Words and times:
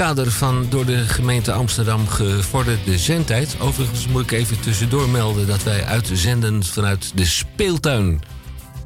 kader 0.00 0.30
van 0.30 0.66
door 0.70 0.86
de 0.86 1.06
gemeente 1.06 1.52
Amsterdam 1.52 2.08
gevorderde 2.08 2.98
zendtijd. 2.98 3.56
Overigens 3.58 4.06
moet 4.06 4.22
ik 4.22 4.30
even 4.30 4.60
tussendoor 4.60 5.08
melden 5.08 5.46
dat 5.46 5.62
wij 5.62 5.84
uitzenden 5.84 6.64
vanuit 6.64 7.12
de 7.14 7.24
speeltuin 7.24 8.20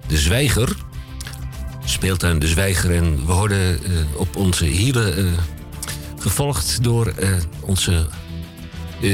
De 0.07 0.19
Zwijger. 0.19 0.77
Speeltuin 1.85 2.39
De 2.39 2.49
Zwijger. 2.49 2.95
En 2.95 3.27
we 3.27 3.33
worden 3.33 3.85
eh, 3.85 3.91
op 4.17 4.37
onze 4.37 4.65
hielen 4.65 5.17
eh, 5.17 5.25
gevolgd 6.19 6.83
door 6.83 7.07
eh, 7.07 7.29
onze 7.61 8.07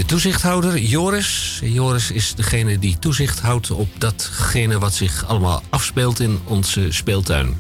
toezichthouder 0.07 0.79
Joris. 0.79 1.61
Joris 1.63 2.11
is 2.11 2.35
degene 2.35 2.79
die 2.79 2.99
toezicht 2.99 3.41
houdt 3.41 3.71
op 3.71 3.89
datgene 3.99 4.79
wat 4.79 4.95
zich 4.95 5.27
allemaal 5.27 5.63
afspeelt 5.69 6.21
in 6.21 6.41
onze 6.45 6.87
speeltuin. 6.93 7.57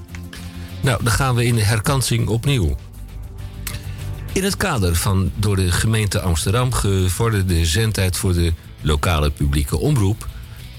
Nou, 0.81 1.05
dan 1.05 1.12
gaan 1.12 1.34
we 1.34 1.45
in 1.45 1.55
de 1.55 1.65
herkansing 1.65 2.28
opnieuw. 2.28 2.77
In 4.32 4.44
het 4.44 4.56
kader 4.56 4.96
van 4.96 5.32
door 5.36 5.56
de 5.56 5.70
gemeente 5.70 6.20
Amsterdam 6.20 6.72
gevorderde 6.72 7.64
zendtijd 7.66 8.16
voor 8.16 8.32
de 8.32 8.52
lokale 8.80 9.30
publieke 9.30 9.78
omroep 9.78 10.28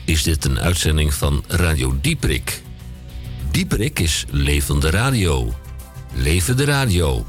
is 0.05 0.23
dit 0.23 0.45
een 0.45 0.59
uitzending 0.59 1.13
van 1.13 1.43
Radio 1.47 1.97
Dieprik. 2.01 2.61
Dieprik 3.51 3.99
is 3.99 4.25
levende 4.29 4.89
radio. 4.89 5.53
Leven 6.13 6.57
de 6.57 6.63
radio. 6.63 7.25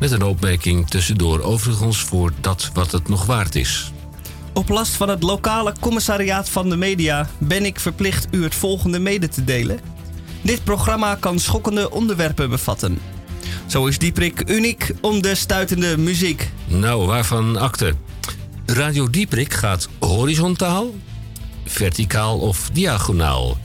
Met 0.00 0.10
een 0.10 0.22
opmerking 0.22 0.88
tussendoor 0.88 1.40
overigens 1.42 1.98
voor 1.98 2.32
dat 2.40 2.70
wat 2.74 2.92
het 2.92 3.08
nog 3.08 3.26
waard 3.26 3.54
is. 3.54 3.92
Op 4.52 4.68
last 4.68 4.92
van 4.92 5.08
het 5.08 5.22
lokale 5.22 5.74
commissariaat 5.80 6.48
van 6.48 6.68
de 6.68 6.76
media 6.76 7.28
ben 7.38 7.64
ik 7.64 7.80
verplicht 7.80 8.26
u 8.30 8.42
het 8.42 8.54
volgende 8.54 8.98
mede 8.98 9.28
te 9.28 9.44
delen. 9.44 9.80
Dit 10.42 10.64
programma 10.64 11.14
kan 11.14 11.38
schokkende 11.38 11.90
onderwerpen 11.90 12.50
bevatten. 12.50 12.98
Zo 13.68 13.86
is 13.86 13.98
Dieprik 13.98 14.50
uniek 14.50 14.90
om 15.00 15.22
de 15.22 15.34
stuitende 15.34 15.98
muziek. 15.98 16.50
Nou, 16.66 17.06
waarvan 17.06 17.56
akte? 17.56 17.94
Radio 18.66 19.10
Dieprik 19.10 19.52
gaat 19.52 19.88
horizontaal, 19.98 20.94
verticaal 21.64 22.38
of 22.38 22.70
diagonaal. 22.72 23.58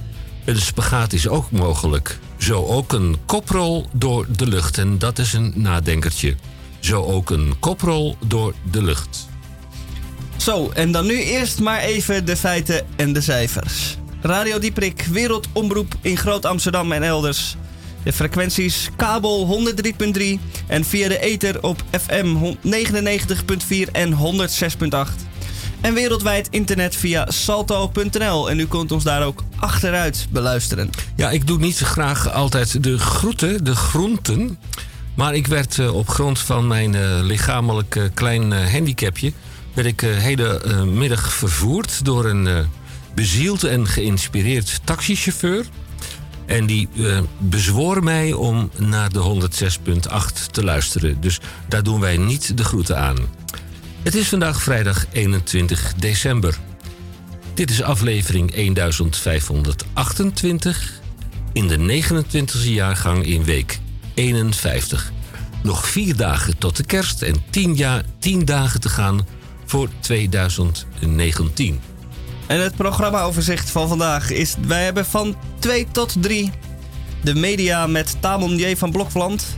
Een 0.46 0.62
spagaat 0.62 1.14
is 1.14 1.28
ook 1.28 1.52
mogelijk. 1.52 2.20
Zo 2.38 2.66
ook 2.66 2.94
een 2.94 3.18
koprol 3.26 3.88
door 3.94 4.26
de 4.38 4.48
lucht. 4.48 4.78
En 4.78 5.00
dat 5.00 5.20
is 5.20 5.34
een 5.34 5.54
nadenkertje. 5.56 6.36
Zo 6.80 7.04
ook 7.04 7.30
een 7.30 7.54
koprol 7.60 8.18
door 8.26 8.54
de 8.72 8.84
lucht. 8.84 9.28
Zo, 10.38 10.70
en 10.70 10.92
dan 10.92 11.06
nu 11.06 11.22
eerst 11.22 11.60
maar 11.60 11.80
even 11.80 12.26
de 12.26 12.36
feiten 12.36 12.86
en 12.96 13.14
de 13.14 13.22
cijfers. 13.22 13.98
Radio 14.22 14.60
Dieprik, 14.60 15.08
wereldomroep 15.12 15.96
in 16.02 16.18
Groot 16.18 16.46
Amsterdam 16.46 16.92
en 16.92 17.04
elders. 17.04 17.56
De 18.04 18.14
frequenties 18.14 18.90
kabel 18.96 19.64
103.3 20.18 20.24
en 20.68 20.86
via 20.86 21.08
de 21.08 21.20
ether 21.20 21.64
op 21.64 21.84
FM 22.02 22.56
99.4 23.88 23.92
en 23.92 24.18
106.8. 24.18 25.32
En 25.82 25.94
wereldwijd 25.94 26.48
internet 26.50 26.96
via 26.96 27.26
salto.nl. 27.32 28.50
En 28.50 28.60
u 28.60 28.68
kunt 28.68 28.92
ons 28.92 29.04
daar 29.04 29.26
ook 29.26 29.44
achteruit 29.56 30.28
beluisteren. 30.30 30.90
Ja, 31.16 31.30
ik 31.30 31.48
doe 31.48 31.60
niet 31.60 31.78
graag 31.78 32.32
altijd 32.32 32.84
de 32.84 32.98
groeten, 33.00 33.64
de 33.64 33.76
groenten. 33.76 34.58
Maar 35.16 35.36
ik 35.36 35.48
werd 35.48 35.80
eh, 35.80 35.96
op 35.96 36.10
grond 36.10 36.40
van 36.40 36.68
mijn 36.68 36.96
eh, 36.96 37.20
lichamelijk 37.22 38.10
klein 38.14 38.54
eh, 38.54 38.72
handicapje... 38.72 39.32
werd 39.74 39.88
ik 39.88 40.02
hele 40.02 40.62
middag 40.86 41.34
vervoerd 41.34 42.06
door 42.06 42.26
een 42.26 42.68
bezield 43.16 43.64
en 43.64 43.88
geïnspireerd 43.88 44.80
taxichauffeur. 44.84 45.66
En 46.46 46.66
die 46.66 46.90
eh, 46.98 47.20
bezwoor 47.38 48.04
mij 48.04 48.34
om 48.34 48.70
naar 48.78 49.12
de 49.12 49.20
106.8 49.20 49.26
te 50.52 50.64
luisteren. 50.64 51.22
Dus 51.22 51.40
daar 51.68 51.84
doen 51.84 52.00
wij 52.00 52.18
niet 52.18 52.58
de 52.58 52.64
groeten 52.64 52.98
aan. 52.98 53.18
Het 54.02 54.16
is 54.16 54.30
vandaag 54.30 54.62
vrijdag 54.62 55.06
21 55.12 55.94
december. 55.98 56.58
Dit 57.54 57.70
is 57.70 57.82
aflevering 57.82 58.74
1528 58.74 61.02
in 61.54 61.68
de 61.68 61.78
29e 61.78 62.64
jaargang 62.64 63.26
in 63.26 63.44
week 63.44 63.80
51. 64.14 65.12
Nog 65.64 65.88
vier 65.88 66.16
dagen 66.16 66.58
tot 66.58 66.78
de 66.78 66.84
kerst 66.84 67.22
en 67.22 67.36
10, 67.50 67.76
jaar, 67.76 68.04
10 68.20 68.46
dagen 68.46 68.80
te 68.80 68.90
gaan 68.90 69.28
voor 69.66 69.90
2019. 70.00 71.80
En 72.48 72.62
het 72.62 72.76
programmaoverzicht 72.76 73.70
van 73.70 73.88
vandaag 73.88 74.30
is... 74.30 74.56
Wij 74.68 74.84
hebben 74.84 75.06
van 75.06 75.36
2 75.60 75.88
tot 75.92 76.16
3 76.20 76.52
de 77.24 77.36
media 77.36 77.88
met 77.88 78.16
Tamon 78.20 78.58
J. 78.58 78.76
van 78.76 78.92
Blokland. 78.92 79.58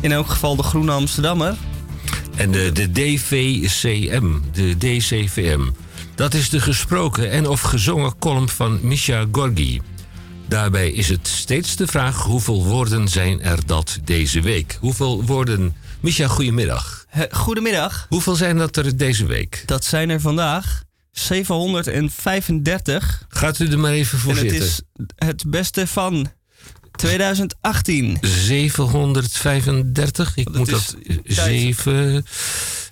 In 0.00 0.12
elk 0.12 0.28
geval 0.28 0.56
de 0.56 0.62
Groene 0.62 0.92
Amsterdammer. 0.92 1.56
En 2.36 2.50
de, 2.50 2.72
de 2.72 2.92
DVCM, 2.92 4.38
de 4.52 4.76
DCVM. 4.78 5.60
Dat 6.14 6.34
is 6.34 6.50
de 6.50 6.60
gesproken 6.60 7.30
en 7.30 7.48
of 7.48 7.60
gezongen 7.60 8.18
column 8.18 8.48
van 8.48 8.78
Misha 8.82 9.24
Gorgi. 9.32 9.80
Daarbij 10.48 10.90
is 10.90 11.08
het 11.08 11.28
steeds 11.28 11.76
de 11.76 11.86
vraag 11.86 12.22
hoeveel 12.22 12.64
woorden 12.64 13.08
zijn 13.08 13.42
er 13.42 13.66
dat 13.66 13.98
deze 14.04 14.40
week? 14.40 14.78
Hoeveel 14.80 15.24
woorden... 15.24 15.76
Misha, 16.00 16.28
goedemiddag. 16.28 17.06
Goedemiddag. 17.30 18.06
Hoeveel 18.08 18.34
zijn 18.34 18.56
dat 18.56 18.76
er 18.76 18.96
deze 18.96 19.26
week? 19.26 19.62
Dat 19.66 19.84
zijn 19.84 20.10
er 20.10 20.20
vandaag 20.20 20.83
735. 21.14 23.24
Gaat 23.28 23.58
u 23.58 23.68
er 23.70 23.78
maar 23.78 23.92
even 23.92 24.18
voor 24.18 24.36
en 24.36 24.38
het 24.38 24.48
zitten. 24.50 24.68
is 24.68 24.80
het 25.16 25.44
beste 25.46 25.86
van 25.86 26.32
2018. 26.96 28.18
735. 28.20 30.36
Ik 30.36 30.44
Dat 30.44 30.54
moet 30.56 30.70
dat. 30.70 30.96
7. 31.24 32.24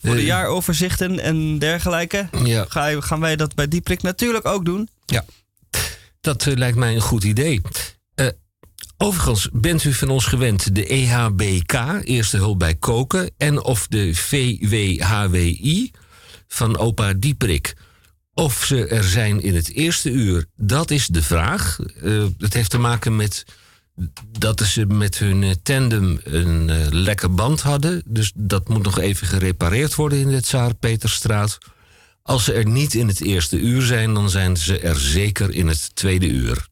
Voor 0.03 0.15
de 0.15 0.25
jaaroverzichten 0.25 1.21
en 1.21 1.59
dergelijke 1.59 2.29
Ja. 2.45 2.65
ga- 2.69 3.01
gaan 3.01 3.21
wij 3.21 3.37
dat 3.37 3.55
bij 3.55 3.69
Dieprik 3.69 4.03
natuurlijk 4.03 4.47
ook 4.47 4.65
doen. 4.65 4.89
Ja, 5.07 5.25
dat 6.21 6.47
eh, 6.47 6.55
lijkt 6.57 6.77
mij 6.77 6.95
een 6.95 7.01
goed 7.01 7.25
idee. 7.25 7.61
Eh, 8.15 8.27
overigens, 8.97 9.49
bent 9.53 9.85
u 9.85 9.93
van 9.93 10.09
ons 10.09 10.25
gewend 10.25 10.75
de 10.75 10.87
EHBK, 10.87 11.73
Eerste 12.05 12.37
Hulp 12.37 12.59
bij 12.59 12.75
Koken, 12.75 13.31
en 13.37 13.63
of 13.63 13.87
de 13.87 14.15
VWHWI, 14.15 15.91
van 16.49 16.79
opa 16.79 17.13
Dieprik. 17.13 17.75
Of 18.35 18.65
ze 18.65 18.87
er 18.87 19.05
zijn 19.05 19.43
in 19.43 19.55
het 19.55 19.73
eerste 19.73 20.11
uur, 20.11 20.47
dat 20.57 20.91
is 20.91 21.07
de 21.07 21.23
vraag. 21.23 21.79
Uh, 22.03 22.25
het 22.39 22.55
heeft 22.55 22.71
te 22.71 22.79
maken 22.79 23.17
met 23.17 23.45
dat 24.39 24.61
ze 24.61 24.87
met 24.87 25.19
hun 25.19 25.43
eh, 25.43 25.51
tandem 25.63 26.21
een 26.25 26.95
lekker 26.95 27.35
band 27.35 27.61
hadden. 27.61 28.03
Dus 28.07 28.33
dat 28.35 28.69
moet 28.69 28.83
nog 28.83 28.99
even 28.99 29.27
gerepareerd 29.27 29.95
worden 29.95 30.19
in 30.19 30.29
de 30.29 30.43
Tsaar 30.43 30.75
Peterstraat. 30.75 31.59
Als 32.23 32.45
ze 32.45 32.53
er 32.53 32.67
niet 32.67 32.95
in 32.95 33.09
het 33.09 33.21
eerste 33.21 33.59
uur 33.59 33.83
zijn, 33.83 34.15
dan 34.15 34.31
zijn 34.31 34.57
ze 34.57 34.79
er 34.79 34.99
zeker 34.99 35.51
in 35.51 35.69
het 35.69 35.95
tweede 35.95 36.27
uur. 36.27 36.67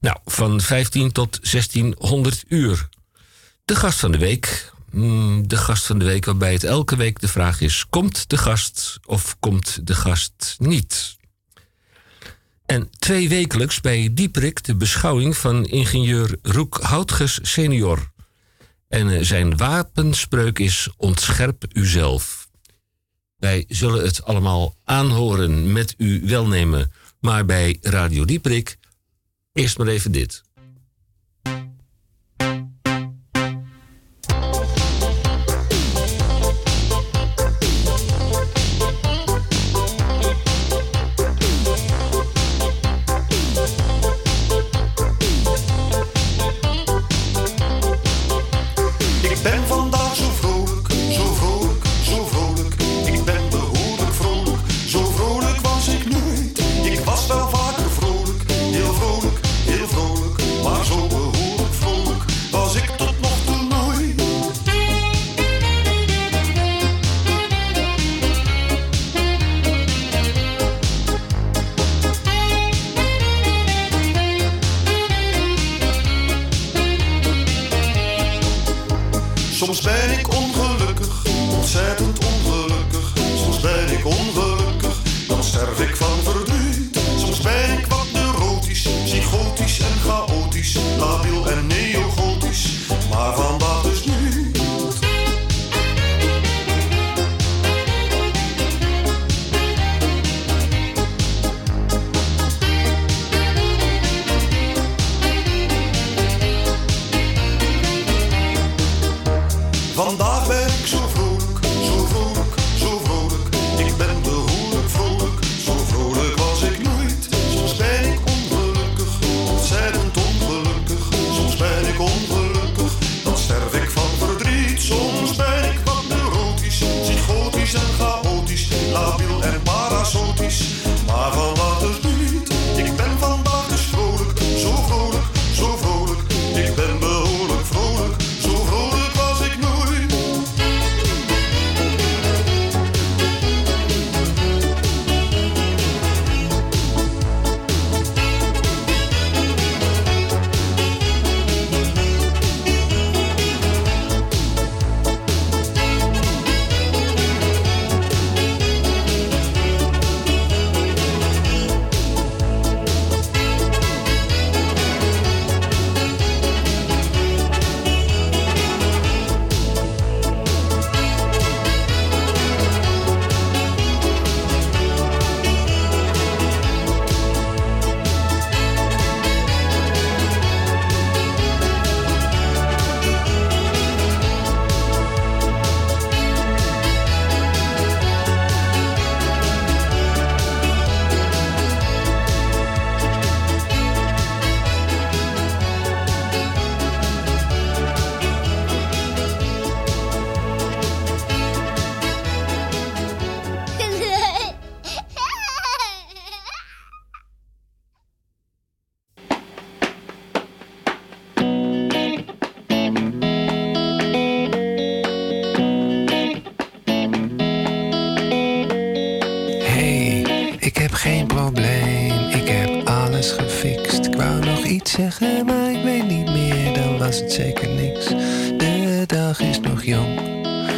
Nou, 0.00 0.16
van 0.24 0.60
15 0.60 1.12
tot 1.12 1.50
1600 1.52 2.44
uur. 2.48 2.88
De 3.64 3.76
gast 3.76 3.98
van 4.00 4.12
de 4.12 4.18
week. 4.18 4.71
Hmm, 4.92 5.48
de 5.48 5.56
gast 5.56 5.86
van 5.86 5.98
de 5.98 6.04
week 6.04 6.24
waarbij 6.24 6.52
het 6.52 6.64
elke 6.64 6.96
week 6.96 7.20
de 7.20 7.28
vraag 7.28 7.60
is: 7.60 7.86
komt 7.90 8.30
de 8.30 8.38
gast 8.38 8.98
of 9.04 9.36
komt 9.40 9.86
de 9.86 9.94
gast 9.94 10.56
niet? 10.58 11.16
En 12.66 12.90
twee 12.98 13.28
wekelijks 13.28 13.80
bij 13.80 14.10
Dieprik 14.12 14.64
de 14.64 14.76
beschouwing 14.76 15.36
van 15.36 15.64
ingenieur 15.64 16.38
Roek 16.42 16.78
Houtges 16.80 17.38
senior. 17.42 18.10
En 18.88 19.10
eh, 19.10 19.24
zijn 19.24 19.56
wapenspreuk 19.56 20.58
is 20.58 20.88
ontscherp 20.96 21.64
uzelf. 21.72 22.48
Wij 23.36 23.64
zullen 23.68 24.04
het 24.04 24.24
allemaal 24.24 24.76
aanhoren 24.84 25.72
met 25.72 25.94
uw 25.98 26.26
welnemen. 26.26 26.92
Maar 27.20 27.44
bij 27.44 27.78
Radio 27.80 28.24
Dieprik 28.24 28.78
eerst 29.52 29.78
maar 29.78 29.86
even 29.86 30.12
dit. 30.12 30.42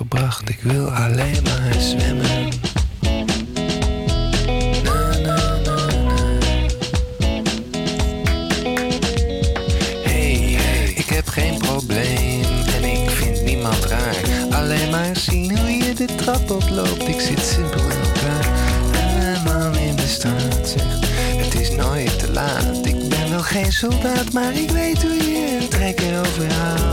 Ik 0.00 0.60
wil 0.62 0.90
alleen 0.90 1.42
maar 1.42 1.74
zwemmen. 1.78 2.48
Hey, 10.02 10.92
ik 10.94 11.06
heb 11.06 11.28
geen 11.28 11.58
probleem 11.58 12.42
en 12.74 12.84
ik 12.84 13.10
vind 13.10 13.44
niemand 13.44 13.84
raar. 13.84 14.16
Alleen 14.50 14.90
maar 14.90 15.16
zien 15.16 15.58
hoe 15.58 15.68
je 15.68 15.94
de 15.94 16.14
trap 16.14 16.50
oploopt. 16.50 17.08
Ik 17.08 17.20
zit 17.20 17.40
simpel 17.40 17.80
in 17.80 18.00
elkaar. 18.14 18.46
Helemaal 18.92 19.72
in 19.72 19.96
de 19.96 20.06
straat 20.06 20.68
zegt, 20.68 21.08
het 21.44 21.54
is 21.54 21.70
nooit 21.70 22.18
te 22.18 22.30
laat. 22.32 22.86
Ik 22.86 23.08
ben 23.08 23.30
nog 23.30 23.48
geen 23.48 23.72
soldaat, 23.72 24.32
maar 24.32 24.54
ik 24.54 24.70
weet 24.70 25.02
hoe 25.02 25.30
je 25.30 25.58
een 25.60 25.68
trekken 25.68 26.18
overhaalt. 26.18 26.87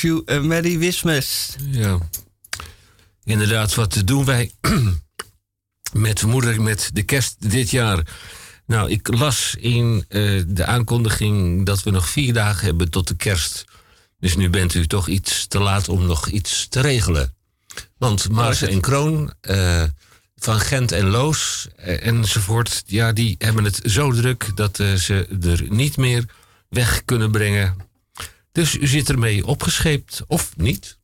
Wish 0.00 0.12
you 0.12 0.38
a 0.38 0.40
Merry 0.40 0.76
Christmas. 0.76 1.56
Ja. 1.70 1.98
Inderdaad, 3.24 3.74
wat 3.74 4.02
doen 4.04 4.24
wij 4.24 4.50
met 5.92 6.22
moeder 6.22 6.62
met 6.62 6.90
de 6.92 7.02
kerst 7.02 7.50
dit 7.50 7.70
jaar? 7.70 8.02
Nou, 8.66 8.90
ik 8.90 9.08
las 9.18 9.54
in 9.58 10.04
eh, 10.08 10.42
de 10.46 10.64
aankondiging 10.64 11.66
dat 11.66 11.82
we 11.82 11.90
nog 11.90 12.08
vier 12.08 12.32
dagen 12.32 12.66
hebben 12.66 12.90
tot 12.90 13.08
de 13.08 13.16
kerst. 13.16 13.64
Dus 14.18 14.36
nu 14.36 14.50
bent 14.50 14.74
u 14.74 14.86
toch 14.86 15.08
iets 15.08 15.46
te 15.46 15.58
laat 15.58 15.88
om 15.88 16.06
nog 16.06 16.28
iets 16.28 16.66
te 16.68 16.80
regelen. 16.80 17.34
Want 17.98 18.28
Maarsen 18.28 18.68
en 18.68 18.80
Kroon, 18.80 19.32
eh, 19.40 19.82
van 20.36 20.60
Gent 20.60 20.92
en 20.92 21.06
Loos 21.06 21.68
eh, 21.76 22.06
enzovoort... 22.06 22.82
ja, 22.86 23.12
die 23.12 23.34
hebben 23.38 23.64
het 23.64 23.80
zo 23.82 24.12
druk 24.12 24.50
dat 24.54 24.76
ze 24.76 25.38
er 25.42 25.64
niet 25.68 25.96
meer 25.96 26.24
weg 26.68 27.04
kunnen 27.04 27.30
brengen. 27.30 27.88
Dus 28.52 28.76
u 28.76 28.86
zit 28.86 29.08
ermee 29.08 29.46
opgescheept, 29.46 30.22
of 30.26 30.56
niet? 30.56 30.98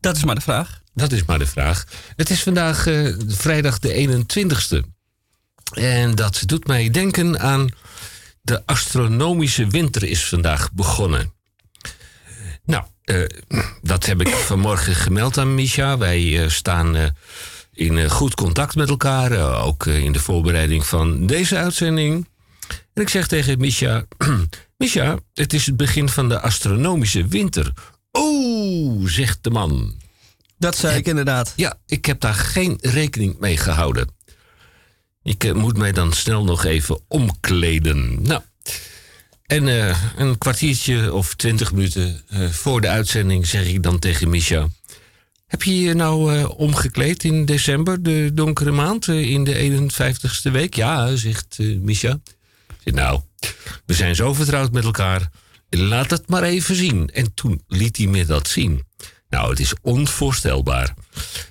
Dat 0.00 0.16
is 0.16 0.24
maar 0.24 0.34
de 0.34 0.40
vraag. 0.40 0.82
Dat 0.94 1.12
is 1.12 1.24
maar 1.24 1.38
de 1.38 1.46
vraag. 1.46 1.84
Het 2.16 2.30
is 2.30 2.42
vandaag 2.42 2.86
eh, 2.86 3.14
vrijdag 3.26 3.78
de 3.78 4.24
21ste. 4.34 4.88
En 5.72 6.14
dat 6.14 6.42
doet 6.46 6.66
mij 6.66 6.90
denken 6.90 7.40
aan 7.40 7.68
de 8.42 8.62
astronomische 8.66 9.66
winter 9.66 10.02
is 10.04 10.28
vandaag 10.28 10.72
begonnen. 10.72 11.32
Nou, 12.64 12.84
eh, 13.04 13.22
dat 13.82 14.06
heb 14.06 14.20
ik 14.20 14.28
vanmorgen 14.28 14.94
gemeld 14.94 15.38
aan 15.38 15.54
Misha. 15.54 15.98
Wij 15.98 16.42
eh, 16.42 16.48
staan 16.48 17.14
in 17.72 18.10
goed 18.10 18.34
contact 18.34 18.74
met 18.74 18.88
elkaar, 18.88 19.60
ook 19.62 19.86
in 19.86 20.12
de 20.12 20.20
voorbereiding 20.20 20.86
van 20.86 21.26
deze 21.26 21.56
uitzending. 21.56 22.28
En 22.94 23.02
ik 23.02 23.08
zeg 23.08 23.26
tegen 23.26 23.58
Misha: 23.58 24.04
Misha, 24.76 25.18
het 25.34 25.52
is 25.52 25.66
het 25.66 25.76
begin 25.76 26.08
van 26.08 26.28
de 26.28 26.40
astronomische 26.40 27.26
winter. 27.26 27.72
Oeh, 28.12 29.08
zegt 29.08 29.38
de 29.44 29.50
man. 29.50 29.94
Dat 30.58 30.76
zei 30.76 30.96
ik 30.96 31.06
inderdaad. 31.06 31.52
Ja, 31.56 31.78
ik 31.86 32.04
heb 32.04 32.20
daar 32.20 32.34
geen 32.34 32.78
rekening 32.80 33.38
mee 33.38 33.56
gehouden. 33.56 34.08
Ik 35.22 35.44
eh, 35.44 35.52
moet 35.52 35.76
mij 35.76 35.92
dan 35.92 36.12
snel 36.12 36.44
nog 36.44 36.64
even 36.64 37.00
omkleden. 37.08 38.22
Nou, 38.22 38.42
en 39.46 39.68
eh, 39.68 40.02
een 40.16 40.38
kwartiertje 40.38 41.14
of 41.14 41.34
twintig 41.34 41.72
minuten 41.72 42.22
eh, 42.28 42.48
voor 42.48 42.80
de 42.80 42.88
uitzending 42.88 43.46
zeg 43.46 43.66
ik 43.66 43.82
dan 43.82 43.98
tegen 43.98 44.28
Misha... 44.28 44.68
Heb 45.46 45.62
je 45.62 45.80
je 45.80 45.94
nou 45.94 46.46
omgekleed 46.56 47.24
in 47.24 47.44
december, 47.44 48.02
de 48.02 48.30
donkere 48.34 48.70
maand, 48.70 49.08
in 49.08 49.44
de 49.44 49.88
51ste 49.90 50.52
week? 50.52 50.74
Ja, 50.74 51.16
zegt 51.16 51.56
eh, 51.58 51.76
Misha. 51.78 52.20
Nou, 52.94 53.20
we 53.86 53.94
zijn 53.94 54.14
zo 54.14 54.34
vertrouwd 54.34 54.72
met 54.72 54.84
elkaar. 54.84 55.30
Laat 55.68 56.10
het 56.10 56.28
maar 56.28 56.42
even 56.42 56.74
zien. 56.74 57.10
En 57.10 57.34
toen 57.34 57.62
liet 57.66 57.96
hij 57.96 58.06
me 58.06 58.24
dat 58.24 58.48
zien. 58.48 58.84
Nou, 59.28 59.50
het 59.50 59.60
is 59.60 59.74
onvoorstelbaar. 59.82 60.94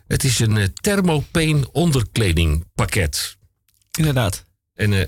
Het 0.07 0.23
is 0.23 0.39
een 0.39 0.57
eh, 0.57 0.67
thermopane 0.81 1.71
onderkledingpakket. 1.71 3.37
Inderdaad. 3.97 4.43
En 4.73 4.93
eh, 4.93 5.07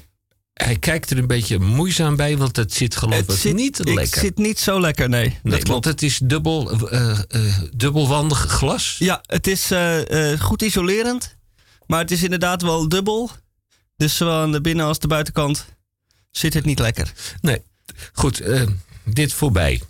hij 0.53 0.75
kijkt 0.75 1.09
er 1.09 1.17
een 1.17 1.27
beetje 1.27 1.59
moeizaam 1.59 2.15
bij, 2.15 2.37
want 2.37 2.55
het 2.55 2.73
zit 2.73 2.95
geloof 2.95 3.19
ik 3.19 3.31
zit 3.31 3.55
niet 3.55 3.77
het 3.77 3.93
lekker. 3.93 4.21
zit 4.21 4.37
niet 4.37 4.59
zo 4.59 4.79
lekker, 4.79 5.09
nee. 5.09 5.39
nee, 5.43 5.59
dat 5.59 5.67
want 5.67 5.85
het 5.85 6.01
is 6.01 6.19
dubbel, 6.23 6.89
eh, 6.89 7.19
dubbelwandig 7.75 8.37
glas. 8.37 8.95
Ja, 8.99 9.21
het 9.25 9.47
is 9.47 9.71
goed 10.39 10.61
isolerend. 10.61 11.35
Maar 11.85 11.99
het 11.99 12.11
is 12.11 12.23
inderdaad 12.23 12.61
wel 12.61 12.89
dubbel. 12.89 13.31
Dus 13.97 14.17
zowel 14.17 14.41
aan 14.41 14.51
de 14.51 14.61
binnen- 14.61 14.85
als 14.85 14.99
de 14.99 15.07
buitenkant 15.07 15.65
zit 16.31 16.53
het 16.53 16.65
niet 16.65 16.79
lekker. 16.79 17.13
Nee, 17.41 17.61
goed, 18.13 18.39
eh, 18.39 18.61
dit 19.03 19.33
voorbij. 19.33 19.81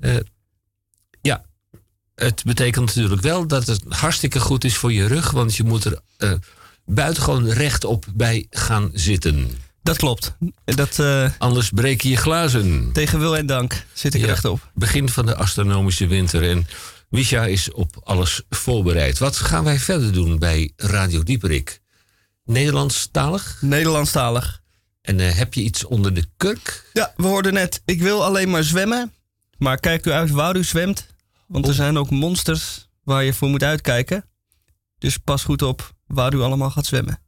Eh, 0.00 0.16
ja, 1.20 1.44
het 2.14 2.42
betekent 2.44 2.86
natuurlijk 2.86 3.22
wel 3.22 3.46
dat 3.46 3.66
het 3.66 3.82
hartstikke 3.88 4.40
goed 4.40 4.64
is 4.64 4.76
voor 4.76 4.92
je 4.92 5.06
rug, 5.06 5.30
want 5.30 5.56
je 5.56 5.64
moet 5.64 5.84
er 5.84 6.00
eh, 6.16 6.32
buitengewoon 6.84 7.48
rechtop 7.48 8.04
bij 8.14 8.46
gaan 8.50 8.90
zitten. 8.92 9.50
Dat 9.82 9.96
klopt. 9.96 10.36
Dat, 10.64 11.02
Anders 11.38 11.70
breek 11.70 12.00
je 12.00 12.08
je 12.08 12.16
glazen. 12.16 12.92
tegen 12.92 13.18
wil 13.18 13.36
en 13.36 13.46
dank 13.46 13.84
zit 13.92 14.14
ik 14.14 14.20
Ja, 14.20 14.26
er 14.26 14.32
echt 14.32 14.44
op. 14.44 14.70
Begin 14.74 15.08
van 15.08 15.26
de 15.26 15.36
astronomische 15.36 16.06
winter 16.06 16.50
en 16.50 16.66
Misha 17.08 17.44
is 17.44 17.72
op 17.72 18.00
alles 18.04 18.42
voorbereid. 18.50 19.18
Wat 19.18 19.36
gaan 19.36 19.64
wij 19.64 19.78
verder 19.78 20.12
doen 20.12 20.38
bij 20.38 20.72
Radio 20.76 21.22
Dieperik? 21.22 21.80
Nederlandstalig? 22.44 23.58
Nederlandstalig. 23.60 24.62
En 25.06 25.20
eh, 25.20 25.34
heb 25.34 25.54
je 25.54 25.62
iets 25.62 25.84
onder 25.84 26.14
de 26.14 26.24
kurk? 26.36 26.90
Ja, 26.92 27.12
we 27.16 27.26
hoorden 27.26 27.52
net, 27.52 27.82
ik 27.84 28.02
wil 28.02 28.24
alleen 28.24 28.50
maar 28.50 28.64
zwemmen. 28.64 29.12
Maar 29.58 29.78
kijk 29.78 30.06
u 30.06 30.10
uit 30.10 30.30
waar 30.30 30.56
u 30.56 30.64
zwemt. 30.64 31.06
Want 31.46 31.68
er 31.68 31.74
zijn 31.74 31.98
ook 31.98 32.10
monsters 32.10 32.88
waar 33.04 33.24
je 33.24 33.32
voor 33.32 33.48
moet 33.48 33.62
uitkijken. 33.62 34.24
Dus 34.98 35.16
pas 35.16 35.44
goed 35.44 35.62
op 35.62 35.94
waar 36.06 36.34
u 36.34 36.40
allemaal 36.40 36.70
gaat 36.70 36.86
zwemmen. 36.86 37.18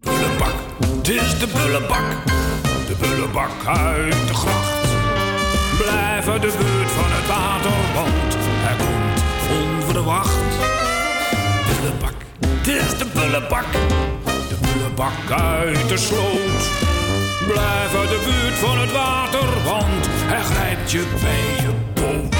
Bullebak, 0.00 0.54
het 0.80 1.08
is 1.08 1.38
de 1.38 1.46
bullebak. 1.46 2.24
De 2.62 2.96
bullebak 3.00 3.66
uit 3.66 4.28
de 4.28 4.34
gracht. 4.34 4.88
Blijf 5.78 6.28
uit 6.28 6.42
de 6.42 6.54
buurt 6.58 6.90
van 6.90 7.10
het 7.10 7.26
water, 7.26 7.94
want 7.94 8.34
hij 8.38 8.76
komt 8.76 9.66
onverwacht. 9.66 10.38
Bullebak, 11.66 12.14
het 12.46 12.66
is 12.66 12.98
de 12.98 13.06
bullebak. 13.14 13.72
De 14.48 14.56
bullebak 14.60 15.30
uit 15.30 15.88
de 15.88 15.96
sloot. 15.96 16.96
Blijf 17.52 17.94
uit 17.94 18.08
de 18.08 18.22
buurt 18.24 18.58
van 18.58 18.78
het 18.78 18.92
water, 18.92 19.62
want 19.64 20.08
hij 20.10 20.42
grijpt 20.42 20.90
je 20.90 21.06
bij 21.22 21.64
je 21.64 21.72
boot. 21.94 22.36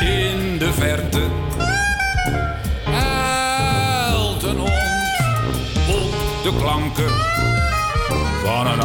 In 0.00 0.58
de 0.58 0.72
verte 0.72 1.22
een 4.44 4.60
op 4.60 6.14
de 6.42 6.52
klanken 6.58 7.12
van 8.44 8.66
een 8.66 8.80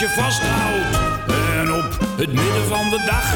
je 0.00 0.08
vasthoudt. 0.08 0.98
En 1.58 1.72
op 1.72 1.98
het 2.16 2.32
midden 2.32 2.66
van 2.68 2.90
de 2.90 3.02
dag, 3.06 3.34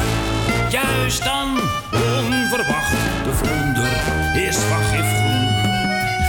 juist 0.69 1.23
dan 1.23 1.59
onverwacht, 1.91 2.91
de 3.23 3.33
vlonder 3.33 3.91
is 4.47 4.55
van 4.55 4.83
gifgroen, 4.83 5.47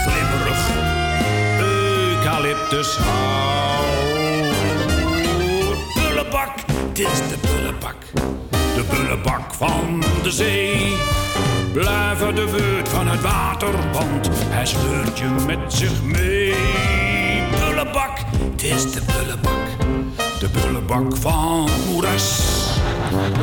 glibberig, 0.03 0.69
eucalyptus 1.59 2.97
Bullebak, 5.93 6.55
het 6.87 6.99
is 6.99 7.17
de 7.17 7.37
bullebak. 7.41 7.95
De 8.51 8.83
bullebak 8.89 9.53
van 9.53 10.03
de 10.23 10.31
zee. 10.31 10.95
Blijf 11.73 12.21
uit 12.21 12.35
de 12.35 12.47
buurt 12.51 12.89
van 12.89 13.07
het 13.07 13.21
water, 13.21 13.91
want 13.91 14.29
hij 14.49 14.65
sleurt 14.65 15.17
je 15.17 15.29
met 15.45 15.73
zich 15.73 16.03
mee. 16.03 16.53
Bullebak, 17.59 18.17
het 18.51 18.63
is 18.63 18.91
de 18.91 19.01
bullebak. 19.01 19.87
De 20.39 20.49
bullebak 20.49 21.17
van 21.17 21.69
moeras. 21.87 22.41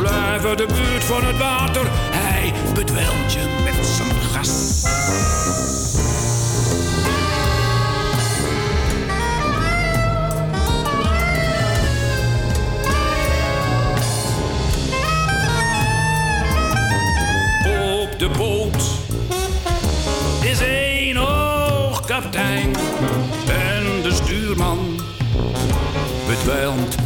Blijf 0.00 0.44
uit 0.44 0.58
de 0.58 0.66
buurt 0.66 1.04
van 1.04 1.24
het 1.24 1.38
water, 1.38 1.86
hij 1.90 2.52
bedwelmt 2.74 3.32
je 3.32 3.62
met 3.64 3.86
zijn 3.86 4.20
gas. 4.32 4.73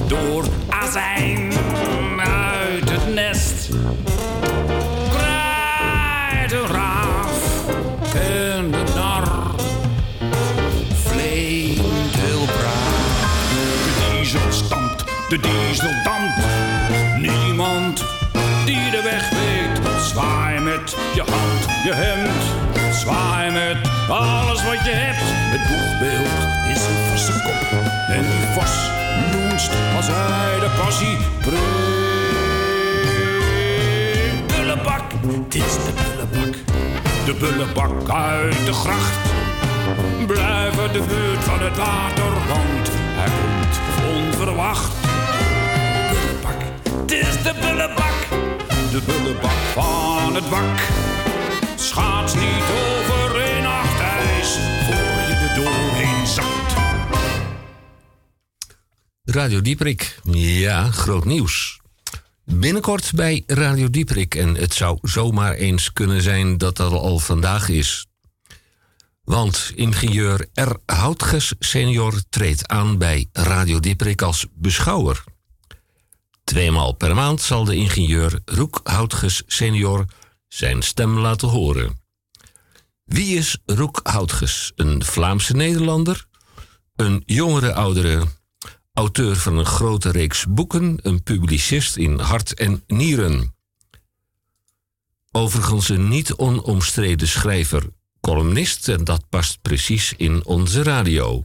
Door 0.08 0.44
azijn 0.68 1.52
uit 2.18 2.90
het 2.90 3.14
nest. 3.14 3.68
Kraait 5.10 6.52
een 6.52 6.66
raaf 6.66 7.64
en 8.14 8.70
de 8.70 8.82
nar 8.94 9.28
vleemt 11.02 12.14
heel 12.16 12.44
braaf. 12.44 13.50
De 13.84 14.10
diesel 14.10 14.52
stampt, 14.52 15.04
de 15.28 15.40
diesel 15.40 15.90
dampt. 16.04 16.46
Niemand 17.20 18.04
die 18.64 18.90
de 18.90 19.02
weg 19.02 19.30
weet. 19.30 20.02
Zwaai 20.02 20.60
met 20.60 20.96
je 21.14 21.20
hand, 21.20 21.84
je 21.84 21.94
hemd. 21.94 22.96
Zwaai 22.96 23.50
met 23.50 23.90
alles 24.08 24.64
wat 24.64 24.84
je 24.84 24.90
hebt. 24.90 25.22
Het 25.24 25.60
boegbeeld 25.68 26.76
is 26.76 26.86
een 26.86 27.10
vaste 27.10 27.32
kop. 27.32 27.80
En 28.08 28.22
die 28.22 28.46
vos 28.54 28.88
als 29.96 30.06
hij 30.06 30.60
de 30.60 30.70
passie 30.82 31.16
breekt. 31.40 31.56
Bullebak, 34.46 35.02
het 35.26 35.54
is 35.54 35.74
de 35.84 35.92
bullebak. 36.02 36.54
De 37.24 37.34
bullebak 37.34 38.10
uit 38.10 38.66
de 38.66 38.72
gracht. 38.72 39.16
Blijf 40.26 40.78
uit 40.78 40.92
de 40.92 41.02
buurt 41.08 41.44
van 41.44 41.60
het 41.60 41.76
water, 41.76 42.32
want 42.48 42.90
hij 42.92 43.30
komt 43.40 43.78
onverwacht. 44.16 44.92
Bullebak, 46.10 46.60
het 47.00 47.12
is 47.12 47.42
de 47.42 47.54
bullebak. 47.60 48.16
De 48.90 49.02
bullebak 49.06 49.60
van 49.72 50.34
het 50.34 50.48
wak. 50.48 50.78
Schaats 51.76 52.34
niet 52.34 52.64
over 52.86 53.50
een 53.50 53.62
nacht 53.62 54.00
voor 54.86 55.20
je 55.28 55.48
er 55.48 55.54
doorheen 55.54 56.26
zakt. 56.26 56.87
Radio 59.38 59.60
Dieperik. 59.60 60.20
Ja, 60.32 60.90
groot 60.90 61.24
nieuws. 61.24 61.80
Binnenkort 62.44 63.12
bij 63.14 63.42
Radio 63.46 63.90
Dieperik. 63.90 64.34
En 64.34 64.54
het 64.54 64.74
zou 64.74 64.98
zomaar 65.02 65.54
eens 65.54 65.92
kunnen 65.92 66.22
zijn 66.22 66.58
dat 66.58 66.76
dat 66.76 66.92
al 66.92 67.18
vandaag 67.18 67.68
is. 67.68 68.06
Want 69.24 69.72
ingenieur 69.74 70.46
R. 70.54 70.70
Houtges 70.86 71.52
senior 71.58 72.22
treedt 72.28 72.68
aan 72.68 72.98
bij 72.98 73.28
Radio 73.32 73.80
Dieperik 73.80 74.22
als 74.22 74.46
beschouwer. 74.54 75.24
Tweemaal 76.44 76.92
per 76.92 77.14
maand 77.14 77.40
zal 77.40 77.64
de 77.64 77.74
ingenieur 77.74 78.40
Roek 78.44 78.80
Houtges 78.82 79.42
senior 79.46 80.04
zijn 80.48 80.82
stem 80.82 81.18
laten 81.18 81.48
horen. 81.48 82.00
Wie 83.04 83.36
is 83.36 83.58
Roek 83.66 84.00
Houtges? 84.02 84.72
Een 84.76 85.04
Vlaamse 85.04 85.52
Nederlander? 85.52 86.26
Een 86.96 87.22
jongere 87.26 87.74
oudere 87.74 88.36
auteur 88.98 89.36
van 89.36 89.58
een 89.58 89.66
grote 89.66 90.10
reeks 90.10 90.46
boeken, 90.48 90.98
een 91.02 91.22
publicist 91.22 91.96
in 91.96 92.18
hart 92.18 92.54
en 92.54 92.82
nieren. 92.86 93.54
Overigens 95.30 95.88
een 95.88 96.08
niet 96.08 96.34
onomstreden 96.34 97.28
schrijver, 97.28 97.88
columnist 98.20 98.88
en 98.88 99.04
dat 99.04 99.28
past 99.28 99.62
precies 99.62 100.12
in 100.16 100.44
onze 100.44 100.82
radio. 100.82 101.44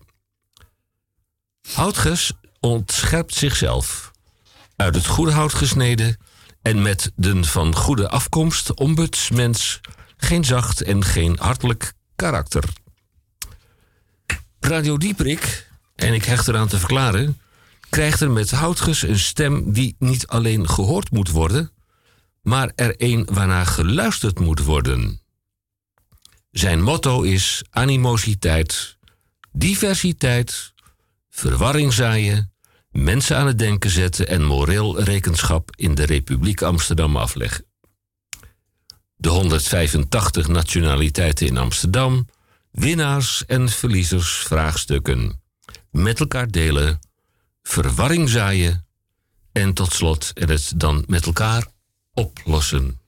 Houtges 1.74 2.34
ontscherpt 2.60 3.36
zichzelf. 3.36 4.12
Uit 4.76 4.96
het 4.96 5.06
goede 5.06 5.32
hout 5.32 5.54
gesneden 5.54 6.18
en 6.62 6.82
met 6.82 7.12
den 7.16 7.46
van 7.46 7.76
goede 7.76 8.10
afkomst 8.10 8.74
ombudsmens, 8.74 9.80
geen 10.18 10.46
zacht 10.46 10.82
en 10.82 11.04
geen 11.04 11.38
hartelijk 11.39 11.94
karakter. 12.16 12.63
Radio 14.60 14.98
Dieperik, 14.98 15.72
en 16.04 16.13
ik 16.13 16.26
hecht 16.26 16.48
eraan 16.48 16.68
te 16.68 16.80
verklaren, 16.80 17.39
krijgt 17.89 18.22
er 18.22 18.32
met 18.32 18.52
Houtges 18.52 19.02
een 19.02 19.20
stem 19.20 19.74
die 19.74 19.96
niet 20.00 20.28
alleen 20.28 20.70
gehoord 20.70 21.12
moet 21.12 21.30
worden, 21.30 21.72
maar 22.42 22.72
er 22.76 22.94
een 22.98 23.28
waarnaar 23.32 23.66
geluisterd 23.66 24.39
moet 24.39 24.60
worden. 24.63 25.22
Zijn 26.52 26.82
motto 26.82 27.22
is 27.22 27.63
animositeit, 27.70 28.98
diversiteit, 29.52 30.74
verwarring 31.30 31.94
zaaien, 31.94 32.54
mensen 32.92 33.38
aan 33.38 33.48
het 33.48 33.60
denken 33.60 33.89
zetten 33.89 34.28
en 34.28 34.44
moreel 34.44 35.02
rekenschap 35.02 35.70
in 35.76 35.96
de 35.96 36.06
Republiek 36.06 36.62
Amsterdam 36.62 37.18
afleggen. 37.18 37.66
de 39.16 39.30
185 39.30 40.48
nationaliteiten 40.48 41.48
in 41.48 41.58
Amsterdam, 41.58 42.28
winnaars 42.72 43.46
en 43.46 43.70
verliezers 43.70 44.38
vraagstukken, 44.38 45.43
met 45.94 46.20
elkaar 46.20 46.52
delen, 46.52 47.00
verwarring 47.64 48.30
zaaien 48.30 48.86
en 49.52 49.74
tot 49.74 49.94
slot 49.94 50.32
het 50.34 50.74
dan 50.76 51.04
met 51.08 51.26
elkaar 51.26 51.68
oplossen. 52.14 53.00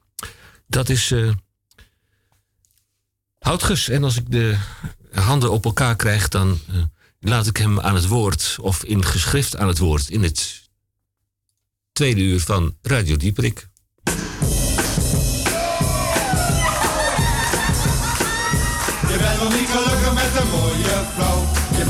Dat 0.67 0.89
is 0.89 1.11
uh. 1.11 1.31
En 3.89 4.03
als 4.03 4.17
ik 4.17 4.31
de 4.31 4.57
handen 5.11 5.51
op 5.51 5.65
elkaar 5.65 5.95
krijg, 5.95 6.27
dan 6.27 6.59
uh, 6.69 6.83
laat 7.19 7.47
ik 7.47 7.57
hem 7.57 7.79
aan 7.79 7.95
het 7.95 8.07
woord 8.07 8.57
of 8.61 8.83
in 8.83 9.05
geschrift 9.05 9.57
aan 9.57 9.67
het 9.67 9.77
woord 9.77 10.09
in 10.09 10.23
het 10.23 10.69
tweede 11.91 12.21
uur 12.21 12.39
van 12.39 12.77
Radio 12.81 13.15
Dieperik. 13.15 13.67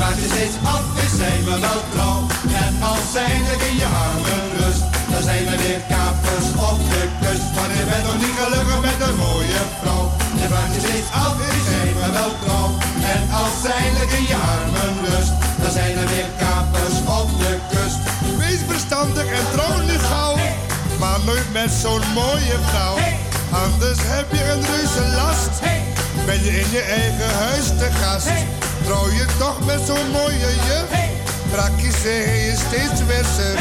Vraagt 0.05 0.23
je 0.23 0.29
steeds 0.35 0.57
af, 0.75 0.83
is 1.05 1.13
zij 1.21 1.37
me 1.45 1.55
wel 1.67 1.81
trouw? 1.93 2.21
En 2.65 2.73
als 2.91 3.05
zij 3.15 3.33
in 3.69 3.75
je 3.81 3.89
armen 4.07 4.45
rust, 4.59 4.83
dan 5.11 5.23
zijn 5.29 5.45
er 5.51 5.57
weer 5.63 5.81
kapers 5.93 6.47
op 6.69 6.79
de 6.91 7.03
kust. 7.21 7.47
Maar 7.55 7.71
je 7.79 7.85
bent 7.91 8.05
nog 8.09 8.17
niet 8.23 8.37
gelukkig 8.41 8.79
met 8.89 8.99
een 9.07 9.17
mooie 9.27 9.61
vrouw. 9.81 10.05
Je 10.39 10.47
vraagt 10.51 10.73
je 10.75 10.81
steeds 10.87 11.09
af, 11.25 11.35
is 11.57 11.65
zij 11.71 11.89
me 11.99 12.07
wel 12.19 12.33
trouw? 12.43 12.69
En 13.15 13.23
als 13.41 13.55
zij 13.65 13.85
in 14.17 14.25
je 14.31 14.39
armen 14.55 14.95
rust, 15.09 15.33
dan 15.61 15.71
zijn 15.79 15.93
er 16.01 16.07
weer 16.13 16.29
kapers 16.43 16.97
op 17.19 17.29
de 17.41 17.53
kust. 17.71 17.99
Wees 18.41 18.61
verstandig 18.71 19.27
en 19.39 19.45
trouw 19.53 19.77
nu 19.89 19.97
gauw, 20.09 20.35
maar 21.01 21.19
nooit 21.25 21.49
met 21.59 21.71
zo'n 21.83 22.05
mooie 22.21 22.57
vrouw. 22.69 22.97
Anders 23.65 23.99
heb 24.13 24.27
je 24.37 24.43
een 24.53 24.63
reuze 24.71 25.05
last. 25.21 25.53
Ben 26.25 26.39
je 26.43 26.53
in 26.61 26.69
je 26.77 26.83
eigen 27.01 27.31
huis 27.43 27.67
te 27.81 27.89
gast? 28.01 28.29
Trouw 28.85 29.09
je 29.11 29.25
toch 29.39 29.65
met 29.65 29.81
zo'n 29.85 30.09
mooie 30.11 30.51
juf? 30.67 30.89
Brakjes 31.51 32.01
zeg 32.01 32.25
je 32.45 32.53
steeds 32.67 32.99
weer 33.07 33.25
suf. 33.35 33.59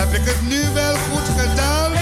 Heb 0.00 0.12
ik 0.12 0.24
het 0.24 0.42
nu 0.48 0.60
wel 0.74 0.94
goed 0.94 1.28
gedaan? 1.38 1.92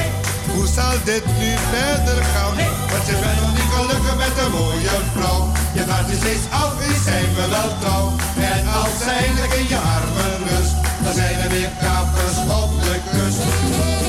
Hoe 0.54 0.66
zal 0.66 0.96
dit 1.04 1.26
nu 1.38 1.50
verder 1.72 2.24
gaan? 2.32 2.56
Want 2.90 3.06
je 3.06 3.16
bent 3.22 3.40
nog 3.40 3.52
niet 3.58 3.70
gelukkig 3.74 4.16
met 4.24 4.34
een 4.44 4.50
mooie 4.50 4.96
vrouw. 5.14 5.52
Je 5.74 5.82
gaat 5.88 6.08
je 6.10 6.16
steeds 6.16 6.46
af, 6.50 6.72
is 6.90 7.02
zij 7.04 7.24
me 7.34 7.48
wel 7.56 7.70
trouw. 7.80 8.08
En 8.54 8.64
als 8.80 8.94
zij 9.04 9.24
in 9.58 9.68
je 9.68 9.78
armen 9.96 10.36
rust, 10.48 10.76
dan 11.04 11.14
zijn 11.14 11.38
er 11.44 11.50
weer 11.50 11.70
kapers 11.80 12.38
op 12.62 12.70
de 12.82 12.96
kust. 13.10 14.05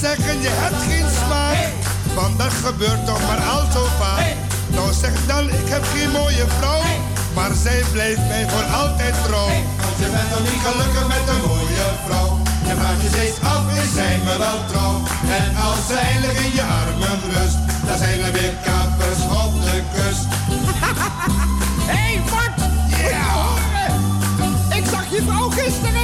Zeggen 0.00 0.40
je 0.40 0.52
hebt 0.62 0.82
geen 0.88 1.08
smaak, 1.20 1.70
want 2.14 2.38
dat 2.38 2.52
gebeurt 2.66 3.06
toch 3.06 3.22
maar 3.28 3.42
al 3.54 3.64
zo 3.72 3.84
vaak. 4.00 4.26
Nou 4.74 4.92
zeg 4.92 5.14
dan, 5.26 5.44
ik 5.48 5.68
heb 5.74 5.84
geen 5.94 6.10
mooie 6.10 6.46
vrouw, 6.58 6.82
maar 7.34 7.52
zij 7.64 7.82
blijft 7.92 8.24
mij 8.32 8.44
voor 8.48 8.66
altijd 8.80 9.14
trouw. 9.26 9.52
Want 9.82 9.96
je 10.02 10.08
bent 10.14 10.30
nog 10.34 10.42
niet 10.48 10.62
gelukkig 10.66 11.06
met 11.14 11.24
een 11.32 11.42
mooie 11.50 11.88
vrouw. 12.06 12.30
Je 12.68 12.74
vraagt 12.80 13.02
je 13.02 13.08
steeds 13.16 13.38
af, 13.52 13.62
is 13.82 13.92
zij 13.94 14.14
me 14.24 14.34
wel 14.38 14.58
trouw? 14.70 14.96
En 15.38 15.48
als 15.66 15.80
zij 15.88 16.02
eindelijk 16.10 16.38
in 16.46 16.52
je 16.58 16.64
armen 16.80 17.18
rust, 17.34 17.58
dan 17.86 17.98
zijn 17.98 18.18
er 18.26 18.32
weer 18.32 18.54
kapers 18.66 19.22
op 19.44 19.52
de 19.64 19.76
kust. 19.94 20.26
Hé, 21.90 22.04
hey, 22.04 22.14
Mart! 22.30 22.58
Ja! 23.12 23.30
Ik 24.78 24.84
zag 24.92 25.06
je 25.14 25.22
vrouw 25.28 25.48
gisteren! 25.48 25.95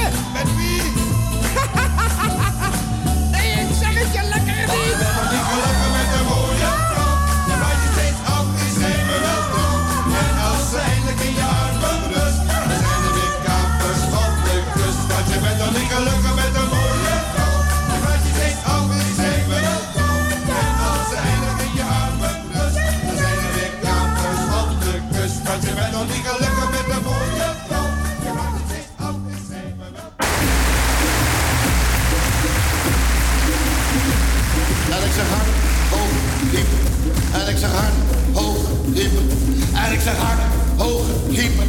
Hoog, 40.77 41.05
dieper. 41.29 41.65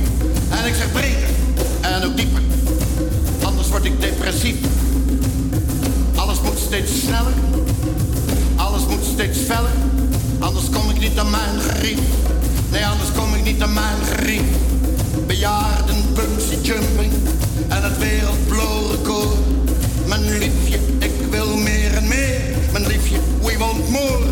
En 0.50 0.66
ik 0.66 0.74
zeg 0.74 0.92
breder 0.92 1.28
en 1.80 2.04
ook 2.04 2.16
dieper. 2.16 2.42
Anders 3.44 3.68
word 3.68 3.84
ik 3.84 4.00
depressief. 4.00 4.56
Alles 6.14 6.40
moet 6.40 6.58
steeds 6.66 7.00
sneller. 7.00 7.34
Alles 8.56 8.86
moet 8.86 9.04
steeds 9.12 9.38
feller. 9.38 9.74
Anders 10.38 10.70
kom 10.70 10.90
ik 10.90 11.00
niet 11.00 11.18
aan 11.18 11.30
mijn 11.30 11.60
gerief. 11.60 11.98
Nee, 12.70 12.86
anders 12.86 13.12
kom 13.16 13.34
ik 13.34 13.44
niet 13.44 13.62
aan 13.62 13.72
mijn 13.72 14.04
gerief. 14.04 14.42
Bejaarden, 15.26 15.96
jumping 16.62 17.12
en 17.68 17.82
het 17.82 17.98
wereldblauwrecord. 17.98 19.36
Mijn 20.06 20.38
liefje, 20.38 20.78
ik 20.98 21.12
wil 21.30 21.56
meer 21.56 21.94
en 21.94 22.08
meer. 22.08 22.40
Mijn 22.72 22.86
liefje, 22.86 23.16
we 23.42 23.58
want 23.58 23.88
more, 23.90 24.23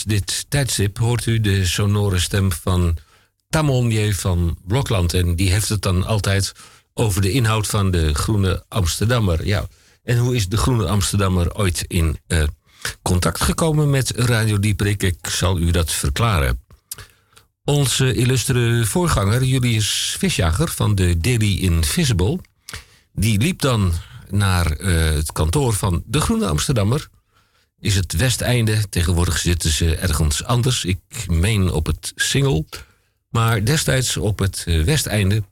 dit 0.00 0.46
tijdstip 0.48 0.98
hoort 0.98 1.26
u 1.26 1.40
de 1.40 1.66
sonore 1.66 2.18
stem 2.18 2.52
van 2.52 2.96
Tamonje 3.48 4.14
van 4.14 4.56
Blokland. 4.66 5.14
En 5.14 5.36
die 5.36 5.50
heeft 5.50 5.68
het 5.68 5.82
dan 5.82 6.04
altijd 6.04 6.52
over 6.94 7.20
de 7.22 7.30
inhoud 7.30 7.66
van 7.66 7.90
de 7.90 8.14
Groene 8.14 8.64
Amsterdammer. 8.68 9.46
Ja, 9.46 9.66
en 10.02 10.18
hoe 10.18 10.34
is 10.34 10.48
de 10.48 10.56
Groene 10.56 10.86
Amsterdammer 10.86 11.54
ooit 11.54 11.84
in 11.88 12.18
eh, 12.26 12.42
contact 13.02 13.40
gekomen 13.40 13.90
met 13.90 14.10
Radio 14.10 14.58
Dieperik? 14.58 15.02
Ik 15.02 15.26
zal 15.28 15.58
u 15.58 15.70
dat 15.70 15.92
verklaren. 15.92 16.60
Onze 17.64 18.14
illustere 18.14 18.86
voorganger, 18.86 19.44
Julius 19.44 20.16
Visjager 20.18 20.68
van 20.68 20.94
de 20.94 21.18
Daily 21.18 21.58
Invisible, 21.58 22.38
die 23.12 23.38
liep 23.38 23.60
dan 23.60 23.92
naar 24.30 24.70
eh, 24.70 24.94
het 24.94 25.32
kantoor 25.32 25.72
van 25.72 26.02
de 26.06 26.20
Groene 26.20 26.46
Amsterdammer. 26.46 27.08
Is 27.82 27.94
het 27.94 28.12
Westeinde. 28.12 28.88
Tegenwoordig 28.88 29.38
zitten 29.38 29.70
ze 29.70 29.96
ergens 29.96 30.44
anders. 30.44 30.84
Ik 30.84 31.00
meen 31.26 31.72
op 31.72 31.86
het 31.86 32.12
Singel. 32.14 32.66
Maar 33.28 33.64
destijds 33.64 34.16
op 34.16 34.38
het 34.38 34.64
eh, 34.66 34.82
Westeinde. 34.82 35.42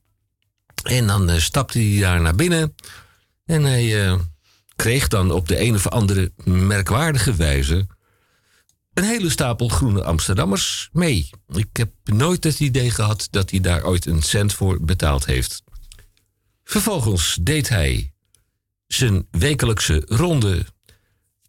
En 0.82 1.06
dan 1.06 1.30
eh, 1.30 1.38
stapte 1.38 1.78
hij 1.78 2.00
daar 2.00 2.20
naar 2.20 2.34
binnen. 2.34 2.74
En 3.44 3.64
hij 3.64 4.06
eh, 4.06 4.18
kreeg 4.76 5.08
dan 5.08 5.30
op 5.30 5.48
de 5.48 5.60
een 5.60 5.74
of 5.74 5.88
andere 5.88 6.32
merkwaardige 6.44 7.34
wijze. 7.34 7.86
een 8.94 9.04
hele 9.04 9.30
stapel 9.30 9.68
groene 9.68 10.04
Amsterdammers 10.04 10.88
mee. 10.92 11.30
Ik 11.48 11.68
heb 11.72 11.90
nooit 12.04 12.44
het 12.44 12.60
idee 12.60 12.90
gehad 12.90 13.28
dat 13.30 13.50
hij 13.50 13.60
daar 13.60 13.84
ooit 13.84 14.06
een 14.06 14.22
cent 14.22 14.54
voor 14.54 14.80
betaald 14.80 15.26
heeft. 15.26 15.62
Vervolgens 16.64 17.38
deed 17.40 17.68
hij 17.68 18.12
zijn 18.86 19.26
wekelijkse 19.30 20.02
ronde 20.06 20.66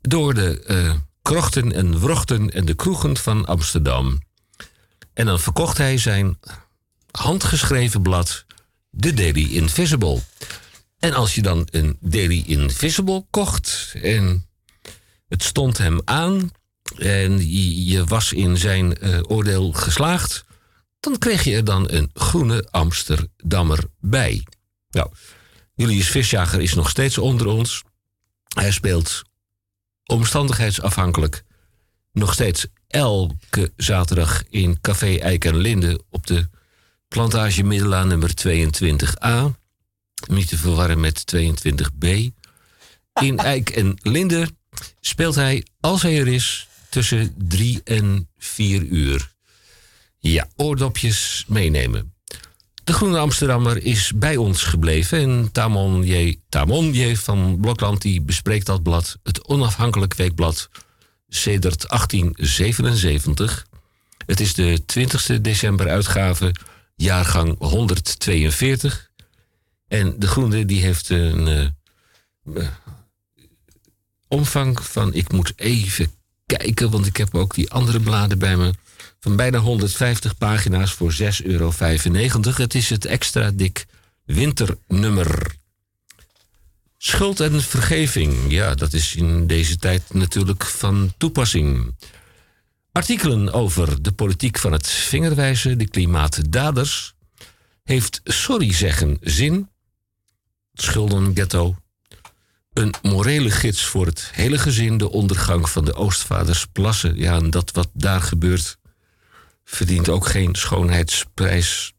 door 0.02 0.34
de 0.34 0.64
eh, 0.64 0.94
krochten 1.22 1.72
en 1.72 2.00
wrochten 2.00 2.50
en 2.50 2.66
de 2.66 2.74
kroegen 2.74 3.18
van 3.18 3.46
Amsterdam. 3.46 4.20
En 5.14 5.26
dan 5.26 5.40
verkocht 5.40 5.78
hij 5.78 5.98
zijn 5.98 6.40
handgeschreven 7.12 8.02
blad, 8.02 8.46
The 9.00 9.14
Daily 9.14 9.56
Invisible. 9.56 10.22
En 11.00 11.14
als 11.14 11.36
je 11.36 11.42
dan 11.42 11.68
een 11.72 11.98
Daily 12.00 12.44
Invisible 12.48 13.26
kocht 13.30 13.94
en 14.02 14.46
het 15.28 15.44
stond 15.44 15.78
hem 15.78 16.02
aan 16.06 16.52
en 16.98 17.52
je, 17.86 18.06
was 18.06 18.34
in 18.34 18.58
zijn 18.58 18.98
eh, 18.98 19.20
oordeel 19.28 19.72
geslaagd, 19.72 20.44
dan 21.00 21.18
kreeg 21.18 21.44
je 21.44 21.56
er 21.56 21.64
dan 21.64 21.92
een 21.92 22.10
groene 22.14 22.68
Amsterdammer 22.72 23.84
bij. 24.00 24.44
Nou, 24.90 25.12
Julius 25.74 26.10
Visjager 26.10 26.62
is 26.62 26.74
nog 26.74 26.90
steeds 26.90 27.18
onder 27.18 27.48
ons. 27.48 27.84
Hij 28.48 28.72
speelt 28.72 29.22
omstandigheidsafhankelijk 30.12 31.44
nog 32.12 32.34
steeds 32.34 32.68
elke 32.88 33.72
zaterdag 33.76 34.44
in 34.50 34.82
Café 34.82 35.16
Eik 35.16 35.46
en 35.46 35.58
Linde 35.58 36.02
op 36.10 36.28
de 36.28 36.50
plantage 37.08 37.64
Middelaan 37.64 38.08
nummer 38.08 38.32
22a. 38.48 39.60
Niet 40.28 40.48
te 40.48 40.58
verwarren 40.58 41.00
met 41.00 41.36
22b. 41.36 42.08
In 43.22 43.38
Eik 43.54 43.70
en 43.70 43.98
Linde 44.02 44.50
speelt 45.00 45.36
hij, 45.36 45.66
als 45.80 46.02
hij 46.02 46.20
er 46.20 46.28
is, 46.28 46.68
tussen 46.90 47.36
3 47.38 47.82
en 47.84 48.30
4 48.38 48.82
uur. 48.82 49.34
Ja, 50.20 50.48
oordopjes 50.56 51.46
meenemen. 51.48 52.14
De 52.84 52.94
Groene 52.94 53.18
Amsterdammer 53.18 53.84
is 53.84 54.12
bij 54.16 54.38
ons 54.38 54.64
gebleven 54.64 55.20
en 55.20 55.52
Tamon 55.52 56.04
J. 56.04 56.40
Tamon 56.50 56.94
J. 56.94 57.16
van 57.16 57.58
Blokland 57.60 58.02
die 58.02 58.22
bespreekt 58.22 58.66
dat 58.66 58.84
blad, 58.84 59.18
het 59.24 59.48
onafhankelijk 59.48 60.14
weekblad, 60.14 60.70
sedert 61.28 61.90
1877. 61.90 63.66
Het 64.26 64.40
is 64.40 64.54
de 64.54 64.82
20 64.86 65.42
december 65.42 65.90
uitgave, 65.90 66.56
jaargang 66.96 67.58
142. 67.58 69.12
En 69.88 70.16
de 70.20 70.28
Groene 70.28 70.66
die 70.66 70.82
heeft 70.82 71.10
een 71.10 71.48
eh, 71.48 71.66
eh, 72.56 72.68
omvang 74.28 74.84
van, 74.84 75.14
ik 75.14 75.32
moet 75.32 75.54
even 75.56 76.12
kijken, 76.46 76.92
want 76.92 77.06
ik 77.06 77.18
heb 77.18 77.36
ook 77.36 77.56
die 77.56 77.72
andere 77.72 78.00
bladen 78.00 78.40
bij 78.40 78.58
me 78.58 78.74
van 79.22 79.36
bijna 79.36 79.58
150 79.58 80.38
pagina's 80.38 80.92
voor 80.92 81.14
6,95 81.14 81.28
euro. 81.44 81.74
Het 82.42 82.76
is 82.76 82.90
het 82.90 83.06
extra 83.06 83.52
dik 83.54 83.86
winternummer. 84.26 85.56
Schuld 86.98 87.40
en 87.40 87.62
vergeving, 87.62 88.52
ja, 88.52 88.76
dat 88.76 88.94
is 88.94 89.16
in 89.16 89.48
deze 89.48 89.78
tijd 89.78 90.14
natuurlijk 90.14 90.66
van 90.66 91.14
toepassing. 91.18 91.96
Artikelen 92.92 93.54
over 93.54 94.02
de 94.02 94.12
politiek 94.12 94.58
van 94.58 94.72
het 94.72 94.88
vingerwijzen, 94.88 95.78
de 95.78 95.88
klimaatdaders. 95.88 97.14
Heeft 97.84 98.22
sorry 98.24 98.74
zeggen 98.74 99.18
zin? 99.22 99.70
Schuldenghetto. 100.74 101.76
Een 102.74 102.94
morele 103.02 103.52
gids 103.52 103.86
voor 103.86 104.06
het 104.06 104.30
hele 104.32 104.58
gezin, 104.58 104.98
de 104.98 105.10
ondergang 105.10 105.70
van 105.70 105.86
de 105.86 105.94
Oostvaders 105.94 106.66
plassen. 106.66 107.18
Ja, 107.18 107.36
en 107.36 107.50
dat 107.50 107.72
wat 107.72 107.90
daar 107.94 108.22
gebeurt 108.22 108.78
verdient 109.72 110.10
ook 110.10 110.28
geen 110.28 110.56
schoonheidsprijs. 110.56 111.94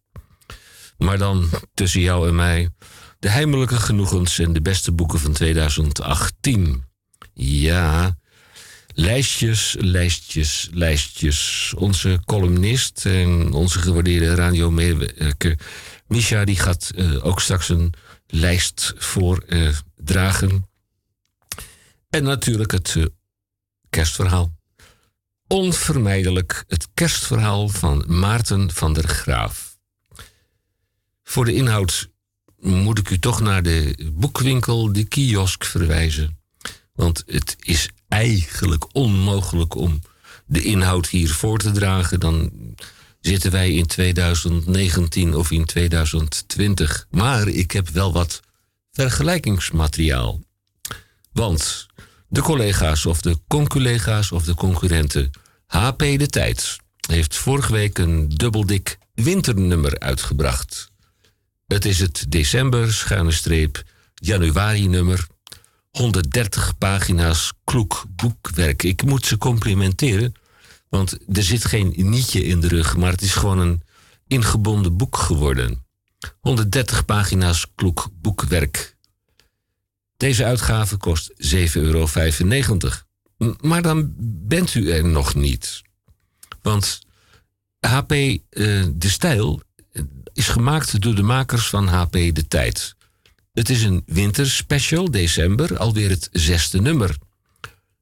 Maar 0.98 1.18
dan 1.18 1.50
tussen 1.74 2.00
jou 2.00 2.28
en 2.28 2.35
mij 2.35 2.70
de 3.18 3.28
heimelijke 3.28 3.76
genoegens 3.76 4.38
en 4.38 4.52
de 4.52 4.62
beste 4.62 4.92
boeken 4.92 5.18
van 5.18 5.32
2018. 5.32 6.85
Ja, 7.35 8.16
lijstjes, 8.94 9.76
lijstjes, 9.78 10.68
lijstjes. 10.72 11.72
Onze 11.76 12.20
columnist 12.24 13.06
en 13.06 13.52
onze 13.52 13.78
gewaardeerde 13.78 14.35
radiomedewerker 14.35 15.58
Misha 16.06 16.44
die 16.44 16.56
gaat 16.56 16.92
eh, 16.96 17.26
ook 17.26 17.40
straks 17.40 17.68
een 17.68 17.92
lijst 18.26 18.94
voordragen. 18.96 20.68
en 22.11 22.22
natuurlijk 22.22 22.70
het 22.70 22.94
eh, 22.96 23.04
kerstverhaal 23.90 24.52
onvermijdelijk 25.52 26.64
het 26.68 26.88
kerstverhaal 26.94 27.68
van 27.68 28.04
Maarten 28.06 28.70
van 28.70 28.92
der 28.92 29.08
Graaf. 29.08 29.78
Voor 31.22 31.44
de 31.44 31.54
inhoud 31.54 32.10
moet 32.60 32.98
ik 32.98 33.10
u 33.10 33.18
toch 33.18 33.40
naar 33.40 33.62
de 33.62 34.10
boekwinkel, 34.12 34.92
de 34.92 35.04
kiosk 35.04 35.64
verwijzen. 35.64 36.38
Want 36.92 37.22
het 37.26 37.56
is 37.60 37.88
eigenlijk 38.08 38.94
onmogelijk 38.94 39.74
om 39.74 40.00
de 40.46 40.62
inhoud 40.62 41.08
hier 41.08 41.30
voor 41.30 41.58
te 41.58 41.70
dragen. 41.70 42.20
Dan 42.20 42.52
zitten 43.20 43.50
wij 43.50 43.72
in 43.72 43.86
2019 43.86 45.34
of 45.34 45.50
in 45.50 45.64
2020. 45.64 47.06
Maar 47.10 47.48
ik 47.48 47.70
heb 47.70 47.88
wel 47.88 48.12
wat 48.12 48.40
vergelijkingsmateriaal. 48.92 50.40
Want 51.32 51.86
de 52.32 52.42
collega's 52.42 53.06
of 53.06 53.20
de 53.20 53.38
conculega's 53.46 54.32
of 54.32 54.44
de 54.44 54.54
concurrenten 54.54 55.30
HP 55.66 55.98
De 55.98 56.26
Tijd 56.26 56.76
heeft 57.06 57.36
vorige 57.36 57.72
week 57.72 57.98
een 57.98 58.28
dubbeldik 58.28 58.98
winternummer 59.14 59.98
uitgebracht. 59.98 60.90
Het 61.66 61.84
is 61.84 61.98
het 61.98 62.24
december 62.28 62.92
schuine 62.92 63.30
streep 63.30 63.82
januari 64.14 64.88
nummer. 64.88 65.26
130 65.90 66.78
pagina's 66.78 67.52
kloek 67.64 68.04
boekwerk. 68.16 68.82
Ik 68.82 69.02
moet 69.04 69.26
ze 69.26 69.38
complimenteren, 69.38 70.34
want 70.88 71.18
er 71.32 71.42
zit 71.42 71.64
geen 71.64 71.92
nietje 71.96 72.44
in 72.44 72.60
de 72.60 72.68
rug, 72.68 72.96
maar 72.96 73.10
het 73.10 73.22
is 73.22 73.34
gewoon 73.34 73.58
een 73.58 73.82
ingebonden 74.26 74.96
boek 74.96 75.16
geworden. 75.16 75.84
130 76.40 77.04
pagina's 77.04 77.66
kloek 77.74 78.08
boekwerk. 78.20 78.91
Deze 80.22 80.44
uitgave 80.44 80.96
kost 80.96 81.32
7,95 81.56 81.72
euro. 81.72 82.08
Maar 83.61 83.82
dan 83.82 84.12
bent 84.46 84.74
u 84.74 84.90
er 84.90 85.04
nog 85.04 85.35
niet. 85.35 85.82
Want 86.61 87.00
HP 87.80 88.12
uh, 88.12 88.38
De 88.94 89.08
Stijl 89.08 89.62
eh, 89.92 90.02
is 90.32 90.48
gemaakt 90.48 91.00
door 91.00 91.14
de 91.14 91.22
makers 91.22 91.68
van 91.68 91.88
HP 91.88 92.12
De 92.12 92.48
Tijd. 92.48 92.94
Het 93.52 93.70
is 93.70 93.82
een 93.82 94.02
winterspecial, 94.06 95.11
december, 95.11 95.78
alweer 95.78 96.11
het 96.11 96.28
zesde 96.32 96.80
nummer. 96.80 97.16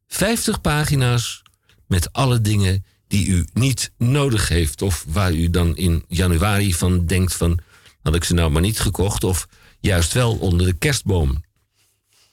50 0.09 0.61
pagina's 0.61 1.43
met 1.87 2.13
alle 2.13 2.41
dingen 2.41 2.85
die 3.09 3.27
u 3.27 3.47
niet 3.53 3.93
nodig 3.99 4.49
heeft. 4.49 4.83
Of 4.83 5.05
waar 5.09 5.33
u 5.33 5.51
dan 5.51 5.77
in 5.77 6.05
januari 6.09 6.75
van 6.75 7.07
denkt 7.07 7.35
van... 7.35 7.61
had 8.03 8.15
ik 8.15 8.25
ze 8.25 8.35
nou 8.35 8.51
maar 8.51 8.63
niet 8.63 8.81
gekocht 8.81 9.25
of 9.25 9.49
juist 9.81 10.13
wel 10.13 10.37
onder 10.37 10.67
de 10.67 10.73
kerstboom. 10.79 11.49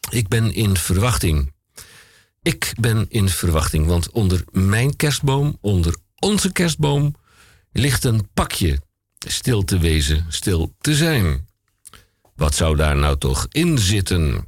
Ik 0.09 0.27
ben 0.27 0.53
in 0.53 0.77
verwachting. 0.77 1.53
Ik 2.41 2.73
ben 2.79 3.05
in 3.09 3.29
verwachting, 3.29 3.85
want 3.85 4.09
onder 4.09 4.43
mijn 4.51 4.95
kerstboom, 4.95 5.57
onder 5.61 5.95
onze 6.19 6.51
kerstboom, 6.51 7.15
ligt 7.71 8.03
een 8.03 8.29
pakje. 8.33 8.81
Stil 9.27 9.63
te 9.63 9.77
wezen, 9.77 10.25
stil 10.29 10.75
te 10.79 10.95
zijn. 10.95 11.47
Wat 12.35 12.55
zou 12.55 12.75
daar 12.75 12.95
nou 12.95 13.17
toch 13.17 13.47
in 13.51 13.79
zitten? 13.79 14.47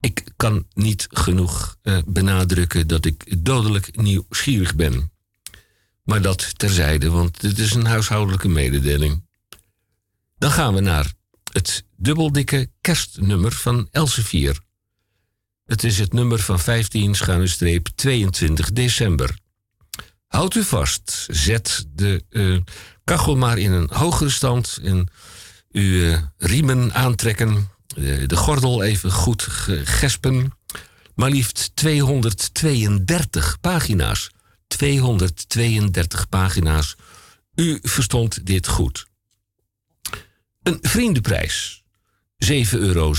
Ik 0.00 0.24
kan 0.36 0.66
niet 0.72 1.06
genoeg 1.10 1.76
eh, 1.82 1.98
benadrukken 2.06 2.86
dat 2.86 3.04
ik 3.04 3.44
dodelijk 3.44 3.96
nieuwsgierig 3.96 4.74
ben. 4.74 5.12
Maar 6.02 6.22
dat 6.22 6.58
terzijde, 6.58 7.10
want 7.10 7.40
dit 7.40 7.58
is 7.58 7.74
een 7.74 7.86
huishoudelijke 7.86 8.48
mededeling. 8.48 9.24
Dan 10.38 10.50
gaan 10.50 10.74
we 10.74 10.80
naar 10.80 11.12
het 11.54 11.84
dubbeldikke 11.96 12.70
kerstnummer 12.80 13.52
van 13.52 13.88
Elsevier. 13.90 14.58
Het 15.64 15.84
is 15.84 15.98
het 15.98 16.12
nummer 16.12 16.38
van 16.38 16.60
15 16.60 17.14
schuine 17.14 17.46
streep 17.46 17.88
22 17.94 18.72
december. 18.72 19.38
Houd 20.26 20.54
u 20.54 20.64
vast. 20.64 21.26
Zet 21.30 21.86
de 21.88 22.24
eh, 22.30 22.56
kachel 23.04 23.36
maar 23.36 23.58
in 23.58 23.72
een 23.72 23.88
hogere 23.92 24.30
stand. 24.30 24.78
En 24.82 25.08
uw 25.72 26.12
eh, 26.12 26.22
riemen 26.36 26.94
aantrekken. 26.94 27.68
eh, 27.96 28.26
de 28.26 28.36
gordel 28.36 28.82
even 28.82 29.10
goed 29.10 29.42
gespen. 29.84 30.52
Maar 31.14 31.30
liefst 31.30 31.70
232 31.74 33.60
pagina's. 33.60 34.30
232 34.66 36.28
pagina's. 36.28 36.96
U 37.54 37.78
verstond 37.82 38.46
dit 38.46 38.68
goed. 38.68 39.06
Een 40.64 40.78
vriendenprijs. 40.80 41.82
7,97 42.44 42.50
euro 42.70 43.14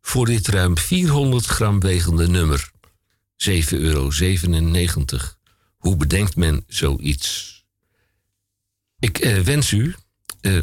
voor 0.00 0.26
dit 0.26 0.48
ruim 0.48 0.78
400 0.78 1.46
gram 1.46 1.80
wegende 1.80 2.28
nummer. 2.28 2.70
7,97 3.50 3.50
euro. 3.70 4.10
Hoe 5.76 5.96
bedenkt 5.96 6.36
men 6.36 6.64
zoiets? 6.66 7.52
Ik 8.98 9.18
eh, 9.18 9.38
wens 9.38 9.70
u 9.70 9.94
eh, 10.40 10.60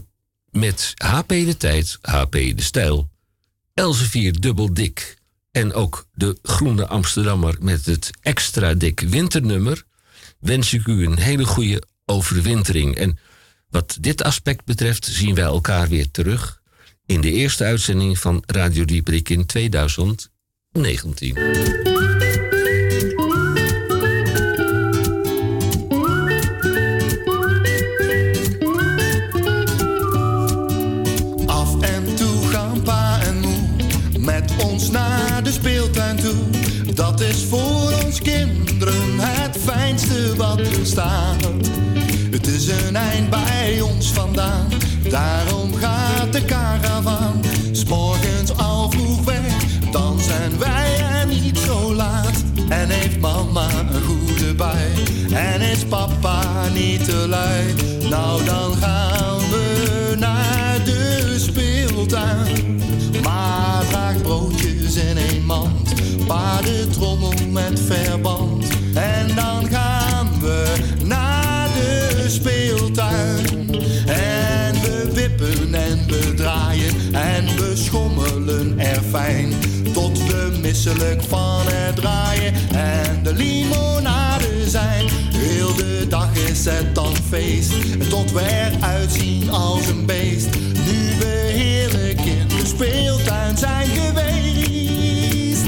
met 0.52 0.94
HP 0.96 1.30
de 1.30 1.58
tijd, 1.58 1.98
HP 2.02 2.32
de 2.32 2.54
stijl, 2.58 3.10
Elsevier 3.74 4.40
dubbel 4.40 4.74
dik 4.74 5.18
en 5.52 5.74
ook 5.74 6.08
de 6.14 6.38
Groene 6.42 6.88
Amsterdammer 6.88 7.56
met 7.60 7.86
het 7.86 8.10
extra 8.22 8.74
dik 8.74 9.00
winternummer, 9.00 9.84
wens 10.40 10.74
ik 10.74 10.88
u 10.88 11.06
een 11.06 11.18
hele 11.18 11.46
goede 11.46 11.84
overwintering. 12.06 12.96
En 12.96 13.20
wat 13.72 13.98
dit 14.00 14.24
aspect 14.24 14.66
betreft 14.66 15.06
zien 15.06 15.36
wij 15.36 15.44
elkaar 15.44 15.88
weer 15.88 16.12
terug 16.12 16.62
in 17.06 17.22
de 17.22 17.32
eerste 17.32 17.64
uitzending 17.64 18.20
van 18.20 18.44
Radio 18.46 18.86
Dieprik 18.86 19.30
in 19.30 19.46
2019. 19.46 21.38
Af 31.46 31.82
en 31.82 32.16
toe 32.16 32.48
gaan 32.48 32.82
pa 32.82 33.22
en 33.22 33.40
moe 33.40 33.60
met 34.20 34.52
ons 34.64 34.90
naar 34.90 35.44
de 35.44 35.52
speeltuin 35.52 36.18
toe. 36.18 36.36
Dat 36.94 37.22
is 37.22 37.44
voor 37.44 38.04
ons 38.06 38.22
kinderen 38.22 39.20
het 39.20 39.58
fijnste 39.58 40.36
wat 40.36 40.60
er 40.60 40.86
daarom 45.10 45.74
gaat 45.74 46.34
de 46.34 46.46
caravan. 46.46 47.42
S'morgens 47.72 48.58
al 48.58 48.92
vroeg 48.92 49.24
weg, 49.24 49.54
dan 49.92 50.20
zijn 50.20 50.60
wij 50.60 51.00
er 51.00 51.28
niet 51.28 51.58
zo 51.58 51.94
laat. 51.94 52.44
En 52.70 52.90
heeft 52.90 53.20
mama 53.20 53.68
een 53.92 54.02
goede 54.02 54.54
bij, 54.54 54.92
en 55.32 55.62
is 55.62 55.86
papa 55.86 56.68
niet 56.74 57.06
te 57.06 57.26
lui. 57.28 57.74
Nou 58.10 58.44
dan 58.44 58.76
gaan 58.76 59.40
we 59.50 60.16
naar 60.20 60.84
de 60.86 61.36
speeltuin. 61.40 62.82
Maar 63.24 63.84
draagt 63.90 64.22
broodjes 64.22 64.96
in 64.96 65.18
een 65.18 65.46
mand, 65.46 65.94
paardentrommel 66.28 67.34
met 67.52 67.80
verband. 67.80 68.66
En 68.94 69.36
dan 69.36 69.68
gaan 69.70 69.81
fijn. 79.12 79.54
Tot 79.93 80.26
we 80.28 80.58
misselijk 80.62 81.21
van 81.28 81.62
het 81.65 81.95
draaien 81.95 82.54
en 82.74 83.24
de 83.24 83.34
limonade 83.34 84.70
zijn. 84.70 85.05
Heel 85.36 85.76
de 85.76 86.05
dag 86.09 86.36
is 86.36 86.66
het 86.66 86.95
dan 86.95 87.16
feest, 87.30 87.74
tot 88.09 88.32
we 88.32 88.41
eruit 88.41 89.12
zien 89.12 89.49
als 89.49 89.88
een 89.88 90.05
beest. 90.05 90.49
Nu 90.86 91.18
we 91.20 91.51
heerlijk 91.53 92.20
in 92.20 92.47
de 92.47 92.66
speeltuin 92.66 93.57
zijn 93.57 93.88
geweest. 93.88 95.64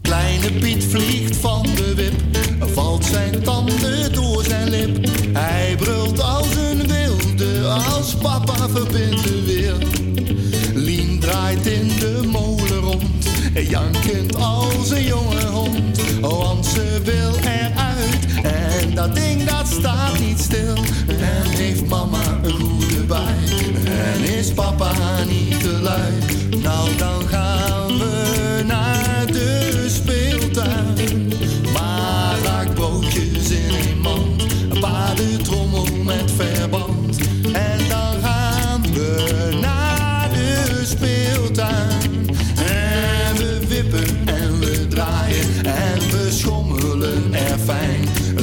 Kleine 0.00 0.52
Piet 0.52 0.84
vliegt 0.84 1.36
van 1.36 1.62
de 1.62 1.94
wip, 1.94 2.38
valt 2.74 3.04
zijn 3.04 3.42
tanden 3.42 4.12
door 4.12 4.44
zijn 4.44 4.70
lip. 4.70 5.08
Hij 5.32 5.74
brult 5.76 6.22
als 6.22 6.46
een 6.56 6.86
wilde, 6.86 7.68
als 7.68 8.14
papa 8.14 8.68
verbinden 8.68 9.44
wil. 9.44 9.78
Lien 9.78 10.03
jankend 13.62 14.36
als 14.36 14.90
een 14.90 15.04
jonge 15.04 15.46
hond. 15.46 16.20
Want 16.20 16.66
ze 16.66 17.00
wil 17.04 17.34
eruit 17.36 18.26
en 18.42 18.94
dat 18.94 19.14
ding 19.14 19.44
dat 19.44 19.66
staat 19.66 20.18
niet 20.18 20.38
stil. 20.38 20.76
En 21.06 21.48
heeft 21.48 21.86
mama 21.88 22.38
een 22.42 22.60
goede 22.60 23.04
bij 23.06 23.34
en 23.84 24.22
is 24.38 24.52
papa 24.52 24.92
niet 25.28 25.60
te 25.60 25.78
lui. 25.82 26.12
Nou 26.62 26.96
dan 26.96 27.28
gaan 27.28 27.98
we 27.98 28.62
naar 28.66 28.93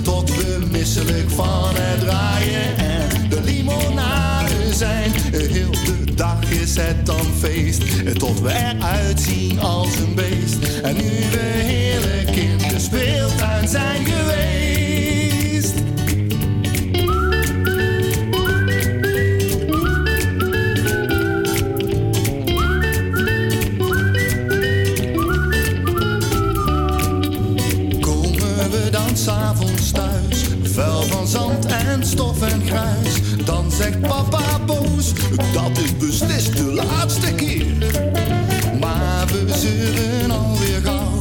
Tot 0.03 0.35
we 0.35 0.59
misselijk 0.71 1.29
van 1.29 1.75
het 1.75 1.99
draaien 1.99 2.77
en 2.77 3.29
de 3.29 3.41
limonade 3.43 4.73
zijn. 4.73 5.11
Heel 5.31 5.71
de 5.71 6.13
dag 6.15 6.51
is 6.51 6.75
het 6.75 7.05
dan 7.05 7.25
feest, 7.39 7.83
tot 8.19 8.41
we 8.41 8.49
eruit 8.49 9.19
zien 9.19 9.59
als 9.59 9.95
een 9.97 10.15
beest. 10.15 10.81
En 10.83 10.95
nu 10.95 11.29
we 11.31 11.61
heerlijk 11.63 12.35
in 12.35 12.57
de 12.57 12.79
speeltuin 12.79 13.67
zijn 13.67 14.05
geweest. 14.05 14.80
We 28.71 28.89
dan 28.89 29.17
s'avonds 29.17 29.91
thuis, 29.91 30.45
vuil 30.63 31.01
van 31.01 31.27
zand 31.27 31.65
en 31.65 32.05
stof 32.05 32.41
en 32.41 32.61
gruis. 32.65 33.43
Dan 33.45 33.71
zegt 33.71 33.99
papa 34.01 34.59
boos, 34.65 35.13
dat 35.53 35.77
is 35.77 35.97
beslist 35.97 36.57
de 36.57 36.73
laatste 36.73 37.33
keer. 37.33 37.65
Maar 38.79 39.25
we 39.27 39.45
zeuren 39.55 40.31
alweer 40.31 40.81
gauw, 40.83 41.17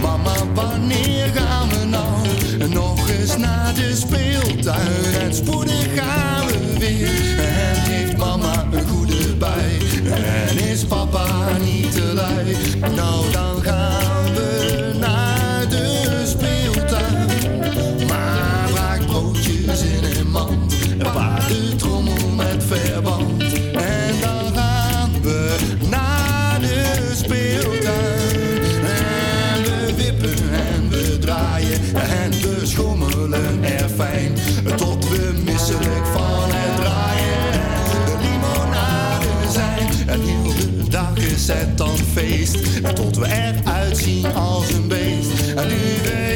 mama 0.00 0.34
wanneer 0.54 1.30
gaan 1.34 1.68
we 1.68 1.84
nou? 1.84 2.68
Nog 2.68 3.08
eens 3.08 3.36
naar 3.36 3.74
de 3.74 3.96
speeltuin 3.96 5.20
en 5.20 5.34
spoedig 5.34 5.94
gaan 5.94 6.46
we 6.46 6.78
weer. 6.78 7.38
En 7.38 7.80
heeft 7.80 8.16
mama 8.16 8.66
een 8.72 8.88
goede 8.88 9.34
bij 9.38 9.78
en 10.12 10.58
is 10.58 10.84
papa 10.84 11.26
niet 11.64 11.92
te 11.92 12.12
lui. 12.14 12.56
Nou 12.94 13.30
dan 13.32 13.62
gaan 13.62 14.03
het 41.46 41.78
dan 41.78 41.96
feest. 41.96 42.56
Tot 42.94 43.16
we 43.16 43.26
eruit 43.26 43.96
zien 43.96 44.34
als 44.34 44.72
een 44.72 44.88
beest. 44.88 45.52
En 45.56 45.68
nu 45.68 46.33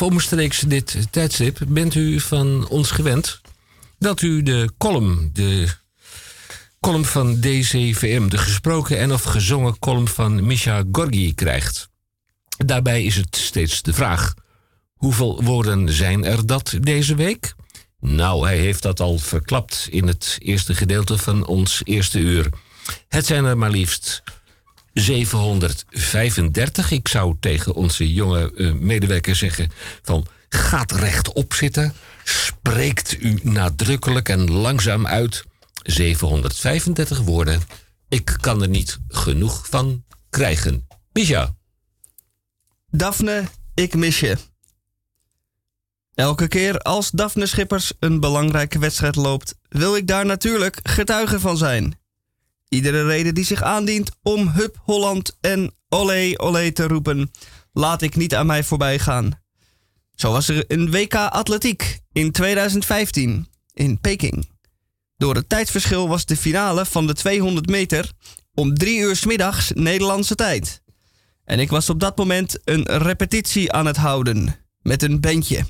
of 0.00 0.06
omstreeks 0.06 0.60
dit 0.60 1.06
tijdstip 1.10 1.58
bent 1.68 1.94
u 1.94 2.20
van 2.20 2.68
ons 2.68 2.90
gewend... 2.90 3.40
dat 3.98 4.22
u 4.22 4.42
de 4.42 4.70
column, 4.78 5.30
de 5.32 5.68
column 6.80 7.04
van 7.04 7.40
DCVM... 7.40 8.28
de 8.28 8.38
gesproken 8.38 8.98
en 8.98 9.12
of 9.12 9.22
gezongen 9.22 9.78
column 9.78 10.08
van 10.08 10.46
Misha 10.46 10.84
Gorgi 10.92 11.34
krijgt. 11.34 11.88
Daarbij 12.56 13.04
is 13.04 13.16
het 13.16 13.36
steeds 13.36 13.82
de 13.82 13.92
vraag... 13.92 14.34
hoeveel 14.92 15.42
woorden 15.42 15.92
zijn 15.92 16.24
er 16.24 16.46
dat 16.46 16.76
deze 16.80 17.14
week? 17.14 17.54
Nou, 17.98 18.46
hij 18.46 18.58
heeft 18.58 18.82
dat 18.82 19.00
al 19.00 19.18
verklapt 19.18 19.88
in 19.90 20.06
het 20.06 20.36
eerste 20.38 20.74
gedeelte 20.74 21.18
van 21.18 21.46
ons 21.46 21.80
eerste 21.84 22.18
uur. 22.18 22.48
Het 23.08 23.26
zijn 23.26 23.44
er 23.44 23.58
maar 23.58 23.70
liefst 23.70 24.22
735. 24.92 26.90
Ik 26.90 27.08
zou 27.08 27.36
tegen 27.40 27.74
onze 27.74 28.12
jonge 28.12 28.52
eh, 28.54 28.72
medewerker 28.72 29.36
zeggen 29.36 29.70
van 30.02 30.26
gaat 30.48 30.92
rechtop 30.92 31.54
zitten, 31.54 31.94
spreekt 32.24 33.22
u 33.22 33.38
nadrukkelijk 33.42 34.28
en 34.28 34.50
langzaam 34.50 35.06
uit. 35.06 35.44
735 35.82 37.20
woorden. 37.20 37.62
Ik 38.08 38.36
kan 38.40 38.62
er 38.62 38.68
niet 38.68 38.98
genoeg 39.08 39.66
van 39.68 40.04
krijgen. 40.30 40.86
Misha. 41.12 41.54
Daphne, 42.90 43.44
ik 43.74 43.94
mis 43.94 44.20
je. 44.20 44.36
Elke 46.14 46.48
keer 46.48 46.78
als 46.78 47.10
Daphne 47.10 47.46
Schippers 47.46 47.92
een 47.98 48.20
belangrijke 48.20 48.78
wedstrijd 48.78 49.16
loopt, 49.16 49.54
wil 49.68 49.96
ik 49.96 50.06
daar 50.06 50.26
natuurlijk 50.26 50.78
getuige 50.82 51.40
van 51.40 51.56
zijn. 51.56 51.99
Iedere 52.70 53.06
reden 53.06 53.34
die 53.34 53.44
zich 53.44 53.62
aandient 53.62 54.10
om 54.22 54.48
Hup 54.48 54.76
Holland 54.82 55.36
en 55.40 55.74
Olé 55.88 56.32
Olé 56.36 56.72
te 56.72 56.86
roepen, 56.86 57.30
laat 57.72 58.02
ik 58.02 58.16
niet 58.16 58.34
aan 58.34 58.46
mij 58.46 58.64
voorbij 58.64 58.98
gaan. 58.98 59.40
Zo 60.14 60.32
was 60.32 60.48
er 60.48 60.64
een 60.66 60.90
WK 60.90 61.14
Atletiek 61.14 62.00
in 62.12 62.32
2015 62.32 63.48
in 63.72 64.00
Peking. 64.00 64.48
Door 65.16 65.34
het 65.34 65.48
tijdsverschil 65.48 66.08
was 66.08 66.24
de 66.24 66.36
finale 66.36 66.86
van 66.86 67.06
de 67.06 67.14
200 67.14 67.68
meter 67.68 68.10
om 68.54 68.74
drie 68.74 68.98
uur 68.98 69.16
's 69.16 69.24
middags 69.24 69.70
Nederlandse 69.74 70.34
tijd. 70.34 70.82
En 71.44 71.58
ik 71.58 71.70
was 71.70 71.90
op 71.90 72.00
dat 72.00 72.16
moment 72.16 72.58
een 72.64 72.84
repetitie 72.84 73.72
aan 73.72 73.86
het 73.86 73.96
houden 73.96 74.56
met 74.82 75.02
een 75.02 75.20
bandje. 75.20 75.64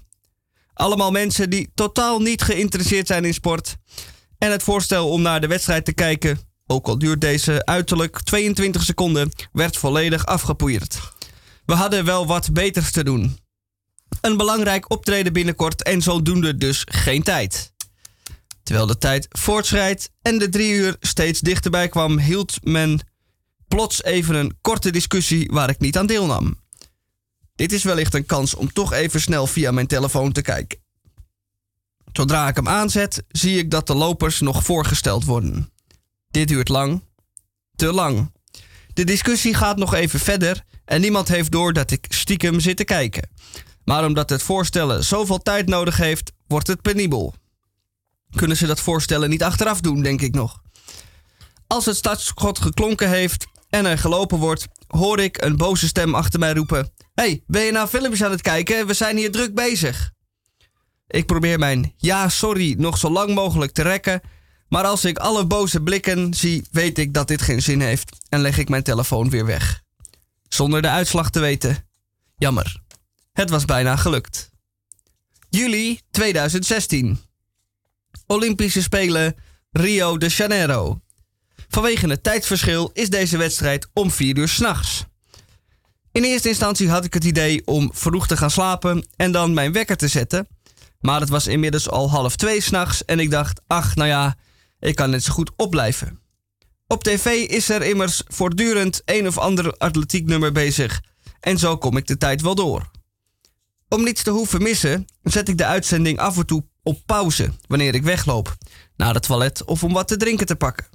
Allemaal 0.73 1.11
mensen 1.11 1.51
die 1.51 1.71
totaal 1.75 2.21
niet 2.21 2.43
geïnteresseerd 2.43 3.07
zijn 3.07 3.25
in 3.25 3.35
sport. 3.35 3.77
En 4.39 4.51
het 4.51 4.63
voorstel 4.63 5.09
om 5.09 5.23
naar 5.23 5.41
de 5.41 5.47
wedstrijd 5.47 5.85
te 5.85 5.93
kijken, 5.93 6.50
ook 6.71 6.87
al 6.87 6.99
duurt 6.99 7.21
deze 7.21 7.65
uiterlijk 7.65 8.21
22 8.23 8.83
seconden, 8.83 9.31
werd 9.53 9.77
volledig 9.77 10.27
afgepoeierd. 10.27 11.01
We 11.65 11.75
hadden 11.75 12.05
wel 12.05 12.27
wat 12.27 12.53
beters 12.53 12.91
te 12.91 13.05
doen. 13.05 13.39
Een 14.21 14.37
belangrijk 14.37 14.91
optreden 14.91 15.33
binnenkort 15.33 15.83
en 15.83 16.03
zodoende 16.03 16.57
dus 16.57 16.83
geen 16.89 17.23
tijd. 17.23 17.73
Terwijl 18.63 18.87
de 18.87 18.99
tijd 18.99 19.27
voortschrijdt 19.29 20.11
en 20.23 20.39
de 20.39 20.49
drie 20.49 20.73
uur 20.73 20.97
steeds 21.01 21.41
dichterbij 21.41 21.89
kwam, 21.89 22.19
hield 22.19 22.59
men 22.63 23.01
plots 23.69 24.03
even 24.03 24.35
een 24.35 24.59
korte 24.61 24.91
discussie 24.91 25.49
waar 25.53 25.71
ik 25.71 25.79
niet 25.79 25.99
aan 25.99 26.07
deelnam. 26.07 26.59
Dit 27.55 27.73
is 27.73 27.85
wellicht 27.85 28.15
een 28.15 28.27
kans 28.27 28.55
om 28.55 28.73
toch 28.73 28.93
even 28.93 29.21
snel 29.21 29.47
via 29.47 29.71
mijn 29.71 29.87
telefoon 29.87 30.33
te 30.33 30.43
kijken. 30.43 30.79
Zodra 32.13 32.49
ik 32.49 32.57
hem 32.57 32.69
aanzet, 32.69 33.23
zie 33.29 33.59
ik 33.59 33.71
dat 33.71 33.87
de 33.87 33.95
lopers 33.95 34.41
nog 34.41 34.65
voorgesteld 34.65 35.25
worden. 35.25 35.73
Dit 36.31 36.49
duurt 36.49 36.69
lang. 36.69 37.03
Te 37.77 37.93
lang. 37.93 38.33
De 38.93 39.05
discussie 39.05 39.55
gaat 39.55 39.77
nog 39.77 39.95
even 39.95 40.21
verder 40.21 40.65
en 40.85 41.01
niemand 41.01 41.29
heeft 41.29 41.51
door 41.51 41.73
dat 41.73 41.91
ik 41.91 42.07
stiekem 42.09 42.61
zit 42.61 42.77
te 42.77 42.85
kijken. 42.85 43.31
Maar 43.85 44.05
omdat 44.05 44.31
het 44.31 44.43
voorstellen 44.43 45.05
zoveel 45.05 45.39
tijd 45.39 45.69
nodig 45.69 45.97
heeft, 45.97 46.33
wordt 46.47 46.67
het 46.67 46.83
penibel. 46.83 47.35
Kunnen 48.37 48.57
ze 48.57 48.67
dat 48.67 48.81
voorstellen 48.81 49.31
niet 49.31 49.43
achteraf 49.43 49.81
doen, 49.81 50.03
denk 50.03 50.21
ik 50.21 50.35
nog. 50.35 50.61
Als 51.67 51.87
het 51.87 51.97
startschot 51.97 52.59
geklonken 52.59 53.09
heeft 53.09 53.47
en 53.69 53.87
er 53.87 53.99
gelopen 53.99 54.39
wordt, 54.39 54.67
hoor 54.87 55.21
ik 55.21 55.43
een 55.43 55.57
boze 55.57 55.87
stem 55.87 56.15
achter 56.15 56.39
mij 56.39 56.53
roepen: 56.53 56.93
hey, 57.15 57.43
ben 57.47 57.63
je 57.63 57.73
nou 57.73 57.89
filmpjes 57.89 58.23
aan 58.23 58.31
het 58.31 58.43
kijken? 58.43 58.87
We 58.87 58.95
zijn 58.95 59.17
hier 59.17 59.33
druk 59.33 59.55
bezig. 59.55 60.11
Ik 61.07 61.27
probeer 61.27 61.59
mijn 61.59 61.95
ja, 61.97 62.29
sorry 62.29 62.75
nog 62.79 62.99
zo 62.99 63.11
lang 63.11 63.35
mogelijk 63.35 63.73
te 63.73 63.83
rekken. 63.83 64.21
Maar 64.71 64.85
als 64.85 65.05
ik 65.05 65.19
alle 65.19 65.47
boze 65.47 65.83
blikken 65.83 66.35
zie, 66.35 66.65
weet 66.71 66.99
ik 66.99 67.15
dat 67.15 67.29
dit 67.29 67.43
geen 67.43 67.63
zin 67.63 67.81
heeft 67.81 68.17
en 68.29 68.41
leg 68.41 68.59
ik 68.59 68.69
mijn 68.69 68.83
telefoon 68.83 69.31
weer 69.31 69.47
weg. 69.47 69.83
Zonder 70.49 70.83
de 70.83 70.89
uitslag 70.89 71.31
te 71.31 71.41
weten. 71.41 71.87
Jammer. 72.37 72.83
Het 73.33 73.51
was 73.51 73.65
bijna 73.65 73.97
gelukt. 73.97 74.51
Juli 75.49 76.01
2016. 76.11 77.21
Olympische 78.27 78.83
Spelen 78.83 79.35
Rio 79.71 80.19
de 80.19 80.29
Janeiro. 80.29 81.01
Vanwege 81.69 82.09
het 82.09 82.23
tijdsverschil 82.23 82.91
is 82.93 83.11
deze 83.11 83.37
wedstrijd 83.37 83.89
om 83.93 84.11
4 84.11 84.37
uur 84.37 84.49
s'nachts. 84.49 85.05
In 86.13 86.25
eerste 86.25 86.49
instantie 86.49 86.91
had 86.91 87.05
ik 87.05 87.15
het 87.15 87.25
idee 87.25 87.67
om 87.67 87.91
vroeg 87.95 88.27
te 88.27 88.37
gaan 88.37 88.51
slapen 88.51 89.07
en 89.17 89.33
dan 89.33 89.55
mijn 89.55 89.73
wekker 89.73 89.97
te 89.97 90.09
zetten. 90.09 90.49
Maar 91.01 91.21
het 91.21 91.29
was 91.29 91.47
inmiddels 91.47 91.89
al 91.89 92.11
half 92.11 92.37
twee 92.37 92.61
s'nachts 92.61 93.05
en 93.05 93.21
ik 93.21 93.31
dacht, 93.31 93.61
ach 93.67 93.95
nou 93.95 94.09
ja, 94.09 94.37
ik 94.81 94.95
kan 94.95 95.11
net 95.11 95.25
zo 95.25 95.33
goed 95.33 95.51
opblijven. 95.57 96.19
Op 96.87 97.05
tv 97.05 97.27
is 97.27 97.69
er 97.69 97.83
immers 97.83 98.23
voortdurend 98.29 99.03
een 99.05 99.27
of 99.27 99.39
ander 99.39 99.77
atletieknummer 99.77 100.53
bezig 100.53 101.03
en 101.41 101.59
zo 101.59 101.79
kom 101.79 101.97
ik 101.97 102.07
de 102.07 102.17
tijd 102.17 102.41
wel 102.41 102.55
door. 102.55 102.91
Om 103.89 104.03
niets 104.03 104.23
te 104.23 104.31
hoeven 104.31 104.63
missen, 104.63 105.05
zet 105.23 105.49
ik 105.49 105.59
de 105.59 105.65
uitzending 105.65 106.19
af 106.19 106.37
en 106.37 106.47
toe 106.47 106.65
op 106.83 107.03
pauze 107.07 107.53
wanneer 107.67 107.95
ik 107.95 108.03
wegloop, 108.03 108.57
naar 108.97 109.15
het 109.15 109.23
toilet 109.23 109.65
of 109.65 109.85
om 109.85 109.93
wat 109.93 110.09
te 110.09 110.17
drinken 110.17 110.47
te 110.47 110.57
pakken. 110.57 110.87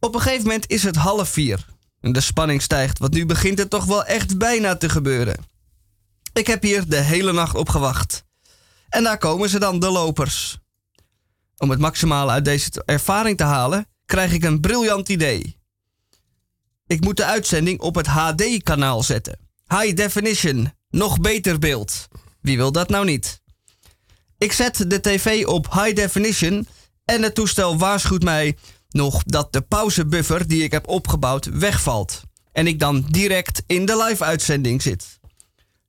Op 0.00 0.14
een 0.14 0.20
gegeven 0.20 0.42
moment 0.42 0.70
is 0.70 0.82
het 0.82 0.96
half 0.96 1.28
vier 1.28 1.66
en 2.00 2.12
de 2.12 2.20
spanning 2.20 2.62
stijgt, 2.62 2.98
want 2.98 3.12
nu 3.12 3.26
begint 3.26 3.58
het 3.58 3.70
toch 3.70 3.84
wel 3.84 4.04
echt 4.04 4.38
bijna 4.38 4.76
te 4.76 4.88
gebeuren. 4.88 5.36
Ik 6.32 6.46
heb 6.46 6.62
hier 6.62 6.88
de 6.88 7.00
hele 7.00 7.32
nacht 7.32 7.54
op 7.54 7.68
gewacht. 7.68 8.24
En 8.88 9.02
daar 9.02 9.18
komen 9.18 9.48
ze 9.48 9.58
dan, 9.58 9.78
de 9.78 9.90
lopers. 9.90 10.58
Om 11.58 11.70
het 11.70 11.78
maximale 11.78 12.30
uit 12.30 12.44
deze 12.44 12.82
ervaring 12.84 13.36
te 13.36 13.44
halen, 13.44 13.86
krijg 14.06 14.32
ik 14.32 14.44
een 14.44 14.60
briljant 14.60 15.08
idee. 15.08 15.58
Ik 16.86 17.00
moet 17.00 17.16
de 17.16 17.24
uitzending 17.24 17.80
op 17.80 17.94
het 17.94 18.06
HD-kanaal 18.06 19.02
zetten. 19.02 19.38
High 19.68 19.94
definition, 19.94 20.72
nog 20.90 21.20
beter 21.20 21.58
beeld. 21.58 22.08
Wie 22.40 22.56
wil 22.56 22.72
dat 22.72 22.88
nou 22.88 23.04
niet? 23.04 23.42
Ik 24.38 24.52
zet 24.52 24.90
de 24.90 25.00
tv 25.00 25.46
op 25.46 25.72
high 25.72 25.94
definition 25.94 26.66
en 27.04 27.22
het 27.22 27.34
toestel 27.34 27.78
waarschuwt 27.78 28.22
mij 28.22 28.56
nog 28.88 29.22
dat 29.22 29.52
de 29.52 29.60
pauzebuffer 29.60 30.48
die 30.48 30.62
ik 30.62 30.72
heb 30.72 30.88
opgebouwd 30.88 31.44
wegvalt. 31.44 32.22
En 32.52 32.66
ik 32.66 32.78
dan 32.78 33.06
direct 33.10 33.62
in 33.66 33.86
de 33.86 34.04
live-uitzending 34.04 34.82
zit. 34.82 35.18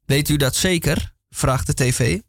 Weet 0.06 0.30
u 0.30 0.36
dat 0.36 0.56
zeker? 0.56 1.14
vraagt 1.30 1.68
de 1.68 1.74
tv. 1.74 2.20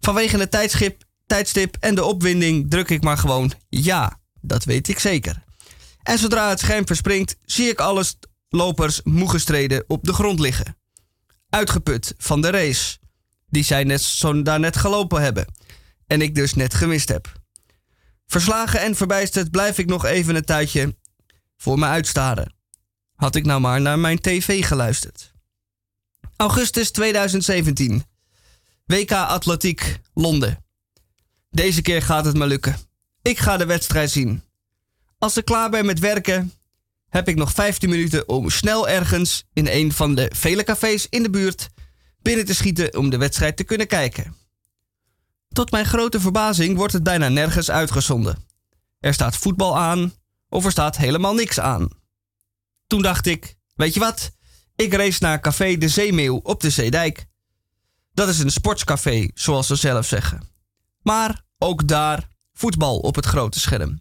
Vanwege 0.00 0.38
het 0.38 0.50
tijdschip, 0.50 1.04
tijdstip 1.28 1.76
en 1.80 1.94
de 1.94 2.04
opwinding 2.04 2.70
druk 2.70 2.88
ik 2.88 3.02
maar 3.02 3.18
gewoon 3.18 3.52
ja. 3.68 4.20
Dat 4.40 4.64
weet 4.64 4.88
ik 4.88 4.98
zeker. 4.98 5.42
En 6.02 6.18
zodra 6.18 6.48
het 6.48 6.60
scherm 6.60 6.86
verspringt, 6.86 7.36
zie 7.44 7.68
ik 7.68 7.80
alle 7.80 8.04
lopers 8.48 9.00
moe 9.04 9.30
gestreden 9.30 9.84
op 9.86 10.04
de 10.04 10.12
grond 10.12 10.40
liggen. 10.40 10.76
Uitgeput 11.48 12.14
van 12.18 12.40
de 12.40 12.50
race. 12.50 12.98
Die 13.50 13.62
zij 13.62 13.84
net 13.84 14.02
zo 14.02 14.42
daar 14.42 14.60
net 14.60 14.76
gelopen 14.76 15.22
hebben. 15.22 15.46
En 16.06 16.22
ik 16.22 16.34
dus 16.34 16.54
net 16.54 16.74
gemist 16.74 17.08
heb. 17.08 17.32
Verslagen 18.26 18.80
en 18.80 18.94
verbijsterd 18.94 19.50
blijf 19.50 19.78
ik 19.78 19.86
nog 19.86 20.04
even 20.04 20.34
een 20.34 20.44
tijdje 20.44 20.96
voor 21.56 21.78
me 21.78 21.86
uitstaren. 21.86 22.54
Had 23.14 23.34
ik 23.34 23.44
nou 23.44 23.60
maar 23.60 23.80
naar 23.80 23.98
mijn 23.98 24.20
tv 24.20 24.66
geluisterd. 24.66 25.32
Augustus 26.36 26.90
2017. 26.90 28.04
WK 28.86 29.12
Atletiek, 29.12 30.00
Londen. 30.14 30.67
Deze 31.50 31.82
keer 31.82 32.02
gaat 32.02 32.24
het 32.24 32.36
me 32.36 32.46
lukken. 32.46 32.76
Ik 33.22 33.38
ga 33.38 33.56
de 33.56 33.66
wedstrijd 33.66 34.10
zien. 34.10 34.42
Als 35.18 35.36
ik 35.36 35.44
klaar 35.44 35.70
ben 35.70 35.86
met 35.86 35.98
werken, 35.98 36.52
heb 37.08 37.28
ik 37.28 37.36
nog 37.36 37.52
15 37.52 37.90
minuten 37.90 38.28
om 38.28 38.50
snel 38.50 38.88
ergens 38.88 39.44
in 39.52 39.66
een 39.66 39.92
van 39.92 40.14
de 40.14 40.30
vele 40.34 40.64
cafés 40.64 41.06
in 41.08 41.22
de 41.22 41.30
buurt 41.30 41.68
binnen 42.22 42.44
te 42.44 42.54
schieten 42.54 42.96
om 42.96 43.10
de 43.10 43.16
wedstrijd 43.16 43.56
te 43.56 43.64
kunnen 43.64 43.86
kijken. 43.86 44.36
Tot 45.48 45.70
mijn 45.70 45.86
grote 45.86 46.20
verbazing 46.20 46.76
wordt 46.76 46.92
het 46.92 47.02
bijna 47.02 47.28
nergens 47.28 47.70
uitgezonden. 47.70 48.44
Er 49.00 49.14
staat 49.14 49.36
voetbal 49.36 49.78
aan 49.78 50.12
of 50.48 50.64
er 50.64 50.70
staat 50.70 50.96
helemaal 50.96 51.34
niks 51.34 51.60
aan. 51.60 51.88
Toen 52.86 53.02
dacht 53.02 53.26
ik, 53.26 53.54
weet 53.74 53.94
je 53.94 54.00
wat? 54.00 54.30
Ik 54.76 54.92
race 54.92 55.18
naar 55.20 55.40
Café 55.40 55.76
de 55.76 55.88
Zeemeeuw 55.88 56.40
op 56.42 56.60
de 56.60 56.70
Zeedijk. 56.70 57.26
Dat 58.12 58.28
is 58.28 58.38
een 58.38 58.50
sportscafé, 58.50 59.28
zoals 59.34 59.66
ze 59.66 59.74
zelf 59.74 60.06
zeggen. 60.06 60.42
Maar 61.02 61.44
ook 61.58 61.88
daar 61.88 62.28
voetbal 62.52 62.98
op 62.98 63.14
het 63.14 63.26
grote 63.26 63.60
scherm. 63.60 64.00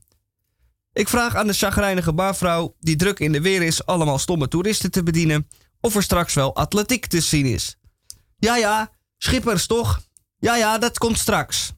Ik 0.94 1.08
vraag 1.08 1.36
aan 1.36 1.48
de 1.48 1.54
chagrijnige 1.54 2.14
barvrouw, 2.14 2.76
die 2.80 2.96
druk 2.96 3.20
in 3.20 3.32
de 3.32 3.42
weer 3.42 3.62
is 3.62 3.86
allemaal 3.86 4.18
stomme 4.18 4.48
toeristen 4.48 4.92
te 4.92 5.04
bedienen, 5.04 5.48
of 5.80 5.96
er 5.96 6.04
straks 6.04 6.34
wel 6.34 6.56
atletiek 6.56 7.06
te 7.06 7.22
zien 7.22 7.46
is. 7.46 7.78
Ja, 8.38 8.56
ja, 8.56 8.92
schippers 9.18 9.68
toch? 9.68 10.02
Ja, 10.38 10.56
ja, 10.56 10.78
dat 10.78 10.98
komt 10.98 11.18
straks. 11.18 11.74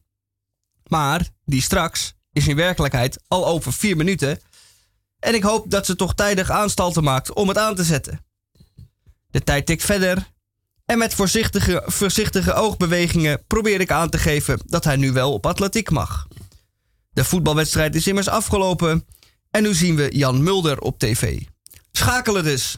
Maar 0.88 1.30
die 1.46 1.62
straks 1.62 2.14
is 2.32 2.48
in 2.48 2.56
werkelijkheid 2.56 3.22
al 3.28 3.48
over 3.48 3.74
vier 3.74 3.98
minuten. 3.98 4.40
En 5.20 5.34
ik 5.34 5.44
hoop 5.44 5.72
dat 5.72 5.86
ze 5.86 5.96
toch 5.96 6.16
tijdig 6.16 6.50
aanstalten 6.50 7.04
maakt 7.04 7.34
om 7.34 7.48
het 7.48 7.58
aan 7.58 7.76
te 7.76 7.84
zetten. 7.84 8.26
De 9.32 9.44
tijd 9.44 9.66
tikt 9.66 9.84
verder. 9.84 10.28
En 10.90 10.98
met 10.98 11.14
voorzichtige, 11.86 12.54
oogbewegingen 12.54 13.44
probeer 13.48 13.82
ik 13.82 13.92
aan 13.92 14.10
te 14.10 14.18
geven 14.18 14.60
dat 14.66 14.84
hij 14.84 14.96
nu 14.96 15.12
wel 15.12 15.34
op 15.34 15.46
atletiek 15.46 15.90
mag. 15.90 16.28
De 17.12 17.24
voetbalwedstrijd 17.24 17.96
is 17.96 18.08
immers 18.08 18.28
afgelopen. 18.28 19.06
En 19.52 19.64
nu 19.64 19.74
zien 19.74 19.96
we 19.96 20.18
Jan 20.18 20.44
Mulder 20.44 20.80
op 20.80 21.00
tv. 21.00 21.42
Schakelen 21.92 22.44
dus. 22.44 22.78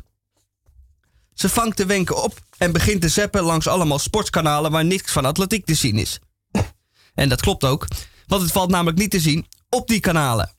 Ze 1.33 1.49
vangt 1.49 1.77
de 1.77 1.85
wenken 1.85 2.23
op 2.23 2.39
en 2.57 2.71
begint 2.71 3.01
te 3.01 3.09
zeppen 3.09 3.43
langs 3.43 3.67
allemaal 3.67 3.99
sportskanalen 3.99 4.71
waar 4.71 4.85
niks 4.85 5.11
van 5.11 5.25
atletiek 5.25 5.65
te 5.65 5.75
zien 5.75 5.97
is. 5.97 6.19
En 7.13 7.29
dat 7.29 7.41
klopt 7.41 7.63
ook, 7.63 7.87
want 8.27 8.41
het 8.41 8.51
valt 8.51 8.69
namelijk 8.69 8.97
niet 8.97 9.11
te 9.11 9.19
zien 9.19 9.47
op 9.69 9.87
die 9.87 9.99
kanalen. 9.99 10.53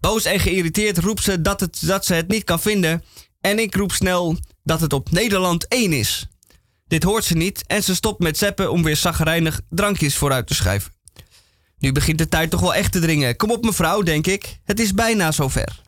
Boos 0.00 0.24
en 0.24 0.40
geïrriteerd 0.40 0.98
roept 0.98 1.22
ze 1.22 1.40
dat, 1.40 1.60
het, 1.60 1.86
dat 1.86 2.04
ze 2.04 2.14
het 2.14 2.28
niet 2.28 2.44
kan 2.44 2.60
vinden 2.60 3.04
en 3.40 3.58
ik 3.58 3.74
roep 3.74 3.92
snel 3.92 4.36
dat 4.62 4.80
het 4.80 4.92
op 4.92 5.10
Nederland 5.10 5.68
1 5.68 5.92
is. 5.92 6.28
Dit 6.88 7.02
hoort 7.02 7.24
ze 7.24 7.34
niet 7.34 7.64
en 7.66 7.82
ze 7.82 7.94
stopt 7.94 8.18
met 8.18 8.38
zeppen 8.38 8.70
om 8.70 8.82
weer 8.82 8.96
zagrijnig 8.96 9.60
drankjes 9.70 10.16
vooruit 10.16 10.46
te 10.46 10.54
schuiven. 10.54 10.92
Nu 11.78 11.92
begint 11.92 12.18
de 12.18 12.28
tijd 12.28 12.50
toch 12.50 12.60
wel 12.60 12.74
echt 12.74 12.92
te 12.92 13.00
dringen. 13.00 13.36
Kom 13.36 13.50
op 13.50 13.64
mevrouw, 13.64 14.02
denk 14.02 14.26
ik. 14.26 14.58
Het 14.64 14.80
is 14.80 14.94
bijna 14.94 15.32
zover. 15.32 15.82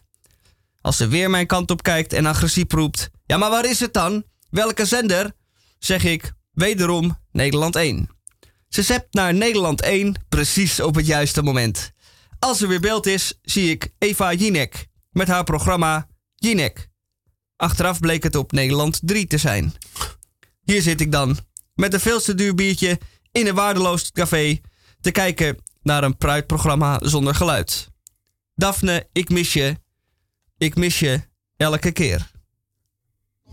Als 0.80 0.96
ze 0.96 1.08
weer 1.08 1.30
mijn 1.30 1.46
kant 1.46 1.70
op 1.70 1.82
kijkt 1.82 2.12
en 2.12 2.26
agressief 2.26 2.72
roept... 2.72 3.10
Ja, 3.26 3.36
maar 3.36 3.50
waar 3.50 3.64
is 3.64 3.80
het 3.80 3.92
dan? 3.92 4.24
Welke 4.50 4.84
zender? 4.84 5.32
Zeg 5.78 6.04
ik, 6.04 6.32
wederom 6.52 7.18
Nederland 7.32 7.76
1. 7.76 8.08
Ze 8.68 8.82
zept 8.82 9.14
naar 9.14 9.34
Nederland 9.34 9.80
1 9.80 10.14
precies 10.28 10.80
op 10.80 10.94
het 10.94 11.06
juiste 11.06 11.42
moment. 11.42 11.92
Als 12.38 12.60
er 12.60 12.68
weer 12.68 12.80
beeld 12.80 13.06
is, 13.06 13.38
zie 13.42 13.70
ik 13.70 13.92
Eva 13.98 14.32
Jinek 14.32 14.86
met 15.10 15.28
haar 15.28 15.44
programma 15.44 16.08
Jinek. 16.34 16.88
Achteraf 17.56 18.00
bleek 18.00 18.22
het 18.22 18.34
op 18.34 18.52
Nederland 18.52 19.00
3 19.02 19.26
te 19.26 19.38
zijn. 19.38 19.74
Hier 20.70 20.82
zit 20.82 21.00
ik 21.00 21.12
dan, 21.12 21.38
met 21.74 21.94
een 21.94 22.00
veel 22.00 22.20
te 22.20 22.34
duur 22.34 22.54
biertje 22.54 22.98
in 23.32 23.46
een 23.46 23.54
waardeloos 23.54 24.12
café, 24.12 24.60
te 25.00 25.10
kijken 25.10 25.56
naar 25.82 26.04
een 26.04 26.16
pruitprogramma 26.16 27.00
zonder 27.02 27.34
geluid. 27.34 27.88
Daphne, 28.54 29.08
ik 29.12 29.28
mis 29.28 29.52
je. 29.52 29.76
Ik 30.58 30.74
mis 30.74 30.98
je 30.98 31.20
elke 31.56 31.92
keer. 31.92 32.30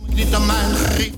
Niet 0.07 0.33
aan 0.33 0.45
mijn 0.45 0.75
griep. 0.75 1.15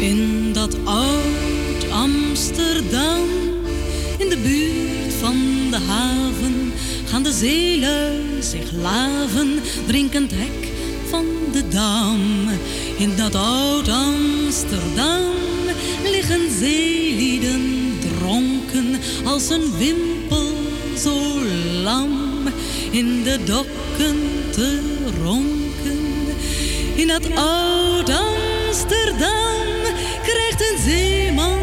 In 0.00 0.52
dat 0.52 0.76
oud 0.84 1.90
Amsterdam, 1.90 3.28
de 7.38 8.40
zich 8.40 8.72
laven, 8.82 9.60
drinkend 9.86 10.30
hek 10.30 10.68
van 11.08 11.24
de 11.52 11.68
dam. 11.68 12.48
In 12.98 13.16
dat 13.16 13.34
oud 13.34 13.88
Amsterdam 13.88 15.22
liggen 16.02 16.50
zeelieden 16.58 17.92
dronken 18.00 18.98
als 19.24 19.50
een 19.50 19.76
wimpel 19.78 20.52
zo 20.98 21.14
lam 21.82 22.42
in 22.90 23.22
de 23.22 23.38
dokken 23.44 24.16
te 24.50 24.80
ronken. 25.22 26.00
In 26.94 27.06
dat 27.06 27.34
oud 27.34 28.10
Amsterdam 28.10 29.66
krijgt 30.22 30.60
een 30.60 30.82
zeeman 30.84 31.58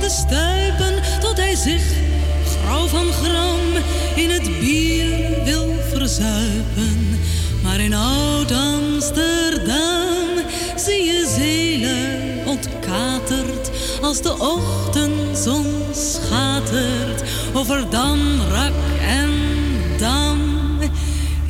de 0.00 0.08
stuipen 0.08 1.02
tot 1.20 1.36
hij 1.36 1.54
zich 1.54 2.09
grauw 2.70 2.86
van 2.86 3.12
gram 3.12 3.82
in 4.14 4.30
het 4.30 4.60
bier 4.60 5.44
wil 5.44 5.74
verzuipen. 5.92 7.18
Maar 7.62 7.80
in 7.80 7.94
oud 7.94 8.52
Amsterdam 8.52 10.28
zie 10.76 11.04
je 11.04 11.34
zeelen 11.38 12.46
ontkaterd 12.46 13.70
als 14.00 14.22
de 14.22 14.38
ochtendzon 14.38 15.66
schatert 15.92 17.22
over 17.52 17.90
Dam, 17.90 18.20
Rak 18.50 18.72
en. 19.08 19.49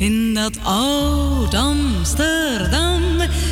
In 0.01 0.33
dat 0.33 0.59
oud 0.63 1.53
Amsterdam 1.53 3.01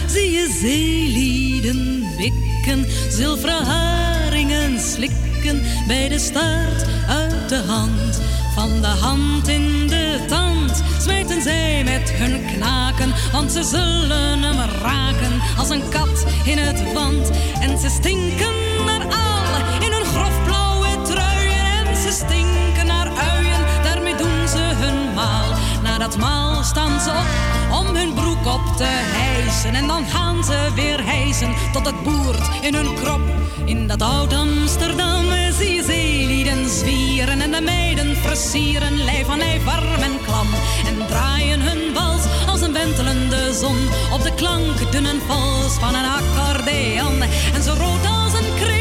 zie 0.08 0.32
je 0.32 0.58
zeelieden 0.62 2.08
wikken, 2.18 2.86
zilveren 3.10 3.66
haringen 3.66 4.80
slikken 4.80 5.62
bij 5.88 6.10
de 6.10 6.20
staart 6.20 6.86
uit 7.08 7.50
de 7.50 7.64
hand. 7.68 8.22
Van 8.56 8.82
de 8.82 8.88
hand 8.88 9.47
in 9.47 9.88
de 9.88 10.26
tand 10.28 10.84
smijten 11.02 11.41
zij 11.41 11.84
met 11.84 12.12
hun 12.12 12.45
knaken, 12.45 13.14
want 13.32 13.52
ze 13.52 13.64
zullen 13.64 14.43
hem 14.43 14.70
raken 14.82 15.41
als 15.58 15.70
een 15.70 15.89
kat 15.89 16.26
in 16.45 16.58
het 16.58 16.93
wand. 16.93 17.30
En 17.60 17.80
ze 17.80 17.89
stinken 17.89 18.69
dat 26.00 26.18
maal 26.18 26.64
staan 26.64 27.00
ze 27.00 27.10
op 27.10 27.80
om 27.80 27.95
hun 27.95 28.14
broek 28.14 28.45
op 28.45 28.78
te 28.78 28.88
hijsen. 28.88 29.76
En 29.76 29.88
dan 29.88 30.06
gaan 30.06 30.43
ze 30.43 30.72
weer 30.76 31.06
hijsen 31.06 31.54
tot 31.72 31.86
het 31.86 32.04
boert 32.04 32.50
in 32.62 32.74
hun 32.74 32.95
krop. 32.95 33.22
In 33.66 33.88
dat 33.88 34.02
oud 34.02 34.34
Amsterdam 34.34 35.26
zie 35.58 35.74
je 35.74 35.84
zeelieden 35.84 36.70
zwieren 36.70 37.41
en 37.41 37.52
de 37.52 37.62
meiden 37.62 38.16
versieren. 38.16 39.04
Lijf 39.04 39.30
aan 39.30 39.38
lijf 39.38 39.64
warm 39.64 40.02
en 40.02 40.20
klam 40.26 40.47
en 40.86 41.08
draaien 41.08 41.62
hun 41.62 41.93
wals 41.93 42.24
als 42.47 42.62
een 42.62 42.74
wentelende 42.74 43.54
zon. 43.54 43.88
Op 44.14 44.24
de 44.24 44.34
klank 44.36 44.91
dun 44.91 45.06
en 45.06 45.22
vals 45.28 45.74
van 45.74 45.95
een 45.95 46.06
accordeon. 46.06 47.22
En 47.54 47.64
zo 47.64 47.74
rood 47.74 48.06
als 48.06 48.34
een 48.34 48.54
kreeft 48.56 48.79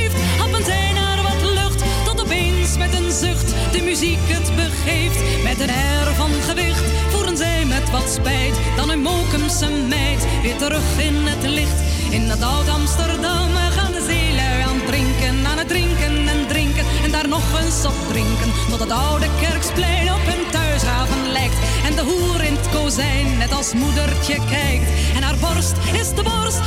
muziek 3.88 4.28
het 4.36 4.56
begeeft. 4.56 5.42
Met 5.42 5.60
een 5.60 5.74
air 5.74 6.14
van 6.14 6.32
gewicht 6.48 6.84
voeren 7.10 7.36
zij 7.36 7.64
met 7.64 7.90
wat 7.90 8.08
spijt. 8.10 8.56
Dan 8.76 8.90
een 8.90 9.02
Mokumse 9.02 9.68
meid 9.88 10.26
weer 10.42 10.56
terug 10.56 10.88
in 10.98 11.16
het 11.32 11.42
licht. 11.42 11.80
In 12.10 12.24
het 12.30 12.42
oud 12.42 12.68
Amsterdam 12.68 13.50
gaan 13.76 13.92
de 13.92 14.04
zeelui 14.10 14.60
aan 14.68 14.80
drinken, 14.86 15.46
aan 15.46 15.58
het 15.58 15.68
drinken 15.68 16.28
en 16.34 16.46
drinken. 16.46 16.84
En 17.04 17.10
daar 17.10 17.28
nog 17.28 17.46
eens 17.60 17.84
op 17.84 17.98
drinken, 18.08 18.50
tot 18.70 18.80
het 18.80 18.90
oude 18.90 19.26
kerksplein 19.40 20.12
op 20.16 20.24
hun 20.30 20.50
thuishaven 20.50 21.22
lijkt. 21.32 21.58
En 21.86 21.94
de 21.94 22.04
hoer 22.10 22.40
in 22.44 22.56
het 22.56 22.68
kozijn 22.68 23.38
net 23.38 23.52
als 23.52 23.72
moedertje 23.72 24.36
kijkt. 24.50 24.88
En 25.16 25.22
haar 25.22 25.38
borst 25.40 25.76
is 26.00 26.08
de 26.18 26.22
borst 26.22 26.60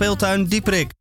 Speeltuin 0.00 0.48
Dieprik. 0.48 0.96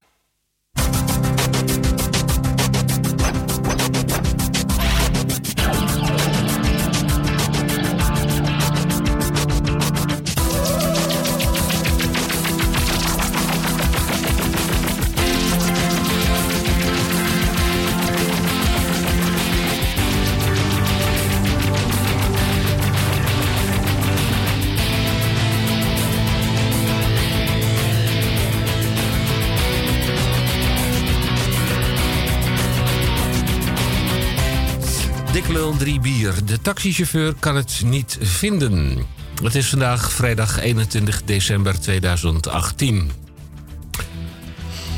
Diklul 35.50 35.78
3 35.78 36.00
bier. 36.00 36.46
De 36.46 36.62
taxichauffeur 36.62 37.34
kan 37.40 37.56
het 37.56 37.82
niet 37.86 38.18
vinden. 38.22 39.06
Het 39.44 39.56
is 39.56 39.70
vandaag 39.70 40.12
vrijdag 40.12 40.60
21 40.60 41.24
december 41.24 41.80
2018. 41.80 43.12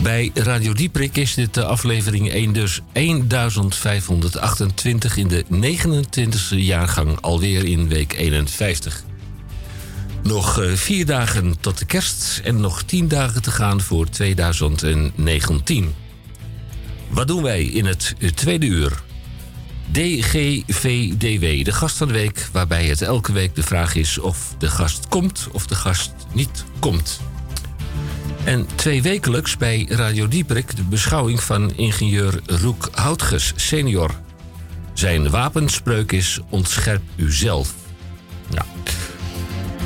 Bij 0.02 0.32
Radio 0.34 0.74
Dieprik 0.74 1.18
is 1.18 1.34
dit 1.34 1.54
de 1.54 1.66
aflevering 1.66 2.30
1, 2.30 2.54
dus 2.54 2.82
1528 2.94 5.18
in 5.18 5.28
de 5.28 5.46
29e 5.52 6.58
jaargang, 6.58 7.22
alweer 7.22 7.66
in 7.66 7.88
week 7.88 8.14
51. 8.14 9.04
Nog 10.24 10.62
eh, 10.62 10.72
vier 10.72 11.06
dagen 11.06 11.60
tot 11.60 11.78
de 11.78 11.86
kerst 11.86 12.42
en 12.44 12.60
nog 12.60 12.84
tien 12.84 13.08
dagen 13.08 13.42
te 13.42 13.52
gaan 13.52 13.82
voor 13.82 14.10
2019. 14.10 15.94
Wat 17.10 17.28
doen 17.28 17.44
wij 17.44 17.64
in 17.64 17.86
het 17.86 18.16
tweede 18.36 18.66
uur? 18.66 19.10
DGVDW, 19.92 21.66
de 21.66 21.72
gast 21.72 21.98
van 21.98 22.08
de 22.08 22.14
week, 22.14 22.48
waarbij 22.52 22.86
het 22.86 23.02
elke 23.02 23.32
week 23.32 23.56
de 23.56 23.64
vraag 23.64 23.96
is 23.96 24.18
of 24.18 24.56
de 24.58 24.70
gast 24.70 25.08
komt 25.08 25.48
of 25.52 25.68
de 25.68 25.76
gast 25.76 26.14
niet 26.34 26.64
komt. 26.80 27.20
En 28.44 28.68
twee 28.76 29.02
wekelijks 29.02 29.58
bij 29.58 29.86
Radio 29.90 30.28
Dieprik 30.28 30.76
de 30.76 30.84
beschouwing 30.84 31.44
van 31.44 31.74
ingenieur 31.76 32.40
Roek 32.46 32.90
Houtges 32.92 33.54
senior. 33.56 34.12
Zijn 34.94 35.30
wapenspreuk 35.30 36.12
is 36.12 36.40
ontscherp 36.50 37.02
uzelf. 37.16 37.74
Ja. 38.50 38.66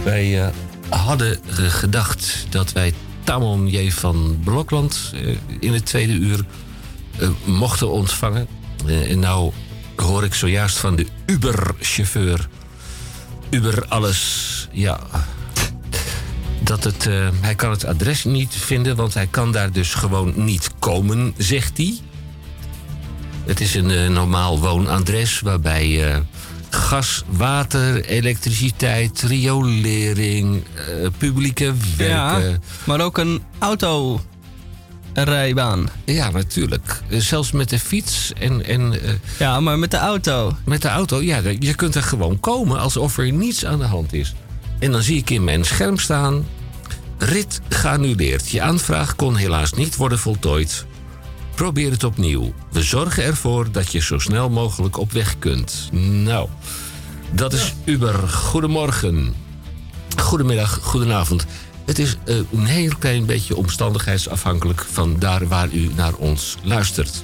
Wij 0.03 0.43
eh, 0.43 0.49
hadden 0.89 1.39
gedacht 1.47 2.45
dat 2.49 2.71
wij 2.71 2.93
Tamon 3.23 3.67
J. 3.67 3.91
van 3.91 4.39
Blokland 4.43 5.13
eh, 5.13 5.35
in 5.59 5.73
het 5.73 5.85
tweede 5.85 6.13
uur 6.13 6.45
eh, 7.17 7.29
mochten 7.45 7.89
ontvangen. 7.89 8.47
En 8.85 9.19
nou 9.19 9.51
hoor 9.99 10.23
ik 10.23 10.33
zojuist 10.33 10.77
van 10.77 10.95
de 10.95 11.05
Uber-chauffeur. 11.25 12.47
Uber 13.49 13.85
alles, 13.87 14.67
ja. 14.71 14.99
Dat 16.61 16.83
het, 16.83 17.07
eh, 17.07 17.27
hij 17.41 17.55
kan 17.55 17.69
het 17.71 17.85
adres 17.85 18.23
niet 18.23 18.53
vinden, 18.53 18.95
want 18.95 19.13
hij 19.13 19.27
kan 19.27 19.51
daar 19.51 19.71
dus 19.71 19.93
gewoon 19.93 20.33
niet 20.35 20.71
komen, 20.79 21.33
zegt 21.37 21.77
hij. 21.77 21.97
Het 23.45 23.59
is 23.59 23.75
een 23.75 23.91
eh, 23.91 24.09
normaal 24.09 24.59
woonadres 24.59 25.39
waarbij 25.39 26.11
eh, 26.11 26.17
gas, 26.69 27.23
water, 27.27 28.05
elektriciteit, 28.05 29.21
riolering, 29.21 30.63
publieke 31.17 31.73
werken. 31.97 32.51
Ja, 32.51 32.57
maar 32.83 33.01
ook 33.01 33.17
een 33.17 33.43
autorijbaan. 35.15 35.89
Ja, 36.05 36.29
natuurlijk. 36.29 37.01
Zelfs 37.09 37.51
met 37.51 37.69
de 37.69 37.79
fiets 37.79 38.33
en... 38.39 38.65
en 38.65 39.01
eh, 39.01 39.09
Ja, 39.39 39.59
maar 39.59 39.79
met 39.79 39.91
de 39.91 39.97
auto. 39.97 40.55
met 40.65 40.81
de 40.81 40.87
auto, 40.87 41.21
ja, 41.21 41.41
je 41.59 41.75
kunt 41.75 41.95
er 41.95 42.03
gewoon 42.03 42.39
komen 42.39 42.79
alsof 42.79 43.17
er 43.17 43.31
niets 43.31 43.65
aan 43.65 43.79
de 43.79 43.85
hand 43.85 44.13
is. 44.13 44.33
En 44.79 44.91
dan 44.91 45.01
zie 45.01 45.17
ik 45.17 45.29
in 45.29 45.43
mijn 45.43 45.65
scherm 45.65 45.97
staan... 45.97 46.45
Rit 47.17 47.61
geannuleerd. 47.69 48.49
Je 48.49 48.61
aanvraag 48.61 49.15
kon 49.15 49.35
helaas 49.35 49.73
niet 49.73 49.95
worden 49.95 50.19
voltooid. 50.19 50.85
Probeer 51.55 51.91
het 51.91 52.03
opnieuw. 52.03 52.53
We 52.71 52.83
zorgen 52.83 53.23
ervoor 53.23 53.71
dat 53.71 53.91
je 53.91 54.01
zo 54.01 54.19
snel 54.19 54.49
mogelijk 54.49 54.97
op 54.97 55.11
weg 55.11 55.39
kunt. 55.39 55.89
Nou, 56.23 56.49
dat 57.31 57.53
is 57.53 57.73
Uber. 57.85 58.29
Goedemorgen. 58.29 59.33
Goedemiddag, 60.17 60.79
goedenavond. 60.81 61.45
Het 61.85 61.99
is 61.99 62.17
eh, 62.25 62.35
een 62.35 62.65
heel 62.65 62.93
klein 62.99 63.25
beetje 63.25 63.55
omstandigheidsafhankelijk 63.55 64.85
van 64.91 65.15
daar 65.19 65.47
waar 65.47 65.69
u 65.71 65.89
naar 65.95 66.13
ons 66.13 66.57
luistert. 66.63 67.23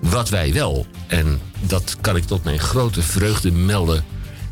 Wat 0.00 0.28
wij 0.28 0.52
wel, 0.52 0.86
en 1.06 1.40
dat 1.60 1.96
kan 2.00 2.16
ik 2.16 2.24
tot 2.24 2.44
mijn 2.44 2.58
grote 2.58 3.02
vreugde 3.02 3.52
melden, 3.52 4.04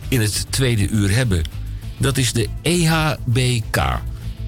in 0.08 0.20
het 0.20 0.46
tweede 0.50 0.88
uur 0.88 1.14
hebben, 1.14 1.42
dat 1.98 2.16
is 2.16 2.32
de 2.32 2.48
EHBK. 2.62 4.00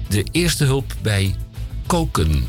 De 0.07 0.25
eerste 0.31 0.63
hulp 0.63 0.93
bij 1.01 1.35
koken. 1.85 2.47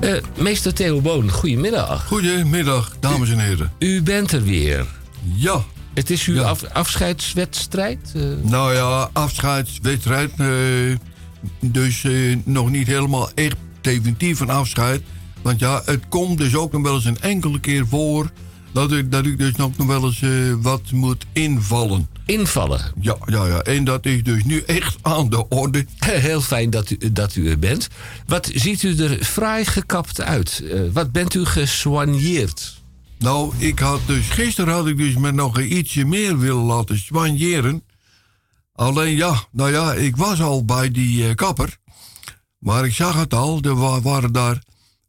Eh, 0.00 0.12
meester 0.36 0.74
Theo 0.74 1.00
Boon, 1.00 1.30
goedemiddag. 1.30 2.06
Goedemiddag, 2.06 2.96
dames 3.00 3.30
en 3.30 3.38
heren. 3.38 3.72
U 3.78 4.02
bent 4.02 4.32
er 4.32 4.42
weer. 4.42 4.86
Ja. 5.34 5.64
Het 5.98 6.10
is 6.10 6.24
uw 6.26 6.42
af- 6.42 6.64
afscheidswedstrijd? 6.64 8.12
eh? 8.14 8.22
Nou 8.42 8.74
ja, 8.74 9.10
afscheidswedstrijd. 9.12 10.30
eh, 10.36 10.48
dus 11.60 12.04
eh, 12.04 12.36
nog 12.44 12.70
niet 12.70 12.86
helemaal 12.86 13.30
echt 13.34 13.56
definitief 13.80 14.40
een 14.40 14.50
afscheid. 14.50 15.02
Want 15.42 15.60
ja, 15.60 15.82
het 15.84 16.00
komt 16.08 16.38
dus 16.38 16.54
ook 16.56 16.72
nog 16.72 16.82
wel 16.82 16.94
eens 16.94 17.04
een 17.04 17.20
enkele 17.20 17.60
keer 17.60 17.86
voor... 17.86 18.30
dat 18.72 18.92
ik, 18.92 19.12
dat 19.12 19.26
ik 19.26 19.38
dus 19.38 19.54
nog 19.56 19.76
wel 19.76 20.04
eens 20.04 20.22
wat 20.62 20.82
moet 20.92 21.24
invallen. 21.32 22.08
Invallen? 22.26 22.80
Ja, 23.00 23.16
ja, 23.26 23.46
ja. 23.46 23.60
En 23.60 23.84
dat 23.84 24.06
is 24.06 24.22
dus 24.22 24.44
nu 24.44 24.60
echt 24.66 24.96
aan 25.02 25.28
de 25.30 25.48
orde. 25.48 25.86
Heel 26.04 26.40
fijn 26.40 26.70
dat 26.70 26.90
u, 26.90 27.12
dat 27.12 27.34
u 27.36 27.50
er 27.50 27.58
bent. 27.58 27.88
Wat 28.26 28.50
ziet 28.54 28.82
u 28.82 28.96
er 28.96 29.24
fraai 29.24 29.64
gekapt 29.64 30.20
uit? 30.20 30.62
Wat 30.92 31.12
bent 31.12 31.34
u 31.34 31.44
gesoigneerd? 31.44 32.77
Nou, 33.18 33.52
ik 33.58 33.78
had 33.78 34.00
dus, 34.06 34.28
gisteren 34.28 34.74
had 34.74 34.86
ik 34.86 34.96
dus 34.96 35.16
met 35.16 35.34
nog 35.34 35.60
ietsje 35.60 36.04
meer 36.04 36.38
willen 36.38 36.64
laten 36.64 36.98
soigneren. 36.98 37.82
Alleen 38.72 39.16
ja, 39.16 39.44
nou 39.52 39.70
ja, 39.72 39.92
ik 39.94 40.16
was 40.16 40.40
al 40.40 40.64
bij 40.64 40.90
die 40.90 41.28
eh, 41.28 41.34
kapper. 41.34 41.76
Maar 42.58 42.84
ik 42.84 42.92
zag 42.92 43.14
het 43.14 43.34
al, 43.34 43.60
er 43.62 43.74
wa- 43.74 44.00
waren 44.00 44.32
daar 44.32 44.62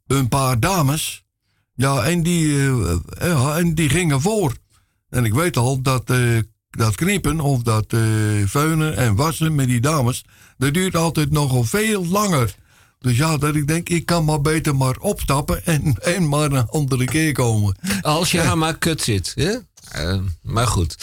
een 0.07 0.27
paar 0.27 0.59
dames. 0.59 1.23
Ja, 1.75 2.03
en 2.03 2.23
die, 2.23 2.55
eh, 2.57 2.95
eh, 3.17 3.57
en 3.57 3.75
die 3.75 3.89
gingen 3.89 4.21
voor. 4.21 4.53
En 5.09 5.25
ik 5.25 5.33
weet 5.33 5.57
al 5.57 5.81
dat, 5.81 6.09
eh, 6.09 6.37
dat 6.69 6.95
knippen 6.95 7.39
of 7.39 7.61
dat 7.61 7.85
veunen 8.45 8.95
en 8.97 9.15
wassen 9.15 9.55
met 9.55 9.67
die 9.67 9.79
dames... 9.81 10.23
dat 10.57 10.73
duurt 10.73 10.95
altijd 10.95 11.31
nogal 11.31 11.63
veel 11.63 12.05
langer. 12.07 12.55
Dus 12.99 13.17
ja, 13.17 13.37
dat 13.37 13.55
ik 13.55 13.67
denk, 13.67 13.89
ik 13.89 14.05
kan 14.05 14.25
maar 14.25 14.41
beter 14.41 14.75
maar 14.75 14.97
opstappen 14.97 15.65
en, 15.65 15.95
en 16.15 16.27
maar 16.27 16.51
een 16.51 16.67
andere 16.67 17.05
keer 17.05 17.33
komen. 17.33 17.75
Als 18.01 18.31
je 18.31 18.39
haar 18.39 18.57
maar 18.57 18.77
kut 18.77 19.01
zit. 19.01 19.31
Hè? 19.35 19.55
Eh, 19.91 20.19
maar 20.41 20.67
goed. 20.67 20.97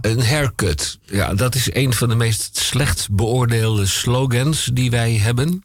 Een 0.00 0.26
haircut. 0.26 0.98
Ja, 1.02 1.34
dat 1.34 1.54
is 1.54 1.74
een 1.74 1.92
van 1.92 2.08
de 2.08 2.14
meest 2.14 2.56
slecht 2.56 3.08
beoordeelde 3.10 3.86
slogans 3.86 4.70
die 4.72 4.90
wij 4.90 5.12
hebben. 5.12 5.64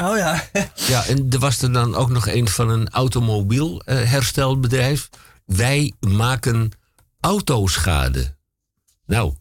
Oh 0.00 0.16
ja. 0.16 0.48
Ja, 0.88 1.04
en 1.04 1.26
er 1.30 1.38
was 1.38 1.62
er 1.62 1.72
dan 1.72 1.94
ook 1.94 2.10
nog 2.10 2.28
een 2.28 2.48
van 2.48 2.68
een 2.68 2.88
automobielherstelbedrijf. 2.88 5.08
Wij 5.44 5.92
maken 6.00 6.70
autoschade. 7.20 8.36
Nou, 9.06 9.34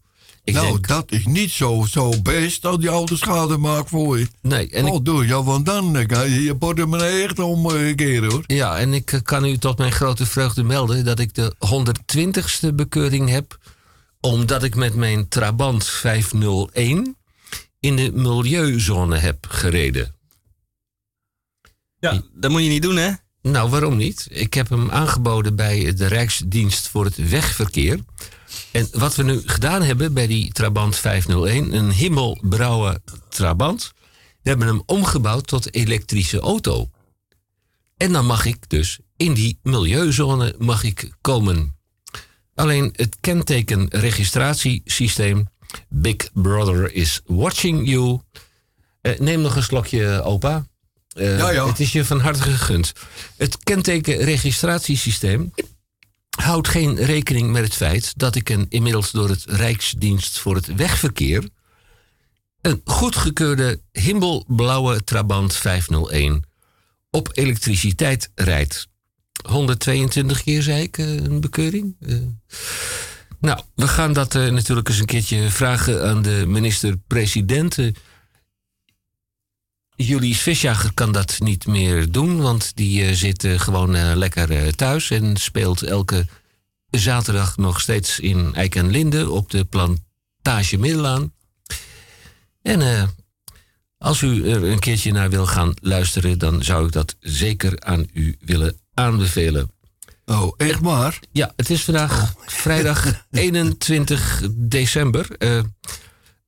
ik 0.48 0.54
nou, 0.54 0.68
denk... 0.68 0.88
dat 0.88 1.12
is 1.12 1.26
niet 1.26 1.52
zo, 1.52 1.86
zo 1.90 2.22
best 2.22 2.62
dat 2.62 2.80
die 2.80 2.90
auto 2.90 3.16
schade 3.16 3.58
maakt 3.58 3.90
voor 3.90 4.20
je. 4.20 4.28
Nee, 4.42 4.70
en 4.70 4.86
oh, 4.86 5.04
doe 5.04 5.28
ja, 5.28 5.44
want 5.44 5.66
dan 5.66 5.98
eh, 5.98 6.08
kan 6.08 6.30
je 6.30 6.44
je 6.44 6.56
portemonnee 6.56 7.24
echt 7.24 7.40
omkeren 7.40 8.32
hoor. 8.32 8.44
Ja, 8.46 8.78
en 8.78 8.94
ik 8.94 9.12
eh, 9.12 9.20
kan 9.24 9.46
u 9.46 9.58
tot 9.58 9.78
mijn 9.78 9.92
grote 9.92 10.26
vreugde 10.26 10.64
melden 10.64 11.06
dat 11.06 11.20
ik 11.20 11.34
de 11.34 11.56
120ste 11.66 12.76
bekeuring 12.76 13.30
heb. 13.30 13.58
Omdat 14.20 14.64
ik 14.64 14.76
met 14.76 14.96
mijn 14.96 15.28
Trabant 15.28 15.86
501 15.86 17.18
in 17.80 17.96
de 17.96 18.12
milieuzone 18.14 19.18
heb 19.18 19.46
gereden. 19.50 20.16
Ja, 22.00 22.22
dat 22.34 22.52
moet 22.52 22.64
je 22.64 22.70
niet 22.70 22.82
doen, 22.82 22.98
hè? 22.98 23.12
Nou, 23.42 23.70
waarom 23.70 23.98
niet? 23.98 24.28
Ik 24.30 24.54
heb 24.54 24.70
hem 24.70 24.92
aangeboden 24.92 25.56
bij 25.56 25.94
de 25.94 26.06
Rijksdienst 26.06 26.88
voor 26.88 27.06
het 27.06 27.30
Wegverkeer. 27.30 28.00
En 28.78 28.88
wat 28.92 29.16
we 29.16 29.24
nu 29.24 29.42
gedaan 29.46 29.82
hebben 29.82 30.14
bij 30.14 30.28
die 30.28 30.52
Trabant 30.52 30.96
501, 30.96 31.74
een 31.74 31.92
himmelbrouwe 31.92 33.02
Trabant. 33.30 33.92
We 34.42 34.50
hebben 34.50 34.68
hem 34.68 34.82
omgebouwd 34.86 35.48
tot 35.48 35.74
elektrische 35.74 36.40
auto. 36.40 36.90
En 37.98 38.12
dan 38.12 38.26
mag 38.26 38.46
ik 38.46 38.70
dus 38.70 39.00
in 39.16 39.34
die 39.34 39.60
milieuzone 39.64 40.56
mag 40.58 40.84
ik 40.84 41.12
komen. 41.22 41.76
Alleen 42.56 42.94
het 42.96 43.18
kentekenregistratiesysteem 43.20 45.48
Big 45.90 46.16
Brother 46.34 46.94
is 46.94 47.22
watching 47.26 47.90
you. 47.90 48.20
Eh, 49.02 49.20
neem 49.20 49.42
nog 49.42 49.56
een 49.56 49.64
slokje, 49.64 50.22
opa. 50.24 50.68
Eh, 51.14 51.38
Ja, 51.38 51.50
ja. 51.50 51.68
Het 51.68 51.80
is 51.80 51.92
je 51.92 52.06
van 52.06 52.20
harte 52.20 52.42
gegund. 52.42 52.94
Het 53.38 53.58
kentekenregistratiesysteem 53.64 55.52
houdt 56.38 56.68
geen 56.68 56.96
rekening 56.96 57.52
met 57.52 57.64
het 57.64 57.74
feit 57.74 58.14
dat 58.18 58.36
ik 58.36 58.50
een 58.50 58.66
inmiddels 58.70 59.12
door 59.12 59.30
het 59.30 59.44
Rijksdienst 59.46 60.40
voor 60.40 60.56
het 60.56 60.76
Wegverkeer 60.76 61.44
een 62.62 62.82
goedgekeurde 62.86 63.82
himmelblauwe 63.92 65.04
Trabant 65.04 65.56
501 65.56 66.44
op 67.10 67.30
elektriciteit 67.34 68.32
rijdt. 68.36 68.88
122 69.50 70.44
keer, 70.44 70.62
zei 70.62 70.82
ik, 70.82 70.98
eh, 70.98 71.16
een 71.16 71.42
bekeuring. 71.42 71.96
Eh, 72.00 72.16
nou, 73.40 73.60
we 73.76 73.88
gaan 73.88 74.14
dat 74.14 74.36
eh, 74.36 74.50
natuurlijk 74.50 74.90
eens 74.90 75.00
een 75.00 75.06
keertje 75.06 75.50
vragen 75.50 76.10
aan 76.10 76.22
de 76.22 76.44
minister-president. 76.48 77.78
Julius 79.98 80.42
Visjager 80.42 80.94
kan 80.94 81.12
dat 81.12 81.36
niet 81.40 81.68
meer 81.68 82.12
doen, 82.12 82.42
want 82.42 82.72
die 82.76 83.06
eh, 83.06 83.14
zit 83.14 83.44
eh, 83.44 83.60
gewoon 83.60 83.96
eh, 83.96 84.12
lekker 84.16 84.76
thuis 84.76 85.10
en 85.12 85.38
speelt 85.38 85.82
elke 85.82 86.26
zaterdag 86.90 87.58
nog 87.58 87.82
steeds 87.82 88.20
in 88.20 88.56
Eik 88.56 88.76
en 88.76 88.90
Linde 88.90 89.30
op 89.30 89.50
de 89.52 89.66
plantage 89.66 90.78
Middelaan. 90.78 91.34
En 92.62 93.10
als 93.98 94.22
u 94.22 94.50
er 94.50 94.64
een 94.64 94.80
keertje 94.80 95.12
naar 95.12 95.30
wil 95.30 95.46
gaan 95.46 95.74
luisteren, 95.82 96.40
dan 96.40 96.64
zou 96.64 96.86
ik 96.86 96.92
dat 96.92 97.16
zeker 97.20 97.80
aan 97.80 98.10
u 98.14 98.38
willen 98.40 98.80
aanbevelen. 98.94 99.72
Oh, 100.26 100.54
echt 100.58 100.80
waar? 100.80 101.20
Ja, 101.32 101.54
het 101.56 101.70
is 101.70 101.84
vandaag 101.84 102.34
vrijdag 102.46 103.06
21 103.32 104.44
december. 104.52 105.28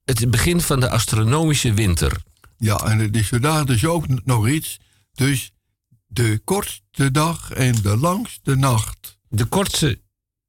het 0.06 0.32
begin 0.32 0.62
van 0.62 0.80
de 0.80 0.89
astronomische 0.89 1.74
winter. 1.74 2.28
Ja, 2.60 2.76
en 2.78 2.99
het 2.99 3.16
is 3.16 3.28
vandaag 3.28 3.66
dus 3.66 3.86
ook 3.86 4.26
nog 4.26 4.47
iets. 4.47 4.80
Dus 5.14 5.51
de 6.07 6.41
kortste 6.43 7.12
dag 7.12 7.51
en 7.51 7.76
de 7.82 7.97
langste 7.97 8.55
nacht. 8.55 9.18
De 9.30 9.45
kortste 9.45 9.99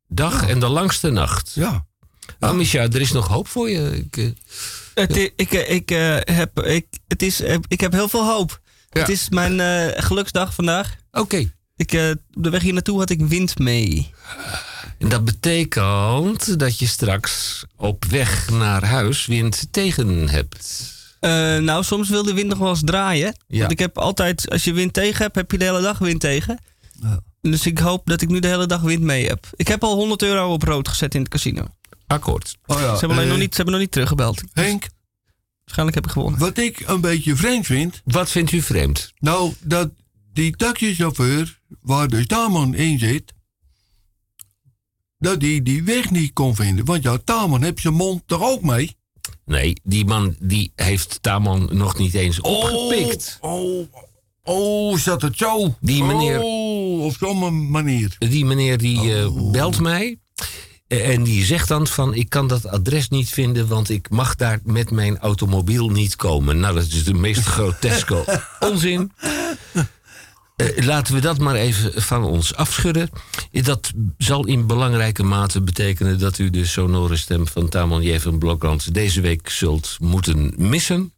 dag 0.08 0.48
en 0.48 0.60
de 0.60 0.68
langste 0.68 1.10
nacht. 1.10 1.52
Ja. 1.54 1.86
Nou, 2.38 2.56
Micha, 2.56 2.78
er 2.78 3.00
is 3.00 3.12
nog 3.12 3.28
hoop 3.28 3.48
voor 3.48 3.70
je. 3.70 3.96
Ik, 3.96 4.16
eh, 4.16 4.30
Het, 4.94 5.16
i- 5.16 5.32
ik, 5.36 5.52
eh, 5.52 5.74
ik, 5.74 5.90
eh, 5.90 6.16
heb, 6.36 6.60
ik, 6.60 6.86
het 7.08 7.22
is, 7.22 7.40
ik 7.68 7.80
heb 7.80 7.92
heel 7.92 8.08
veel 8.08 8.24
hoop. 8.26 8.60
Het 8.88 9.08
is 9.08 9.28
mijn 9.28 9.60
eh, 9.60 10.02
geluksdag 10.04 10.54
vandaag. 10.54 10.96
Oké. 11.12 11.52
Ik, 11.76 11.92
eh, 11.92 12.10
op 12.10 12.42
de 12.42 12.50
weg 12.50 12.62
hier 12.62 12.72
naartoe 12.72 12.98
had 12.98 13.10
ik 13.10 13.20
wind 13.20 13.58
mee. 13.58 14.12
En 14.98 15.08
dat 15.08 15.24
betekent 15.24 16.58
dat 16.58 16.78
je 16.78 16.86
straks 16.86 17.64
op 17.76 18.04
weg 18.04 18.50
naar 18.50 18.84
huis 18.84 19.26
wind 19.26 19.66
tegen 19.70 20.28
hebt. 20.28 20.92
Eh, 21.20 21.30
nou, 21.56 21.84
soms 21.84 22.08
wil 22.08 22.22
de 22.22 22.34
wind 22.34 22.48
nog 22.48 22.58
wel 22.58 22.68
eens 22.68 22.82
draaien. 22.84 23.36
Ja. 23.46 23.58
Want 23.58 23.72
ik 23.72 23.78
heb 23.78 23.98
altijd, 23.98 24.50
als 24.50 24.64
je 24.64 24.72
wind 24.72 24.92
tegen 24.92 25.22
hebt, 25.22 25.34
heb 25.34 25.50
je 25.50 25.58
de 25.58 25.64
hele 25.64 25.80
dag 25.80 25.98
wind 25.98 26.20
tegen. 26.20 26.58
Dus 27.40 27.66
ik 27.66 27.78
hoop 27.78 28.06
dat 28.06 28.20
ik 28.20 28.28
nu 28.28 28.38
de 28.38 28.48
hele 28.48 28.66
dag 28.66 28.80
wind 28.80 29.02
mee 29.02 29.26
heb. 29.26 29.46
Ik 29.56 29.68
heb 29.68 29.84
al 29.84 29.94
100 29.94 30.22
euro 30.22 30.52
op 30.52 30.62
rood 30.62 30.88
gezet 30.88 31.14
in 31.14 31.20
het 31.20 31.30
casino. 31.30 31.66
Akkoord. 32.06 32.58
Oh 32.66 32.80
ja, 32.80 32.82
ze, 32.82 32.98
hebben 32.98 33.10
alleen 33.10 33.22
eh, 33.22 33.30
nog 33.30 33.38
niet, 33.38 33.50
ze 33.50 33.56
hebben 33.56 33.74
nog 33.74 33.82
niet 33.82 33.92
teruggebeld. 33.92 34.42
Henk, 34.52 34.88
Waarschijnlijk 35.64 35.96
heb 35.96 36.06
ik 36.06 36.10
gewonnen. 36.10 36.40
wat 36.40 36.58
ik 36.58 36.80
een 36.86 37.00
beetje 37.00 37.36
vreemd 37.36 37.66
vind. 37.66 38.00
Wat 38.04 38.30
vindt 38.30 38.52
u 38.52 38.62
vreemd? 38.62 39.12
Nou, 39.18 39.54
dat 39.60 39.90
die 40.32 40.56
taxichauffeur, 40.56 41.60
waar 41.80 42.08
de 42.08 42.26
Taman 42.26 42.74
in 42.74 42.98
zit, 42.98 43.32
dat 45.18 45.40
die 45.40 45.62
die 45.62 45.82
weg 45.82 46.10
niet 46.10 46.32
kon 46.32 46.54
vinden. 46.54 46.84
Want 46.84 47.02
ja, 47.02 47.18
Taman 47.24 47.62
heeft 47.62 47.80
zijn 47.80 47.94
mond 47.94 48.22
toch 48.26 48.42
ook 48.42 48.62
mee? 48.62 48.96
Nee, 49.44 49.74
die 49.82 50.04
man 50.04 50.36
die 50.38 50.72
heeft 50.74 51.18
Tamon 51.22 51.68
nog 51.72 51.98
niet 51.98 52.14
eens 52.14 52.40
opgepikt. 52.40 53.38
Oh, 53.40 53.86
oh, 54.44 54.96
zat 54.98 55.22
het 55.22 55.36
zo? 55.36 55.74
Die 55.80 56.04
meneer- 56.04 56.40
Oh, 56.42 57.04
op 57.04 57.16
zo'n 57.18 57.70
manier. 57.70 58.16
Die 58.18 58.44
meneer 58.44 58.78
die 58.78 59.14
eh, 59.18 59.36
Oh. 59.36 59.50
belt 59.50 59.80
mij. 59.80 60.18
eh, 60.88 61.08
En 61.14 61.22
die 61.22 61.44
zegt 61.44 61.68
dan 61.68 61.86
van, 61.86 62.14
ik 62.14 62.28
kan 62.28 62.46
dat 62.48 62.66
adres 62.66 63.08
niet 63.08 63.28
vinden, 63.28 63.68
want 63.68 63.88
ik 63.90 64.10
mag 64.10 64.34
daar 64.34 64.60
met 64.64 64.90
mijn 64.90 65.18
automobiel 65.18 65.88
niet 65.88 66.16
komen. 66.16 66.60
Nou, 66.60 66.74
dat 66.74 66.84
is 66.86 67.04
de 67.04 67.14
meest 67.14 67.44
groteske 67.44 68.42
onzin. 68.70 69.12
Eh, 70.60 70.84
laten 70.84 71.14
we 71.14 71.20
dat 71.20 71.38
maar 71.38 71.54
even 71.54 72.02
van 72.02 72.24
ons 72.24 72.54
afschudden. 72.54 73.10
Dat 73.50 73.92
zal 74.18 74.46
in 74.46 74.66
belangrijke 74.66 75.22
mate 75.22 75.60
betekenen 75.60 76.18
dat 76.18 76.38
u 76.38 76.50
de 76.50 76.66
sonore 76.66 77.16
stem 77.16 77.46
van 77.46 77.68
Tamon 77.68 78.02
J. 78.02 78.18
van 78.18 78.38
Blokland 78.38 78.94
deze 78.94 79.20
week 79.20 79.48
zult 79.48 79.96
moeten 80.00 80.54
missen. 80.56 81.12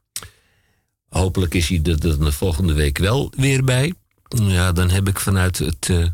Hopelijk 1.09 1.55
is 1.55 1.68
hij 1.68 1.80
er 1.82 2.01
de 2.01 2.32
volgende 2.32 2.72
week 2.72 2.99
wel 2.99 3.32
weer 3.36 3.64
bij. 3.64 3.95
Ja, 4.28 4.72
dan 4.72 4.90
heb 4.90 5.09
ik 5.09 5.20
vanuit 5.20 5.59
het, 5.59 5.88
eh, 5.90 6.07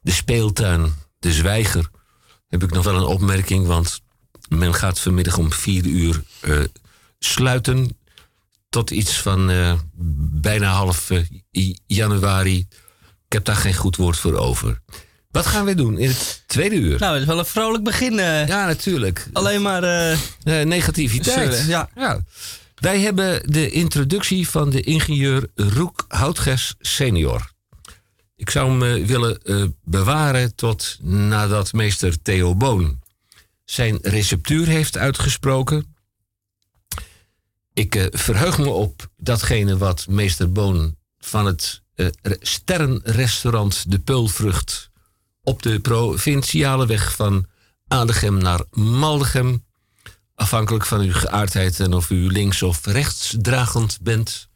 de 0.00 0.12
speeltuin, 0.12 0.94
de 1.18 1.32
zwijger, 1.32 1.90
heb 2.48 2.62
ik 2.62 2.72
nog 2.72 2.84
wel 2.84 2.96
een 2.96 3.02
opmerking. 3.02 3.66
Want 3.66 4.00
men 4.48 4.74
gaat 4.74 5.00
vanmiddag 5.00 5.38
om 5.38 5.52
vier 5.52 5.84
uur 5.84 6.22
eh, 6.40 6.58
sluiten. 7.18 7.96
Tot 8.76 8.90
iets 8.90 9.20
van 9.20 9.50
eh, 9.50 9.72
bijna 10.40 10.72
half 10.72 11.10
eh, 11.10 11.74
januari. 11.86 12.58
Ik 13.26 13.32
heb 13.32 13.44
daar 13.44 13.56
geen 13.56 13.74
goed 13.74 13.96
woord 13.96 14.16
voor 14.16 14.34
over. 14.34 14.80
Wat 15.30 15.46
gaan 15.46 15.64
we 15.64 15.74
doen 15.74 15.98
in 15.98 16.08
het 16.08 16.42
tweede 16.46 16.74
uur? 16.76 16.98
Nou, 16.98 17.12
het 17.12 17.20
is 17.22 17.28
wel 17.28 17.38
een 17.38 17.46
vrolijk 17.46 17.84
begin. 17.84 18.18
eh. 18.18 18.48
Ja, 18.48 18.66
natuurlijk. 18.66 19.28
Alleen 19.32 19.62
maar... 19.62 19.80
negativiteit. 20.44 21.54
Zeuren, 21.54 21.88
ja. 21.94 22.20
Wij 22.74 23.00
hebben 23.00 23.52
de 23.52 23.70
introductie 23.70 24.48
van 24.48 24.70
de 24.70 24.80
ingenieur 24.80 25.46
Roek 25.54 26.04
Houtges 26.08 26.74
senior. 26.78 27.50
Ik 28.34 28.50
zou 28.50 28.84
hem 28.84 29.06
willen 29.06 29.40
bewaren 29.84 30.54
tot 30.54 30.98
nadat 31.02 31.72
meester 31.72 32.22
Theo 32.22 32.54
Boon 32.54 33.00
zijn 33.64 33.98
receptuur 34.02 34.66
heeft 34.66 34.96
uitgesproken. 34.96 35.95
Ik 37.76 37.94
eh, 37.94 38.06
verheug 38.10 38.58
me 38.58 38.68
op 38.68 39.10
datgene 39.16 39.76
wat 39.76 40.06
meester 40.08 40.52
Boon 40.52 40.96
van 41.18 41.46
het 41.46 41.82
eh, 41.94 42.06
re- 42.22 42.36
sterrenrestaurant 42.40 43.90
De 43.90 43.98
Peulvrucht 43.98 44.90
op 45.42 45.62
de 45.62 45.80
provinciale 45.80 46.86
weg 46.86 47.14
van 47.14 47.46
Adegem 47.88 48.38
naar 48.38 48.60
Maldegem 48.70 49.64
afhankelijk 50.34 50.86
van 50.86 51.00
uw 51.00 51.12
geaardheid 51.12 51.80
en 51.80 51.92
of 51.92 52.10
u 52.10 52.30
links 52.30 52.62
of 52.62 52.86
rechtsdragend 52.86 53.98
bent. 54.00 54.48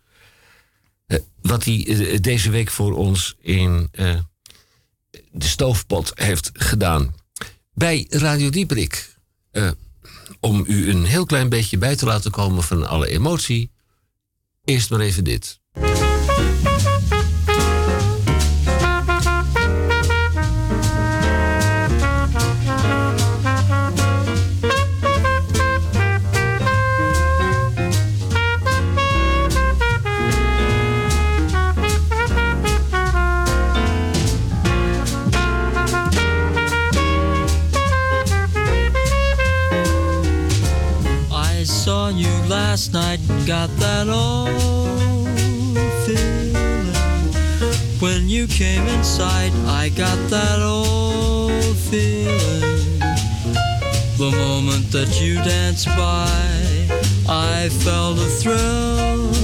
eh, 1.06 1.18
wat 1.42 1.64
hij 1.64 2.18
deze 2.20 2.50
week 2.50 2.70
voor 2.70 2.96
ons 2.96 3.36
in 3.40 3.90
de 5.32 5.46
stoofpot 5.46 6.12
heeft 6.14 6.50
gedaan. 6.52 7.14
Bij 7.74 8.06
Radio 8.10 8.50
Dieprik. 8.50 9.16
Om 10.40 10.64
u 10.66 10.90
een 10.90 11.04
heel 11.04 11.26
klein 11.26 11.48
beetje 11.48 11.78
bij 11.78 11.96
te 11.96 12.06
laten 12.06 12.30
komen 12.30 12.62
van 12.62 12.88
alle 12.88 13.08
emotie. 13.08 13.70
Eerst 14.64 14.90
maar 14.90 15.00
even 15.00 15.24
dit. 15.24 15.60
last 42.70 42.92
night 42.92 43.18
got 43.48 43.68
that 43.78 44.06
old 44.08 45.26
feeling. 46.06 46.86
When 47.98 48.28
you 48.28 48.46
came 48.46 48.86
inside, 48.86 49.50
I 49.66 49.88
got 49.88 50.18
that 50.30 50.60
old 50.62 51.76
feeling. 51.90 53.00
The 54.22 54.30
moment 54.44 54.92
that 54.92 55.20
you 55.20 55.34
danced 55.42 55.88
by, 55.98 56.30
I 57.28 57.70
felt 57.82 58.18
a 58.18 58.30
thrill. 58.40 59.34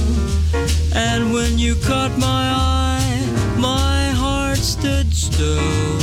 And 0.95 1.33
when 1.33 1.59
you 1.59 1.75
caught 1.75 2.17
my 2.17 2.43
eye, 2.55 3.19
my 3.57 4.09
heart 4.21 4.59
stood 4.59 5.13
still. 5.13 5.99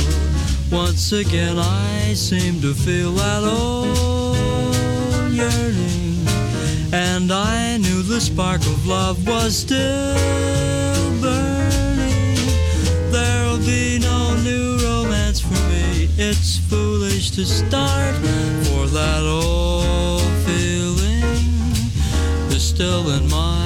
Once 0.71 1.11
again, 1.11 1.57
I 1.57 2.13
seemed 2.13 2.61
to 2.61 2.75
feel 2.75 3.13
that 3.13 3.43
old 3.43 5.33
yearning 5.33 6.04
and 7.25 7.33
I 7.33 7.77
knew 7.77 8.03
the 8.03 8.21
spark 8.21 8.61
of 8.61 8.85
love 8.85 9.27
was 9.27 9.57
still 9.57 10.13
burning. 11.21 12.35
There'll 13.09 13.57
be 13.57 13.97
no 13.97 14.35
new 14.43 14.77
romance 14.77 15.39
for 15.39 15.59
me. 15.73 16.07
It's 16.19 16.59
foolish 16.69 17.31
to 17.31 17.43
start 17.43 18.13
for 18.67 18.85
that 18.99 19.23
old 19.23 20.21
feeling 20.45 21.23
is 22.51 22.61
still 22.61 23.09
in 23.09 23.27
my 23.27 23.64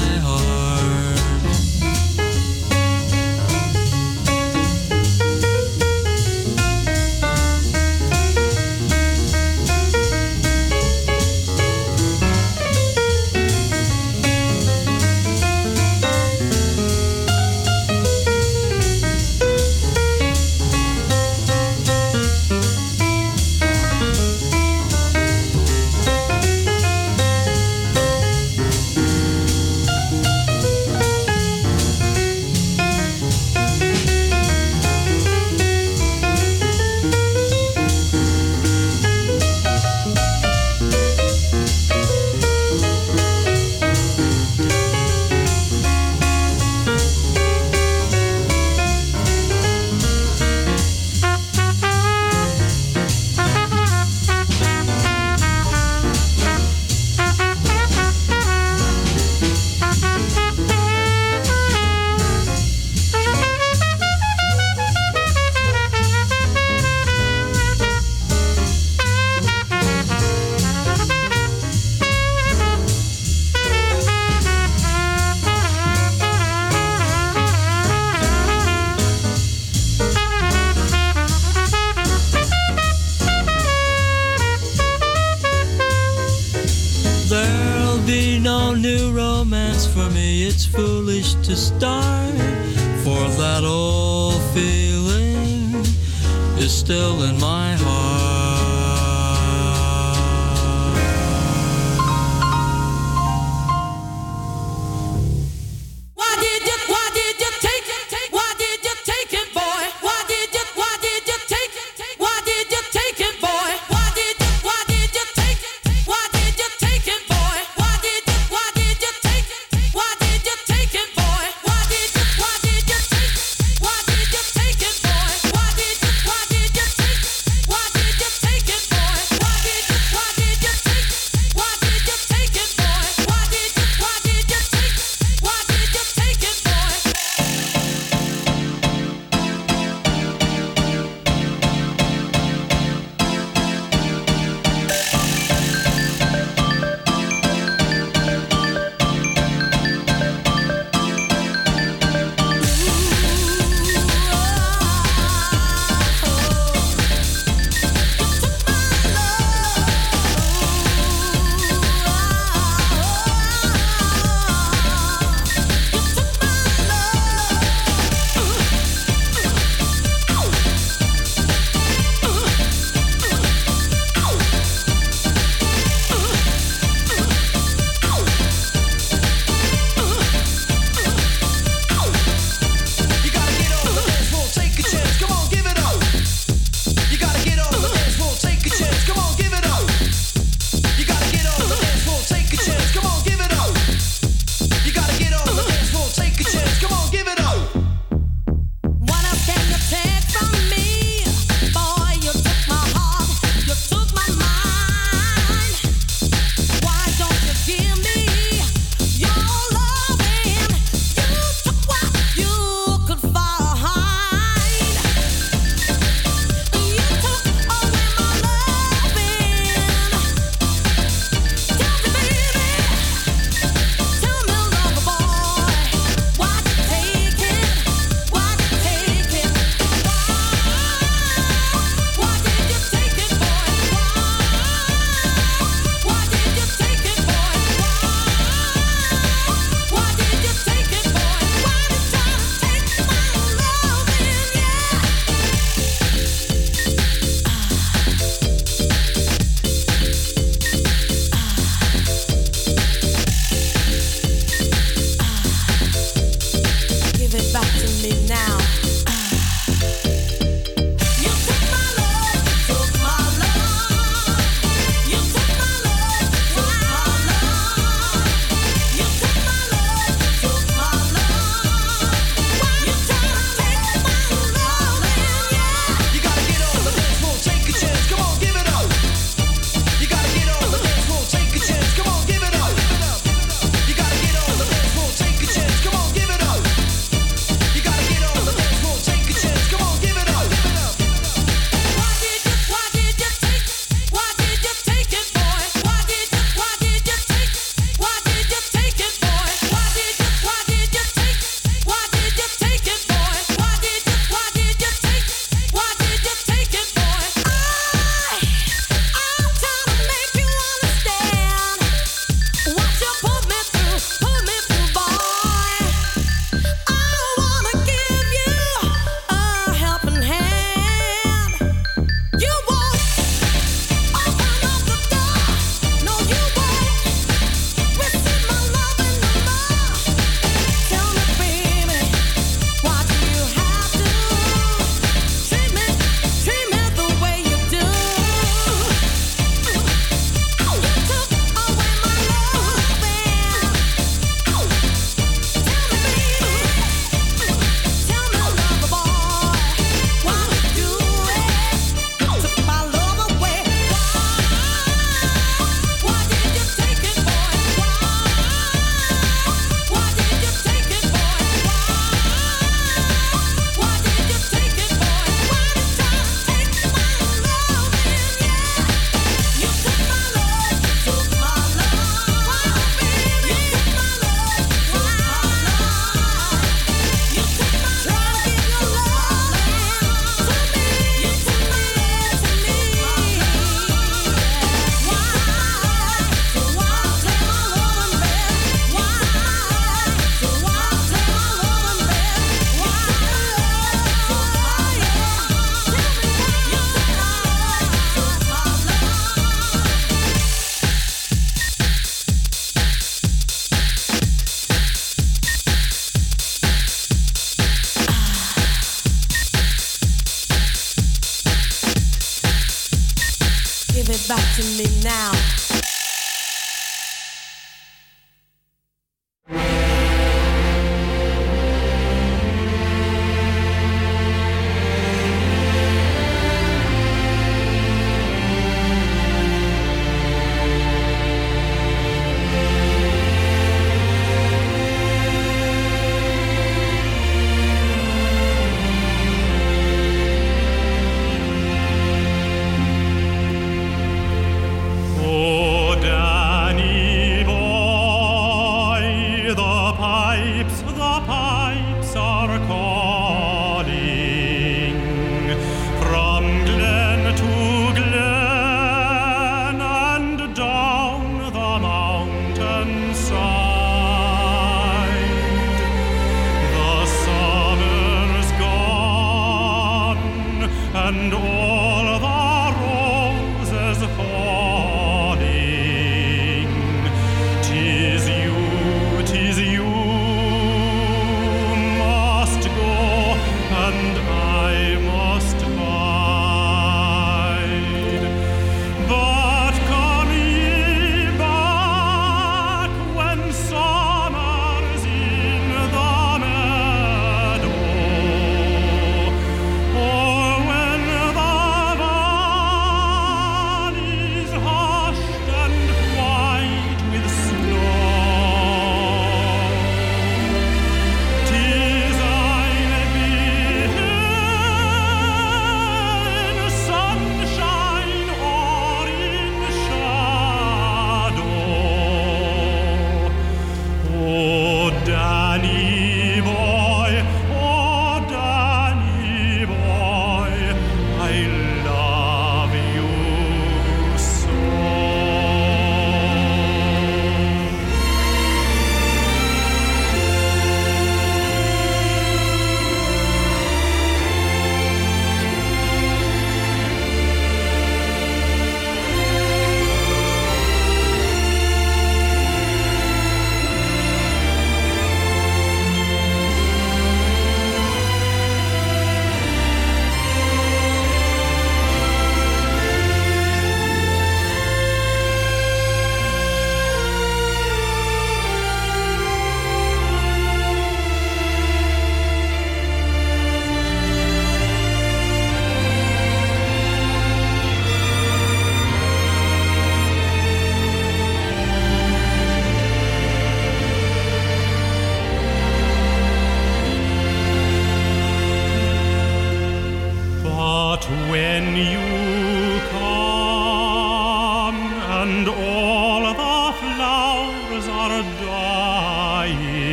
and 471.09 471.33
all 471.33 471.68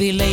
Er 0.00 0.04
is 0.04 0.27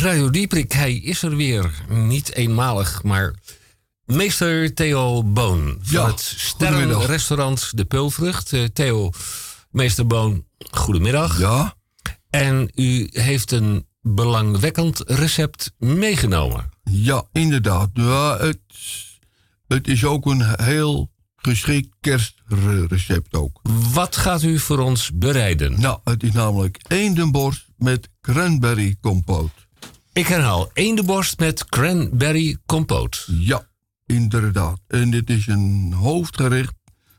Radio 0.00 0.30
Dieprik. 0.30 0.72
Hij 0.72 0.94
is 0.94 1.22
er 1.22 1.36
weer. 1.36 1.70
Niet 1.88 2.34
eenmalig, 2.34 3.02
maar 3.02 3.34
meester 4.04 4.74
Theo 4.74 5.24
Boon. 5.24 5.78
Van 5.80 6.06
het 6.06 6.20
sterrenrestaurant 6.20 7.76
De 7.76 7.84
Peulvrucht. 7.84 8.52
Eh, 8.52 8.64
Theo, 8.64 9.10
meester 9.70 10.06
Boon, 10.06 10.44
goedemiddag. 10.70 11.38
Ja. 11.38 11.74
En 12.30 12.70
u 12.74 13.08
heeft 13.10 13.50
een 13.52 13.86
belangwekkend 14.00 15.02
recept 15.06 15.72
meegenomen. 15.78 16.70
Ja, 16.82 17.24
inderdaad. 17.32 17.90
Ja, 17.92 18.38
het, 18.38 18.60
het 19.66 19.88
is 19.88 20.04
ook 20.04 20.26
een 20.26 20.62
heel 20.62 21.10
geschikt 21.36 21.88
kerstrecept 22.00 23.34
ook. 23.34 23.60
Wat 23.92 24.16
gaat 24.16 24.42
u 24.42 24.58
voor 24.58 24.78
ons 24.78 25.10
bereiden? 25.14 25.80
Nou, 25.80 25.98
het 26.04 26.22
is 26.22 26.32
namelijk 26.32 26.78
eendenborst 26.88 27.66
met 27.76 28.08
cranberry 28.20 28.96
compote. 29.00 29.68
Ik 30.12 30.26
herhaal, 30.26 30.70
eendenborst 30.72 31.38
met 31.38 31.64
cranberry 31.64 32.56
compote. 32.66 33.18
Ja, 33.26 33.68
inderdaad. 34.06 34.80
En 34.86 35.10
dit 35.10 35.30
is 35.30 35.46
een 35.46 35.92
hoofdgericht 35.92 36.74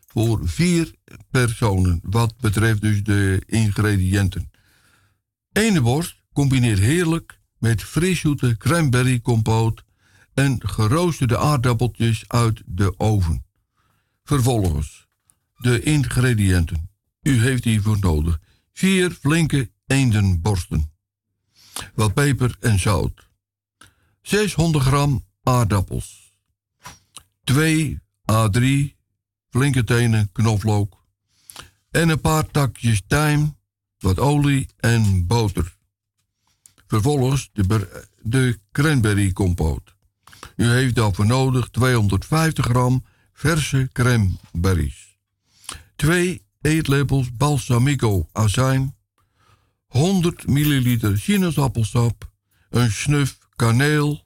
voor 0.07 0.39
vier 0.43 0.93
personen, 1.29 1.99
wat 2.03 2.37
betreft 2.37 2.81
dus 2.81 3.03
de 3.03 3.43
ingrediënten. 3.45 4.51
Eendenborst 5.51 6.23
combineert 6.33 6.79
heerlijk 6.79 7.39
met 7.57 7.83
friszoete 7.83 8.57
cranberry 8.57 9.21
compote 9.21 9.83
en 10.33 10.57
geroosterde 10.59 11.37
aardappeltjes 11.37 12.23
uit 12.27 12.61
de 12.65 12.93
oven. 12.97 13.45
Vervolgens 14.23 15.07
de 15.55 15.81
ingrediënten. 15.81 16.89
U 17.21 17.41
heeft 17.41 17.63
hiervoor 17.63 17.97
nodig 17.99 18.39
vier 18.73 19.11
flinke 19.11 19.71
eendenborsten 19.87 20.90
wat 21.93 22.13
peper 22.13 22.55
en 22.59 22.79
zout, 22.79 23.27
600 24.21 24.83
gram 24.85 25.25
aardappels, 25.43 26.33
2 27.43 27.99
à 28.31 28.49
3 28.49 28.95
flinke 29.49 29.83
tenen 29.83 30.29
knoflook 30.31 31.01
en 31.91 32.09
een 32.09 32.21
paar 32.21 32.51
takjes 32.51 33.01
tijm, 33.07 33.57
wat 33.99 34.19
olie 34.19 34.69
en 34.77 35.27
boter. 35.27 35.75
Vervolgens 36.87 37.49
de, 37.53 38.03
de 38.21 38.59
cranberry 38.71 39.31
compoot. 39.31 39.95
U 40.55 40.69
heeft 40.69 40.95
daarvoor 40.95 41.25
nodig 41.25 41.69
250 41.69 42.65
gram 42.65 43.05
verse 43.33 43.89
cranberries. 43.91 45.17
2 45.95 46.45
eetlepels 46.61 47.35
balsamico 47.35 48.29
azijn. 48.31 48.95
100 49.91 50.47
milliliter 50.47 51.17
sinaasappelsap. 51.17 52.31
Een 52.69 52.91
snuf 52.91 53.37
kaneel. 53.55 54.23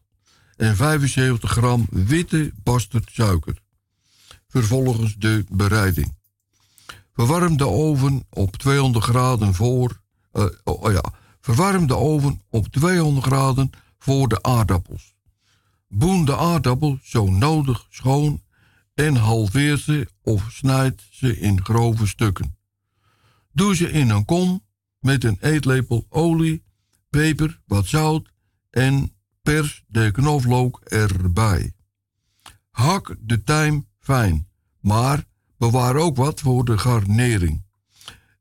En 0.56 0.76
75 0.76 1.52
gram 1.52 1.88
witte 1.90 2.52
bastardsuiker. 2.64 3.62
Vervolgens 4.48 5.16
de 5.16 5.46
bereiding. 5.50 6.16
Verwarm 7.14 7.58
de 7.58 7.68
oven 7.68 8.26
op 8.30 8.58
200 8.58 9.06
graden 9.06 9.54
voor... 9.54 10.02
eh, 10.32 10.46
oh 10.64 10.92
ja, 10.92 11.04
verwarm 11.42 11.88
de 11.88 11.96
oven 11.96 12.42
op 12.50 12.68
200 12.68 13.26
graden 13.26 13.70
voor 13.98 14.28
de 14.28 14.44
aardappels. 14.44 15.16
Boen 15.88 16.26
de 16.26 16.38
aardappel 16.38 17.00
zo 17.04 17.26
nodig 17.30 17.88
schoon 17.90 18.44
en 18.94 19.16
halveer 19.16 19.78
ze 19.78 20.08
of 20.22 20.48
snijd 20.52 21.08
ze 21.12 21.40
in 21.40 21.64
grove 21.64 22.08
stukken. 22.08 22.58
Doe 23.52 23.76
ze 23.76 23.92
in 23.92 24.10
een 24.10 24.26
kom 24.26 24.65
met 25.06 25.24
een 25.24 25.38
eetlepel 25.42 26.06
olie, 26.10 26.64
peper, 27.10 27.62
wat 27.66 27.86
zout 27.86 28.32
en 28.70 29.14
pers 29.42 29.84
de 29.88 30.12
knoflook 30.12 30.80
erbij. 30.80 31.74
Hak 32.72 33.16
de 33.20 33.44
tijm 33.44 33.88
fijn, 34.00 34.48
maar 34.80 35.24
bewaar 35.58 35.96
ook 35.96 36.16
wat 36.16 36.40
voor 36.40 36.66
de 36.66 36.78
garnering. 36.78 37.64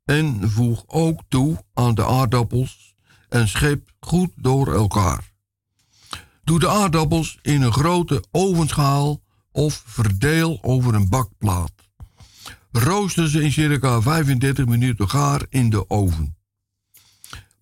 En 0.05 0.49
voeg 0.49 0.83
ook 0.87 1.21
toe 1.27 1.65
aan 1.73 1.95
de 1.95 2.05
aardappels 2.05 2.95
en 3.29 3.47
schep 3.47 3.93
goed 3.99 4.31
door 4.35 4.73
elkaar. 4.73 5.33
Doe 6.43 6.59
de 6.59 6.69
aardappels 6.69 7.39
in 7.41 7.61
een 7.61 7.73
grote 7.73 8.23
ovenschaal 8.31 9.21
of 9.51 9.83
verdeel 9.85 10.59
over 10.61 10.93
een 10.93 11.09
bakplaat. 11.09 11.73
Rooster 12.71 13.29
ze 13.29 13.43
in 13.43 13.51
circa 13.51 14.01
35 14.01 14.65
minuten 14.65 15.09
gaar 15.09 15.45
in 15.49 15.69
de 15.69 15.89
oven. 15.89 16.34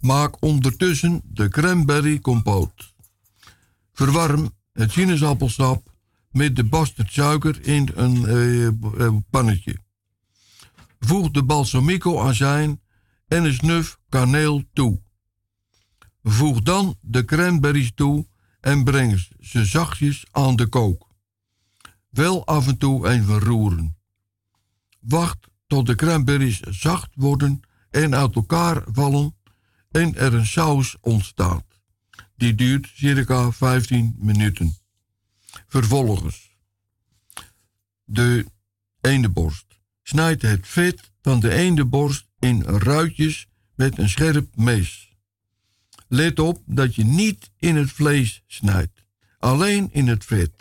Maak 0.04 0.42
ondertussen 0.42 1.22
de 1.24 1.50
cranberry 1.50 2.20
compoot. 2.20 2.94
Verwarm 3.94 4.52
het 4.74 4.92
sinaasappelsap 4.92 5.92
met 6.32 6.56
de 6.56 6.64
bastardsuiker 6.64 7.68
in 7.68 7.90
een 7.94 8.26
eh, 8.26 8.68
eh, 8.68 9.16
pannetje. 9.30 9.78
Voeg 11.00 11.32
de 11.32 11.44
balsamico 11.44 12.22
azijn 12.22 12.82
en 13.28 13.44
een 13.44 13.54
snuf 13.54 14.00
kaneel 14.10 14.64
toe. 14.74 15.02
Voeg 16.24 16.62
dan 16.62 16.98
de 17.02 17.26
cranberries 17.26 17.92
toe 17.96 18.28
en 18.60 18.84
breng 18.84 19.28
ze 19.40 19.66
zachtjes 19.66 20.26
aan 20.32 20.56
de 20.56 20.68
kook. 20.68 21.08
Wel 22.10 22.46
af 22.46 22.68
en 22.68 22.78
toe 22.78 23.10
even 23.10 23.40
roeren. 23.40 23.98
Wacht 25.00 25.48
tot 25.68 25.86
de 25.86 25.96
cranberries 25.96 26.60
zacht 26.60 27.10
worden 27.16 27.62
en 27.90 28.16
uit 28.16 28.36
elkaar 28.36 28.84
vallen 28.86 29.42
en 29.94 30.16
er 30.16 30.34
een 30.34 30.46
saus 30.46 30.98
ontstaat. 31.02 31.66
Die 32.36 32.56
duurt 32.56 32.92
circa 32.94 33.52
15 33.52 34.16
minuten. 34.18 34.76
Vervolgens 35.68 36.58
de 38.04 38.46
eendenborst. 39.02 39.66
Snijd 40.04 40.42
het 40.42 40.68
vet 40.68 41.12
van 41.22 41.40
de 41.40 41.54
eendenborst 41.54 42.28
in 42.40 42.64
ruitjes 42.64 43.48
met 43.76 43.98
een 43.98 44.10
scherp 44.10 44.56
mes. 44.56 45.16
Let 46.08 46.40
op 46.40 46.62
dat 46.66 46.96
je 46.96 47.04
niet 47.04 47.52
in 47.58 47.76
het 47.76 47.92
vlees 47.92 48.44
snijdt, 48.48 49.04
alleen 49.40 49.90
in 49.92 50.08
het 50.08 50.26
vet. 50.26 50.52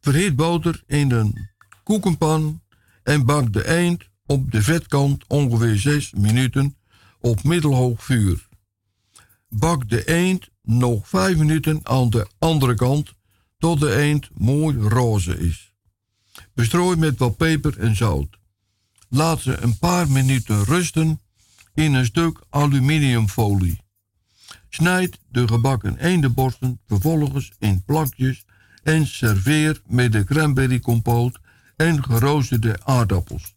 Verhit 0.00 0.36
boter 0.36 0.82
in 0.86 1.10
een 1.10 1.48
koekenpan 1.82 2.62
en 3.02 3.24
bak 3.24 3.52
de 3.52 3.68
eend 3.68 4.08
op 4.26 4.50
de 4.50 4.62
vetkant 4.62 5.24
ongeveer 5.26 5.76
6 5.76 6.12
minuten 6.12 6.76
op 7.20 7.42
middelhoog 7.42 8.04
vuur. 8.04 8.48
Bak 9.48 9.88
de 9.88 10.08
eend 10.08 10.48
nog 10.62 11.08
5 11.08 11.36
minuten 11.36 11.80
aan 11.82 12.10
de 12.10 12.26
andere 12.38 12.74
kant 12.74 13.14
tot 13.58 13.80
de 13.80 13.96
eend 13.96 14.28
mooi 14.34 14.76
roze 14.76 15.38
is. 15.38 15.72
Bestrooi 16.54 16.96
met 16.96 17.18
wat 17.18 17.36
peper 17.36 17.78
en 17.78 17.96
zout. 17.96 18.38
Laat 19.08 19.40
ze 19.40 19.56
een 19.56 19.78
paar 19.78 20.10
minuten 20.10 20.64
rusten 20.64 21.20
in 21.74 21.94
een 21.94 22.04
stuk 22.04 22.40
aluminiumfolie. 22.48 23.80
Snijd 24.68 25.18
de 25.28 25.48
gebakken 25.48 25.96
eendenborsten 25.96 26.80
vervolgens 26.86 27.52
in 27.58 27.82
plakjes 27.84 28.44
en 28.82 29.06
serveer 29.06 29.82
met 29.86 30.12
de 30.12 30.24
cranberry 30.24 30.80
compoot 30.80 31.38
en 31.76 32.04
geroosterde 32.04 32.84
aardappels. 32.84 33.54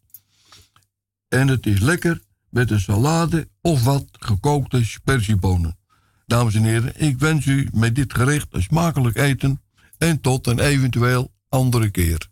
En 1.28 1.48
het 1.48 1.66
is 1.66 1.80
lekker 1.80 2.20
met 2.54 2.70
een 2.70 2.80
salade 2.80 3.48
of 3.60 3.84
wat 3.84 4.04
gekookte 4.10 4.84
sperziebonen. 4.84 5.78
Dames 6.26 6.54
en 6.54 6.62
heren, 6.62 7.00
ik 7.00 7.18
wens 7.18 7.46
u 7.46 7.68
met 7.72 7.94
dit 7.94 8.14
gerecht 8.14 8.46
een 8.50 8.62
smakelijk 8.62 9.16
eten 9.16 9.62
en 9.98 10.20
tot 10.20 10.46
een 10.46 10.58
eventueel 10.58 11.32
andere 11.48 11.90
keer. 11.90 12.28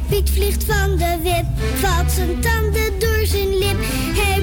Piet 0.00 0.30
vliegt 0.30 0.64
van 0.64 0.96
de 0.96 1.18
wip, 1.22 1.44
valt 1.74 2.10
zijn 2.10 2.40
tanden 2.40 2.98
door 2.98 3.26
zijn 3.26 3.58
lip. 3.58 3.76
Hij 4.14 4.40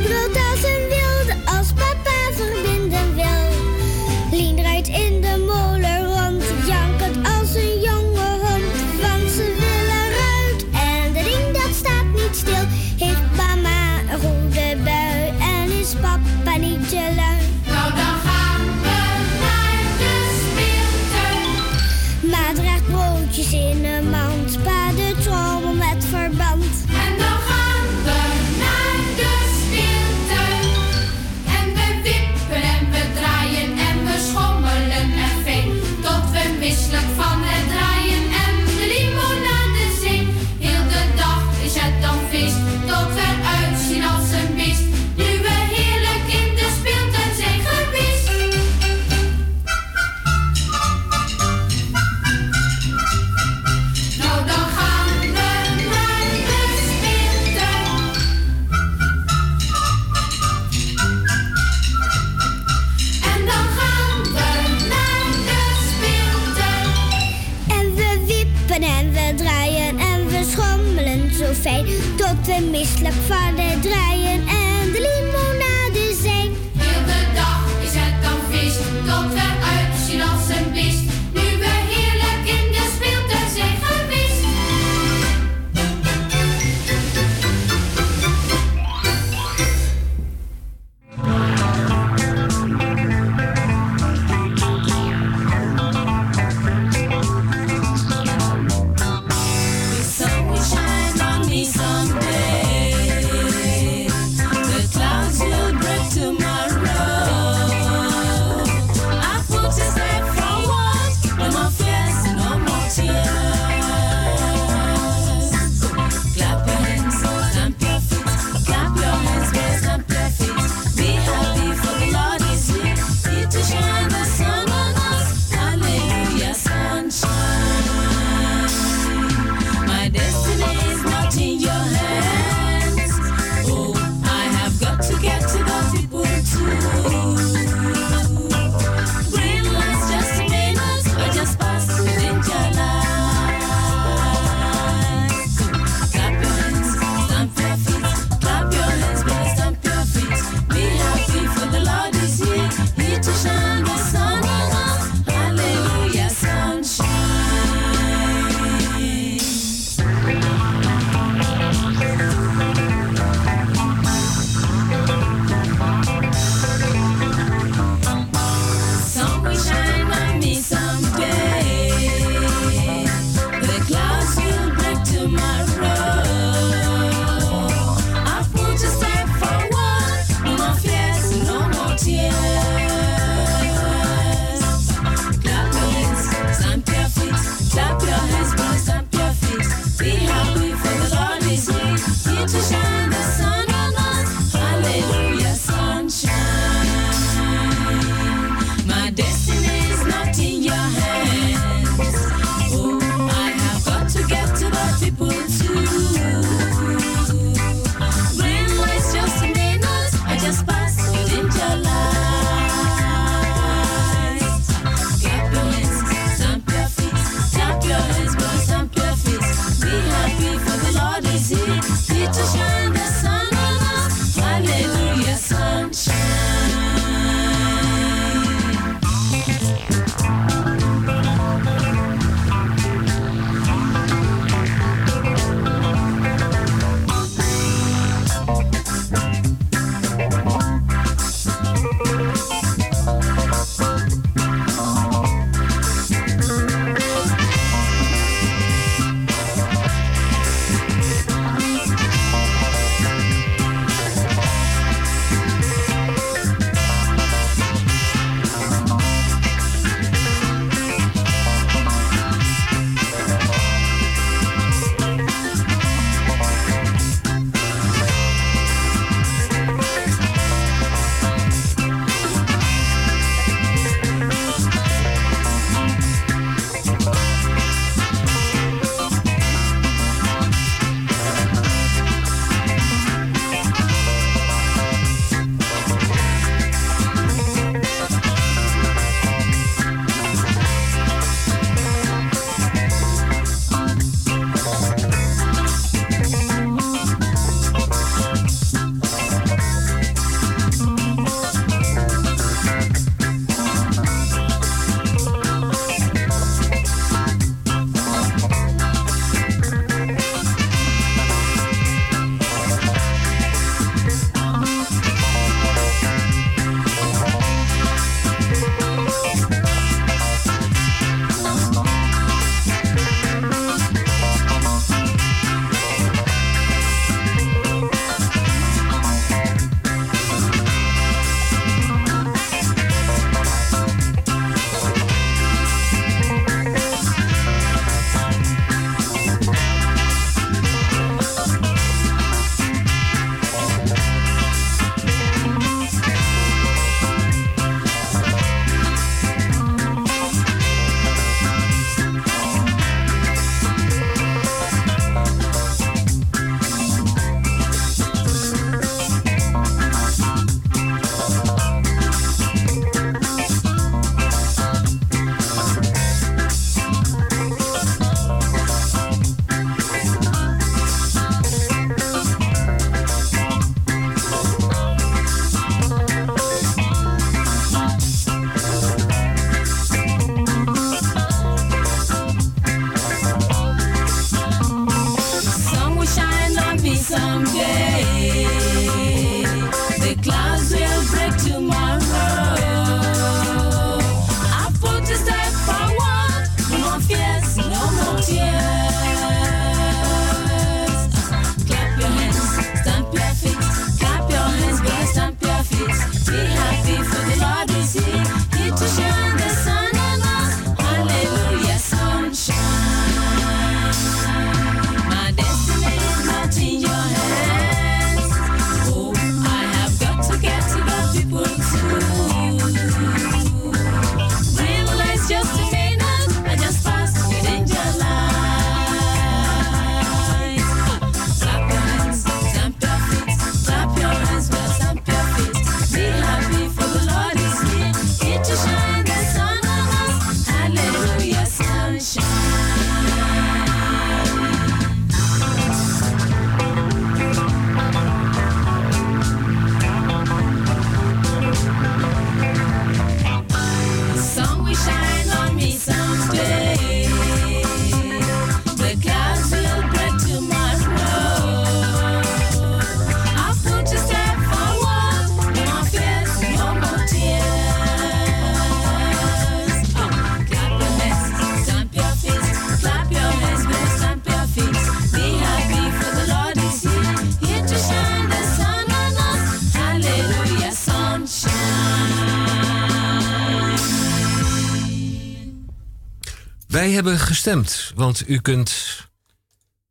Wij 486.79 486.91
hebben 486.91 487.19
gestemd, 487.19 487.91
want 487.95 488.29
u 488.29 488.39
kunt 488.39 488.97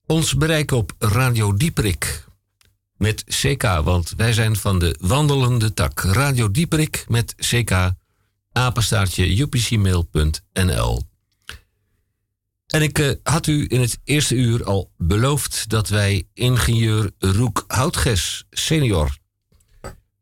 ons 0.07 0.35
bereiken 0.35 0.77
op 0.77 0.93
Radio 0.99 1.55
Dieperik 1.55 2.25
met 2.97 3.25
CK, 3.25 3.63
want 3.63 4.13
wij 4.17 4.33
zijn 4.33 4.57
van 4.57 4.79
de 4.79 4.97
wandelende 5.01 5.75
tak. 5.75 6.01
Radio 6.01 6.51
Dieperik 6.51 7.05
met 7.09 7.35
CK, 7.35 7.93
apenstaartje 8.53 9.41
upcmail.nl. 9.41 11.03
En 12.67 12.83
ik 12.83 12.99
eh, 12.99 13.11
had 13.23 13.47
u 13.47 13.67
in 13.69 13.81
het 13.81 13.99
eerste 14.05 14.35
uur 14.35 14.65
al 14.65 14.91
beloofd 14.97 15.69
dat 15.69 15.89
wij 15.89 16.29
ingenieur 16.35 17.11
Roek 17.19 17.65
Houtges 17.67 18.45
senior 18.51 19.17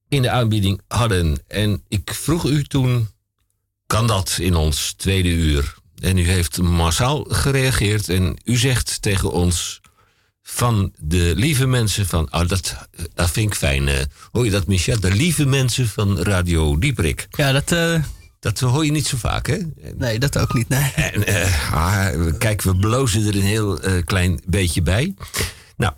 in 0.09 0.23
de 0.23 0.31
aanbieding 0.31 0.81
hadden. 0.89 1.39
En 1.47 1.85
ik 1.89 2.15
vroeg 2.15 2.45
u 2.45 2.65
toen, 2.65 3.09
kan 3.87 4.07
dat 4.07 4.39
in 4.41 4.55
ons 4.55 4.93
tweede 4.93 5.31
uur? 5.31 5.85
En 6.01 6.19
u 6.19 6.29
heeft 6.29 6.59
massaal 6.63 7.25
gereageerd 7.29 8.09
en 8.09 8.37
u 8.45 8.57
zegt 8.57 9.03
tegen 9.03 9.33
ons 9.33 9.81
van 10.43 10.93
de 10.99 11.33
lieve 11.37 11.67
mensen 11.67 12.07
van... 12.07 12.29
Oh, 12.33 12.49
dat, 12.49 12.77
dat 13.15 13.31
vind 13.31 13.47
ik 13.53 13.55
fijn. 13.59 13.89
eh. 13.89 14.05
hoor 14.33 14.45
je 14.45 14.51
dat, 14.51 14.67
Michel? 14.67 15.01
De 15.01 15.11
lieve 15.15 15.47
mensen 15.47 15.89
van 15.89 16.19
Radio 16.19 16.79
Dieprik. 16.79 17.27
Ja, 17.31 17.53
dat... 17.53 17.73
eh, 17.73 18.03
Dat 18.41 18.61
hoor 18.61 18.85
je 18.85 18.91
niet 18.91 19.07
zo 19.07 19.17
vaak, 19.17 19.47
hè? 19.47 19.59
Nee, 19.97 20.19
dat 20.19 20.39
ook 20.39 20.55
niet, 20.55 20.69
nee. 20.69 20.93
En, 20.95 21.27
eh, 21.27 21.73
ah, 21.73 22.39
kijk, 22.39 22.63
we 22.63 22.77
blozen 22.77 23.27
er 23.27 23.35
een 23.37 23.43
heel 23.43 23.81
klein 24.05 24.41
beetje 24.47 24.83
bij. 24.83 25.15
Nou, 25.77 25.93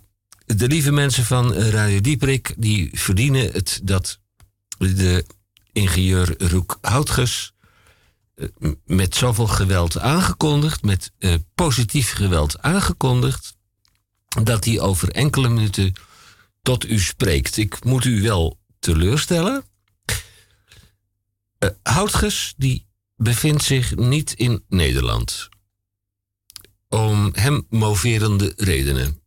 de 0.47 0.67
lieve 0.67 0.93
mensen 0.93 1.25
van 1.25 1.55
Radio 1.55 2.01
Dieprik... 2.01 2.55
die 2.57 2.91
verdienen 2.93 3.51
het 3.53 3.81
dat 3.83 4.19
de 4.79 5.25
ingenieur 5.73 6.35
Roek 6.39 6.79
Houtges... 6.81 7.53
eh, 8.39 8.71
met 8.85 9.15
zoveel 9.15 9.47
geweld 9.47 9.99
aangekondigd... 9.99 10.83
met 10.83 11.13
eh, 11.19 11.35
positief 11.55 12.13
geweld 12.13 12.63
aangekondigd... 12.63 13.57
dat 14.43 14.65
hij 14.65 14.81
over 14.81 15.11
enkele 15.11 15.49
minuten 15.49 15.93
tot 16.63 16.85
u 16.85 17.01
spreekt. 17.01 17.57
Ik 17.57 17.85
moet 17.85 18.05
u 18.05 18.23
wel 18.23 18.59
teleurstellen... 18.79 19.65
Eh, 21.59 21.69
Houtges 21.83 22.55
die 22.57 22.87
bevindt 23.17 23.63
zich 23.63 23.97
niet 23.97 24.33
in 24.33 24.65
Nederland. 24.69 25.49
Om 26.89 27.31
hem 27.33 27.67
moverende 27.69 28.53
redenen. 28.57 29.23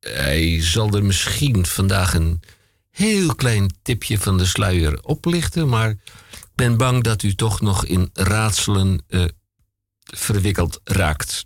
Hij 0.00 0.62
zal 0.62 0.92
er 0.92 1.04
misschien 1.04 1.66
vandaag 1.66 2.14
een 2.14 2.40
heel 2.90 3.34
klein 3.34 3.74
tipje 3.82 4.18
van 4.18 4.38
de 4.38 4.46
sluier 4.46 5.02
oplichten, 5.02 5.68
maar 5.68 5.96
ben 6.58 6.76
bang 6.76 7.02
dat 7.02 7.22
u 7.22 7.34
toch 7.34 7.60
nog 7.60 7.84
in 7.84 8.10
raadselen 8.12 9.02
eh, 9.08 9.24
verwikkeld 10.04 10.80
raakt. 10.84 11.44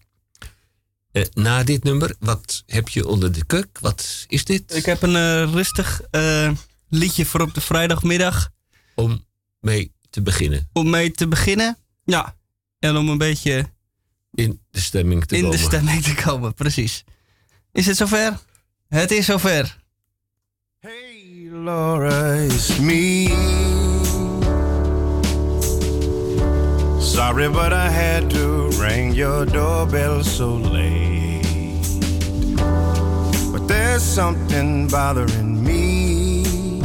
Eh, 1.12 1.22
na 1.34 1.64
dit 1.64 1.84
nummer, 1.84 2.14
wat 2.18 2.62
heb 2.66 2.88
je 2.88 3.06
onder 3.08 3.32
de 3.32 3.44
kuk? 3.44 3.78
Wat 3.80 4.24
is 4.28 4.44
dit? 4.44 4.74
Ik 4.74 4.84
heb 4.84 5.02
een 5.02 5.16
eh, 5.16 5.52
rustig 5.52 6.02
eh, 6.10 6.50
liedje 6.88 7.26
voor 7.26 7.40
op 7.40 7.54
de 7.54 7.60
vrijdagmiddag. 7.60 8.50
Om 8.94 9.24
mee 9.60 9.92
te 10.10 10.22
beginnen. 10.22 10.68
Om 10.72 10.90
mee 10.90 11.10
te 11.10 11.28
beginnen. 11.28 11.78
Ja. 12.04 12.36
En 12.78 12.96
om 12.96 13.08
een 13.08 13.18
beetje... 13.18 13.70
In 14.34 14.60
de 14.70 14.80
stemming 14.80 15.24
te 15.24 15.36
in 15.36 15.42
komen. 15.42 15.56
de 15.56 15.62
stemming 15.62 16.02
te 16.02 16.14
komen, 16.14 16.54
precies. 16.54 17.04
Is 17.72 17.86
het 17.86 17.96
zover? 17.96 18.38
Het 18.88 19.10
is 19.10 19.24
zover. 19.24 19.80
Laura, 21.50 22.34
it's 22.34 22.78
me. 22.78 23.71
Sorry, 27.12 27.46
but 27.46 27.74
I 27.74 27.90
had 27.90 28.30
to 28.30 28.70
ring 28.80 29.12
your 29.12 29.44
doorbell 29.44 30.24
so 30.24 30.54
late. 30.54 31.86
But 33.52 33.68
there's 33.68 34.02
something 34.02 34.88
bothering 34.88 35.62
me. 35.62 36.80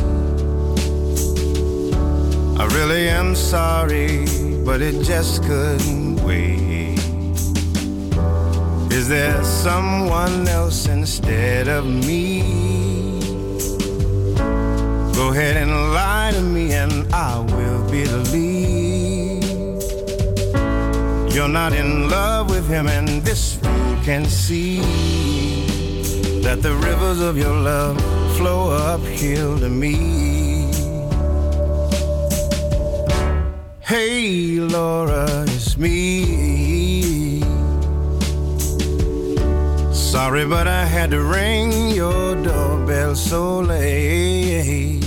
I 2.60 2.66
really 2.76 3.08
am 3.08 3.36
sorry, 3.36 4.26
but 4.66 4.82
it 4.82 5.02
just 5.02 5.44
couldn't 5.44 6.18
wait. 6.22 7.00
Is 8.92 9.08
there 9.08 9.42
someone 9.46 10.46
else 10.50 10.88
instead 10.90 11.70
of 11.70 11.86
me? 11.86 12.42
Go 15.16 15.30
ahead 15.32 15.56
and 15.56 15.72
lie 15.94 16.32
to 16.34 16.42
me, 16.42 16.74
and 16.74 17.08
I 17.14 17.40
will 17.40 17.90
believe 17.90 18.47
you're 21.34 21.48
not 21.48 21.74
in 21.74 22.10
love 22.10 22.50
with 22.50 22.68
him, 22.68 22.88
and 22.88 23.08
this 23.24 23.56
fool 23.56 23.98
can 24.04 24.26
see 24.26 24.80
that 26.42 26.62
the 26.62 26.74
rivers 26.74 27.20
of 27.20 27.38
your 27.38 27.56
love 27.56 27.98
flow 28.38 28.72
uphill 28.72 29.60
to 29.60 29.70
me. 29.70 29.96
Hey, 33.82 34.60
Laura, 34.60 35.46
it's 35.48 35.78
me. 35.78 37.42
Sorry, 39.94 40.46
but 40.46 40.68
I 40.68 40.86
had 40.86 41.12
to 41.12 41.22
ring 41.22 41.90
your 41.92 42.36
doorbell 42.44 43.16
so 43.16 43.60
late. 43.60 45.04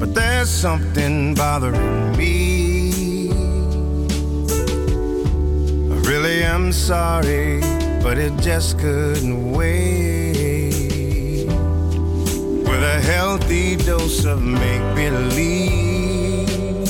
But 0.00 0.14
there's 0.14 0.50
something 0.50 1.34
bothering 1.34 2.16
me. 2.16 2.39
Am 6.54 6.72
sorry, 6.72 7.60
but 8.02 8.18
it 8.18 8.36
just 8.40 8.78
couldn't 8.78 9.52
wait. 9.52 11.46
With 12.68 12.82
a 12.96 13.00
healthy 13.12 13.76
dose 13.76 14.24
of 14.24 14.42
make 14.42 14.84
believe, 14.94 16.88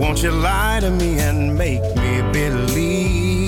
won't 0.00 0.22
you 0.22 0.30
lie 0.30 0.80
to 0.80 0.90
me 0.90 1.20
and 1.20 1.56
make 1.56 1.82
me 1.96 2.22
believe? 2.32 3.38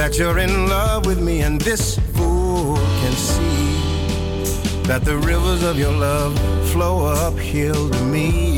that 0.00 0.16
you're 0.18 0.38
in 0.38 0.66
love 0.66 1.04
with 1.04 1.20
me, 1.20 1.42
and 1.42 1.60
this 1.60 1.98
fool 2.14 2.76
can 2.76 3.12
see 3.12 4.82
that 4.84 5.04
the 5.04 5.14
rivers 5.18 5.62
of 5.62 5.78
your 5.78 5.92
love 5.92 6.32
flow 6.70 7.04
uphill 7.04 7.90
to 7.90 8.04
me. 8.04 8.49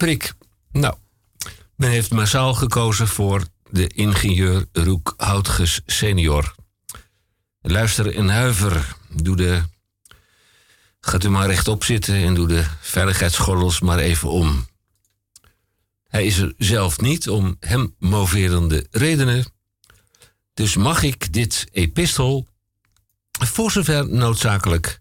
Dieprik. 0.00 0.32
Nou, 0.72 0.94
men 1.76 1.90
heeft 1.90 2.10
massaal 2.10 2.54
gekozen 2.54 3.08
voor 3.08 3.44
de 3.70 3.86
ingenieur 3.86 4.66
Roek 4.72 5.14
Houtges 5.16 5.80
senior. 5.86 6.54
Luister 7.60 8.16
en 8.16 8.28
huiver. 8.28 8.96
Doe 9.08 9.36
de... 9.36 9.62
Gaat 11.00 11.24
u 11.24 11.28
maar 11.28 11.46
rechtop 11.46 11.84
zitten 11.84 12.14
en 12.14 12.34
doe 12.34 12.48
de 12.48 12.64
veiligheidsgordels 12.80 13.80
maar 13.80 13.98
even 13.98 14.30
om. 14.30 14.66
Hij 16.08 16.26
is 16.26 16.38
er 16.38 16.54
zelf 16.56 17.00
niet 17.00 17.28
om 17.28 17.56
hem 17.60 17.94
moverende 17.98 18.86
redenen. 18.90 19.44
Dus 20.54 20.76
mag 20.76 21.02
ik 21.02 21.32
dit 21.32 21.66
epistel 21.72 22.46
voor 23.30 23.70
zover 23.70 24.08
noodzakelijk 24.08 25.00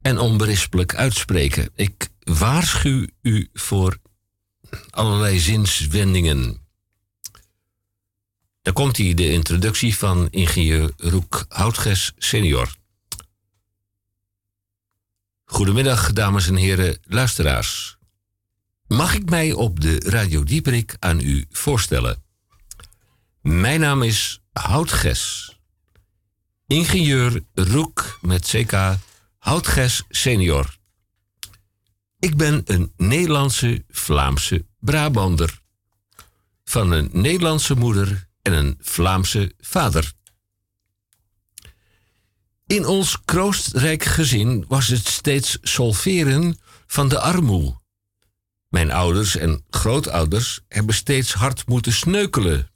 en 0.00 0.18
onberispelijk 0.18 0.94
uitspreken. 0.94 1.70
Ik 1.74 2.11
waarschuw 2.24 3.06
u 3.22 3.48
voor 3.52 3.98
allerlei 4.90 5.38
zinswendingen. 5.38 6.60
Daar 8.62 8.74
komt 8.74 8.96
hij 8.96 9.14
de 9.14 9.30
introductie 9.30 9.96
van 9.96 10.28
ingenieur 10.30 10.92
Roek 10.96 11.44
Houtges 11.48 12.12
senior. 12.16 12.74
Goedemiddag, 15.44 16.12
dames 16.12 16.48
en 16.48 16.56
heren 16.56 16.98
luisteraars. 17.02 17.96
Mag 18.86 19.14
ik 19.14 19.30
mij 19.30 19.52
op 19.52 19.80
de 19.80 20.00
Radio 20.00 20.44
Dieperik 20.44 20.96
aan 20.98 21.20
u 21.20 21.46
voorstellen? 21.50 22.22
Mijn 23.40 23.80
naam 23.80 24.02
is 24.02 24.40
Houtges. 24.52 25.52
Ingenieur 26.66 27.42
Roek 27.54 28.18
met 28.20 28.46
CK 28.46 28.96
Houtges 29.38 30.02
senior. 30.08 30.80
Ik 32.22 32.36
ben 32.36 32.62
een 32.64 32.92
Nederlandse 32.96 33.84
Vlaamse 33.88 34.66
Brabander. 34.78 35.60
Van 36.64 36.90
een 36.90 37.08
Nederlandse 37.12 37.74
moeder 37.74 38.28
en 38.42 38.52
een 38.52 38.78
Vlaamse 38.80 39.52
vader. 39.60 40.12
In 42.66 42.86
ons 42.86 43.24
kroostrijk 43.24 44.04
gezin 44.04 44.64
was 44.68 44.88
het 44.88 45.08
steeds 45.08 45.58
solveren 45.62 46.58
van 46.86 47.08
de 47.08 47.18
armoe. 47.20 47.80
Mijn 48.68 48.92
ouders 48.92 49.36
en 49.36 49.64
grootouders 49.70 50.60
hebben 50.68 50.94
steeds 50.94 51.32
hard 51.32 51.66
moeten 51.66 51.92
sneukelen. 51.92 52.70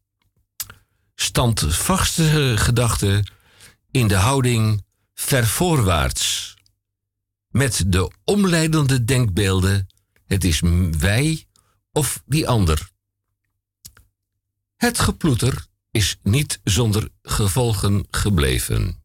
Standvaste 1.15 2.55
gedachten 2.57 3.33
in 3.91 4.09
de 4.09 4.17
houding 4.17 4.85
vervoorwaarts. 5.15 6.56
Met 7.57 7.85
de 7.87 8.11
omleidende 8.25 9.05
denkbeelden: 9.05 9.87
het 10.27 10.45
is 10.45 10.61
wij 10.99 11.47
of 11.93 12.23
die 12.27 12.49
ander. 12.49 12.91
Het 14.77 14.99
geploeter 14.99 15.67
is 15.91 16.17
niet 16.23 16.61
zonder 16.65 17.09
gevolgen 17.23 18.07
gebleven. 18.11 19.03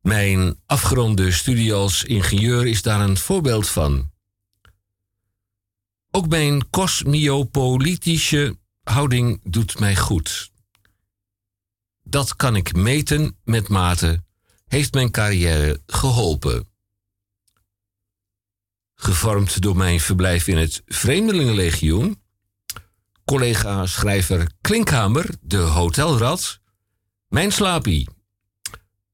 Mijn 0.00 0.60
afgeronde 0.66 1.32
studie 1.32 1.74
als 1.74 2.04
ingenieur 2.04 2.66
is 2.66 2.82
daar 2.82 3.00
een 3.00 3.16
voorbeeld 3.16 3.68
van. 3.68 4.10
Ook 6.10 6.28
mijn 6.28 6.70
cosmiopolitische 6.70 8.58
houding 8.82 9.40
doet 9.44 9.78
mij 9.78 9.96
goed. 9.96 10.50
Dat 12.02 12.36
kan 12.36 12.56
ik 12.56 12.74
meten 12.74 13.38
met 13.44 13.68
mate, 13.68 14.24
heeft 14.66 14.94
mijn 14.94 15.10
carrière 15.10 15.82
geholpen. 15.86 16.74
Gevormd 18.96 19.60
door 19.60 19.76
mijn 19.76 20.00
verblijf 20.00 20.46
in 20.46 20.56
het 20.56 20.82
Vreemdelingenlegioen, 20.86 22.22
collega-schrijver 23.24 24.50
Klinkhamer, 24.60 25.34
de 25.40 25.56
hotelrat, 25.56 26.60
mijn 27.28 27.52
slapie. 27.52 28.08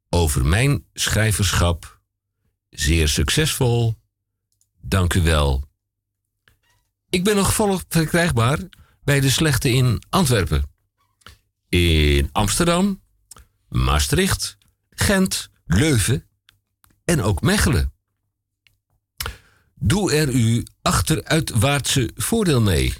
Over 0.09 0.47
mijn 0.47 0.85
schrijverschap, 0.93 2.01
zeer 2.71 3.09
succesvol, 3.09 3.95
dank 4.81 5.15
u 5.15 5.23
wel. 5.23 5.65
Ik 7.09 7.25
ben 7.25 7.37
nog 7.37 7.55
volop 7.55 7.83
verkrijgbaar 7.89 8.59
bij 9.05 9.21
de 9.21 9.31
Slechte 9.31 9.71
in 9.71 10.03
Antwerpen. 10.09 10.71
In 11.69 12.29
Amsterdam, 12.33 13.03
Maastricht, 13.69 14.57
Gent, 14.91 15.51
Leuven 15.65 16.29
en 17.05 17.23
ook 17.23 17.41
Mechelen. 17.41 17.92
Doe 19.85 20.13
er 20.13 20.29
uw 20.29 20.63
achteruitwaartse 20.83 22.11
voordeel 22.15 22.61
mee. 22.61 22.95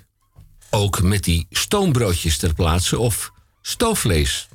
Ook 0.71 1.03
met 1.03 1.25
die 1.25 1.47
stoombroodjes 1.51 2.37
ter 2.39 2.55
plaatse 2.55 2.99
of 2.99 3.33
stoofvlees. 3.61 4.49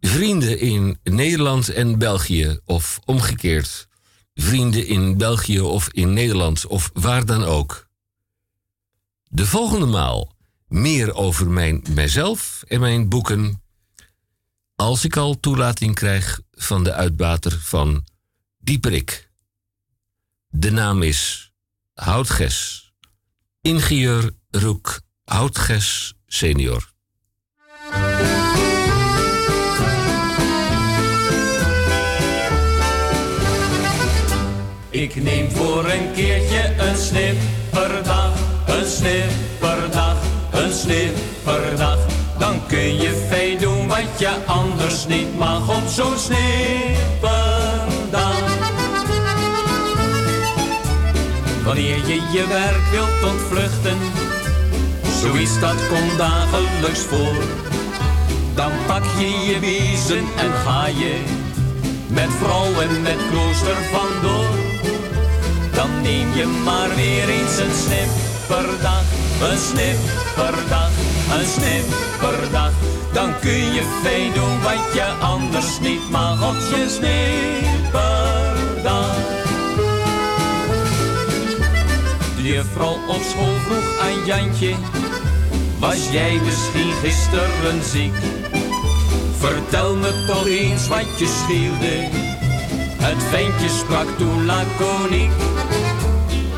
Vrienden 0.00 0.58
in 0.58 0.98
Nederland 1.02 1.68
en 1.68 1.98
België 1.98 2.58
of 2.64 3.00
omgekeerd. 3.04 3.88
Vrienden 4.34 4.86
in 4.86 5.16
België 5.16 5.60
of 5.60 5.88
in 5.92 6.12
Nederland 6.12 6.66
of 6.66 6.90
waar 6.92 7.26
dan 7.26 7.44
ook. 7.44 7.86
De 9.28 9.46
volgende 9.46 9.86
maal 9.86 10.32
meer 10.68 11.14
over 11.14 11.50
mijn, 11.50 11.84
mijzelf 11.94 12.62
en 12.66 12.80
mijn 12.80 13.08
boeken. 13.08 13.62
Als 14.76 15.04
ik 15.04 15.16
al 15.16 15.40
toelating 15.40 15.94
krijg 15.94 16.40
van 16.50 16.84
de 16.84 16.92
uitbater 16.92 17.58
van 17.60 18.04
Dieperik. 18.58 19.29
De 20.52 20.70
naam 20.70 21.02
is 21.02 21.52
Houtges. 21.94 22.90
Ingenieur 23.60 24.30
Roek 24.50 25.00
Houtges 25.24 26.14
senior. 26.26 26.92
Ik 34.90 35.22
neem 35.22 35.50
voor 35.50 35.84
een 35.84 36.12
keertje 36.12 36.74
een 36.78 36.96
snipperdag, 36.96 38.32
een 38.66 38.86
snipperdag, 38.86 40.16
een 40.52 40.72
snipperdag. 40.72 41.98
Dan 42.38 42.66
kun 42.66 42.94
je 42.94 43.26
fijn 43.28 43.58
doen 43.58 43.86
wat 43.88 44.18
je 44.18 44.44
anders 44.46 45.06
niet 45.06 45.38
mag 45.38 45.76
op 45.76 45.88
zo'n 45.88 46.18
snipperdag. 46.18 47.70
Wanneer 51.70 52.06
je 52.06 52.20
je 52.32 52.46
werk 52.46 52.84
wilt 52.90 53.32
ontvluchten, 53.32 53.98
zoiets 55.20 55.60
dat 55.60 55.88
komt 55.88 56.18
dagelijks 56.18 57.00
voor. 57.00 57.42
Dan 58.54 58.72
pak 58.86 59.02
je 59.18 59.28
je 59.28 59.58
wiezen 59.58 60.18
en 60.18 60.52
ga 60.64 60.86
je 60.86 61.22
met 62.08 62.30
vrouw 62.38 62.80
en 62.80 63.02
met 63.02 63.16
klooster 63.30 63.76
vandoor. 63.92 64.48
Dan 65.74 66.00
neem 66.02 66.32
je 66.34 66.46
maar 66.64 66.94
weer 66.94 67.28
eens 67.28 67.58
een 67.58 67.74
snipperdag, 67.84 69.04
een 69.50 69.58
snipperdag, 69.58 70.90
een 71.38 71.46
snipperdag. 71.46 72.72
Dan 73.12 73.38
kun 73.40 73.72
je 73.72 73.98
fijn 74.02 74.32
doen 74.32 74.62
wat 74.62 74.92
je 74.94 75.06
anders 75.20 75.80
niet 75.80 76.10
mag 76.10 76.48
op 76.48 76.56
je 76.74 76.88
snipperdag. 76.88 78.30
De 82.40 82.46
juffrouw 82.46 82.98
op 83.08 83.22
school 83.22 83.56
vroeg 83.66 83.98
aan 84.00 84.24
Jantje, 84.24 84.74
Was 85.78 86.10
jij 86.10 86.40
misschien 86.44 86.92
gisteren 87.02 87.82
ziek? 87.82 88.12
Vertel 89.38 89.96
me 89.96 90.24
toch 90.26 90.46
eens 90.46 90.88
wat 90.88 91.18
je 91.18 91.26
scheelde. 91.26 92.08
Het 93.02 93.22
ventje 93.22 93.68
sprak 93.68 94.06
toen 94.18 94.46
laconiek. 94.46 95.30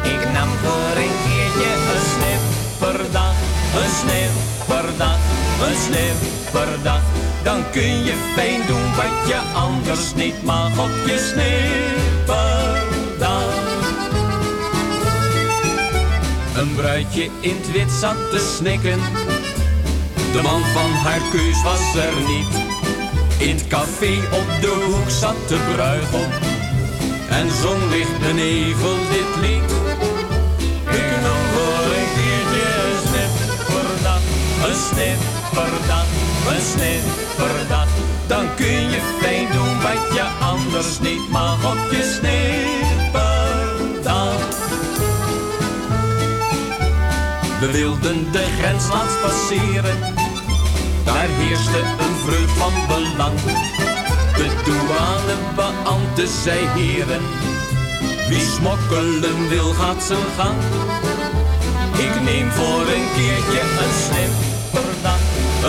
Ik 0.02 0.32
nam 0.32 0.48
voor 0.62 0.96
een 0.96 1.16
keertje 1.24 1.70
een 1.94 2.06
snipperdag, 2.14 3.34
een 3.82 3.92
snipperdag, 4.00 5.18
een 5.66 5.76
snipperdag. 5.76 7.02
Dan 7.42 7.70
kun 7.70 8.04
je 8.04 8.14
fijn 8.34 8.60
doen 8.66 8.94
wat 8.94 9.28
je 9.28 9.40
anders 9.54 10.14
niet 10.14 10.42
mag 10.42 10.78
op 10.78 11.06
je 11.06 11.32
snipperdag. 11.32 12.81
In 16.92 17.56
het 17.56 17.72
wit 17.72 17.90
zat 17.90 18.30
te 18.30 18.54
snikken. 18.56 19.00
De 20.32 20.42
man 20.42 20.62
van 20.62 20.90
haar 20.90 21.20
keus 21.30 21.62
was 21.62 21.94
er 21.94 22.14
niet. 22.26 22.54
In 23.38 23.56
het 23.56 23.66
café 23.66 24.12
op 24.32 24.60
de 24.60 24.86
hoek 24.86 25.10
zat 25.10 25.48
de 25.48 25.58
bruigom. 25.74 26.30
En 27.28 27.50
zong 27.62 27.90
licht 27.90 28.18
benevel 28.18 28.96
dit 29.10 29.32
lied. 29.40 29.70
Ik 31.00 31.10
nam 31.24 31.42
voor 31.54 31.84
een 31.98 32.10
keertje 32.16 32.66
een 32.84 32.98
snipperdag. 33.08 34.22
Een 34.66 34.78
snipperdag, 34.88 36.06
een 36.48 36.62
snipperdag. 36.72 37.88
Dan 38.26 38.54
kun 38.56 38.90
je 38.90 39.00
fijn 39.20 39.46
doen 39.52 39.80
wat 39.82 40.14
je 40.14 40.26
anders 40.40 41.00
niet 41.00 41.28
mag 41.30 41.72
op 41.72 41.90
je 41.90 42.02
snipperdag. 42.02 42.61
We 47.62 47.70
wilden 47.70 48.32
de 48.32 48.44
grens 48.58 48.88
laatst 48.88 49.20
passeren. 49.20 49.98
Daar 51.04 51.28
heerste 51.28 51.78
een 51.78 52.16
vreugd 52.24 52.50
van 52.50 52.72
belang. 52.86 53.40
De 54.36 54.48
douanebeambte 54.64 56.26
zei 56.42 56.66
heren. 56.66 57.20
Wie 58.28 58.40
smokkelen 58.40 59.48
wil 59.48 59.72
gaat 59.72 60.02
zijn 60.02 60.26
gang. 60.38 60.58
Ik 61.98 62.22
neem 62.22 62.50
voor 62.50 62.80
een 62.80 63.06
keertje 63.16 63.60
een 63.82 63.94
snipperdag. 64.06 65.20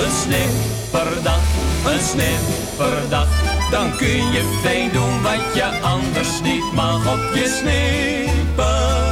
Een 0.01 0.11
snipperdag, 0.21 1.43
een 1.85 2.03
snipperdag. 2.11 3.27
Dan 3.71 3.95
kun 3.97 4.31
je 4.31 4.59
fijn 4.61 4.91
doen 4.91 5.21
wat 5.21 5.53
je 5.53 5.79
anders 5.81 6.41
niet 6.41 6.73
mag 6.73 7.13
op 7.13 7.33
je 7.33 7.47
snipperdag. 7.59 9.02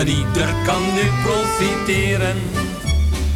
En 0.00 0.08
ieder 0.08 0.54
kan 0.66 0.82
nu 0.94 1.06
profiteren. 1.24 2.36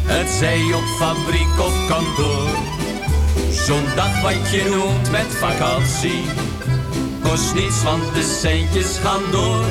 Het 0.03 0.29
zij 0.29 0.61
op 0.73 0.83
fabriek 0.99 1.59
of 1.59 1.87
kantoor. 1.87 2.49
Zo'n 3.51 3.85
dag 3.95 4.21
wat 4.21 4.49
je 4.51 4.63
noemt 4.69 5.11
met 5.11 5.35
vakantie. 5.39 6.23
Kost 7.23 7.53
niets, 7.53 7.83
want 7.83 8.13
de 8.13 8.37
centjes 8.41 8.97
gaan 8.97 9.31
door. 9.31 9.65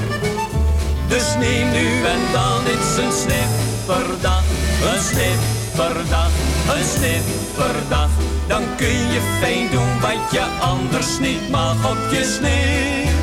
Dus 1.09 1.35
neem 1.39 1.71
nu 1.71 1.87
en 2.15 2.23
dan 2.33 2.67
eens 2.67 2.97
een 2.97 3.13
snipperdag. 3.23 4.45
Een 4.93 5.03
snipperdag, 5.03 6.31
een 6.77 6.85
snipperdag. 6.85 8.11
Dan 8.49 8.63
kun 8.77 8.99
je 9.15 9.21
fijn 9.41 9.71
doen 9.71 10.01
wat 10.01 10.31
je 10.31 10.45
anders 10.61 11.19
niet 11.19 11.51
mag 11.51 11.91
op 11.91 11.99
je 12.11 12.25
snipperdag. 12.37 13.14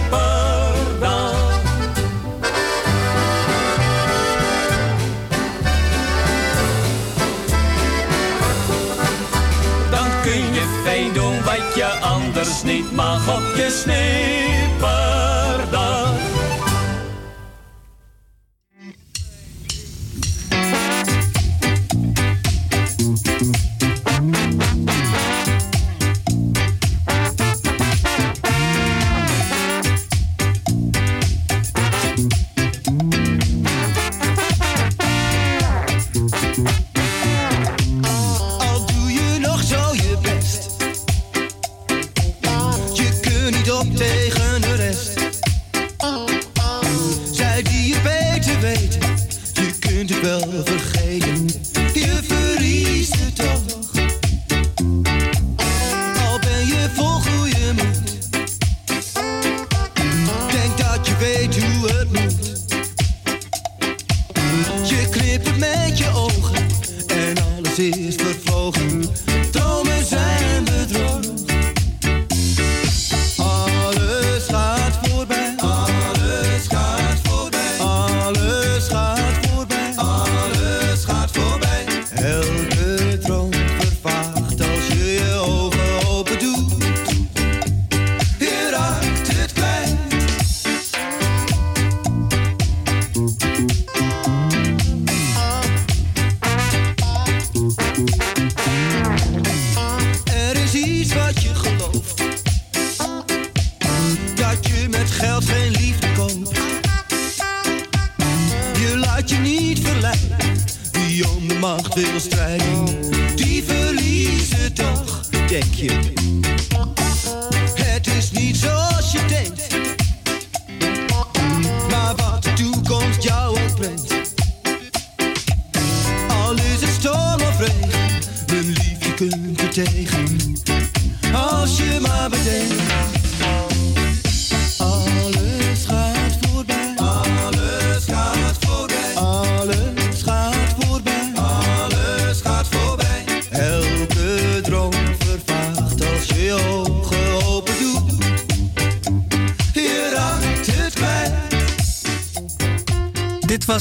Je 11.76 11.86
anders 11.86 12.64
niet 12.64 12.92
mag 12.92 13.36
op 13.36 13.56
je 13.56 13.70
snipperdag. 14.80 16.11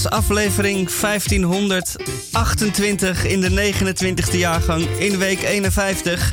Aflevering 0.09 0.91
1528 1.01 3.27
in 3.27 3.41
de 3.41 3.51
29e 3.51 4.37
jaargang 4.37 4.87
in 4.99 5.19
week 5.19 5.43
51. 5.43 6.33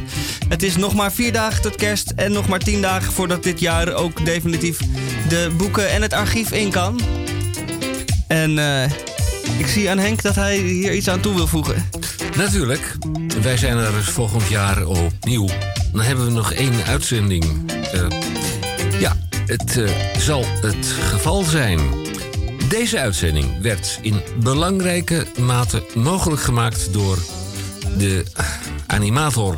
Het 0.49 0.63
is 0.63 0.75
nog 0.75 0.95
maar 0.95 1.11
vier 1.11 1.31
dagen 1.31 1.61
tot 1.61 1.75
kerst 1.75 2.11
en 2.15 2.31
nog 2.31 2.47
maar 2.47 2.59
tien 2.59 2.81
dagen 2.81 3.13
voordat 3.13 3.43
dit 3.43 3.59
jaar 3.59 3.93
ook 3.93 4.25
definitief 4.25 4.79
de 5.29 5.51
boeken 5.57 5.89
en 5.89 6.01
het 6.01 6.13
archief 6.13 6.51
in 6.51 6.71
kan. 6.71 6.99
En 8.27 8.57
eh, 8.57 8.83
ik 9.57 9.67
zie 9.67 9.89
aan 9.89 9.99
Henk 9.99 10.21
dat 10.21 10.35
hij 10.35 10.57
hier 10.57 10.93
iets 10.93 11.09
aan 11.09 11.19
toe 11.19 11.35
wil 11.35 11.47
voegen. 11.47 11.89
Natuurlijk. 12.37 12.95
Wij 13.41 13.57
zijn 13.57 13.77
er 13.77 14.03
volgend 14.03 14.47
jaar 14.47 14.85
opnieuw. 14.85 15.47
Dan 15.91 16.01
hebben 16.01 16.25
we 16.25 16.31
nog 16.31 16.53
één 16.53 16.85
uitzending. 16.85 17.71
Eh, 17.91 18.07
ja, 18.99 19.15
het 19.45 19.77
eh, 19.77 19.89
zal 20.17 20.45
het 20.61 20.87
geval 20.87 21.43
zijn. 21.43 22.06
Deze 22.69 22.99
uitzending 22.99 23.61
werd 23.61 23.99
in 24.01 24.21
belangrijke 24.39 25.25
mate 25.39 25.85
mogelijk 25.95 26.41
gemaakt 26.41 26.93
door 26.93 27.17
de 27.97 28.23
animator, 28.87 29.57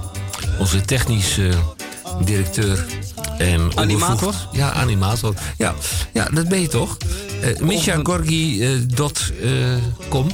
onze 0.60 0.82
technische 0.82 1.52
directeur 2.24 2.86
en 3.38 3.72
Animator? 3.76 4.34
Ja, 4.52 4.72
animator. 4.72 5.34
Ja, 5.58 5.76
ja 6.14 6.28
dat 6.34 6.48
ben 6.48 6.62
je 6.62 6.68
toch? 6.68 6.98
Uh, 7.44 7.60
MishaGorgi.com. 7.60 10.28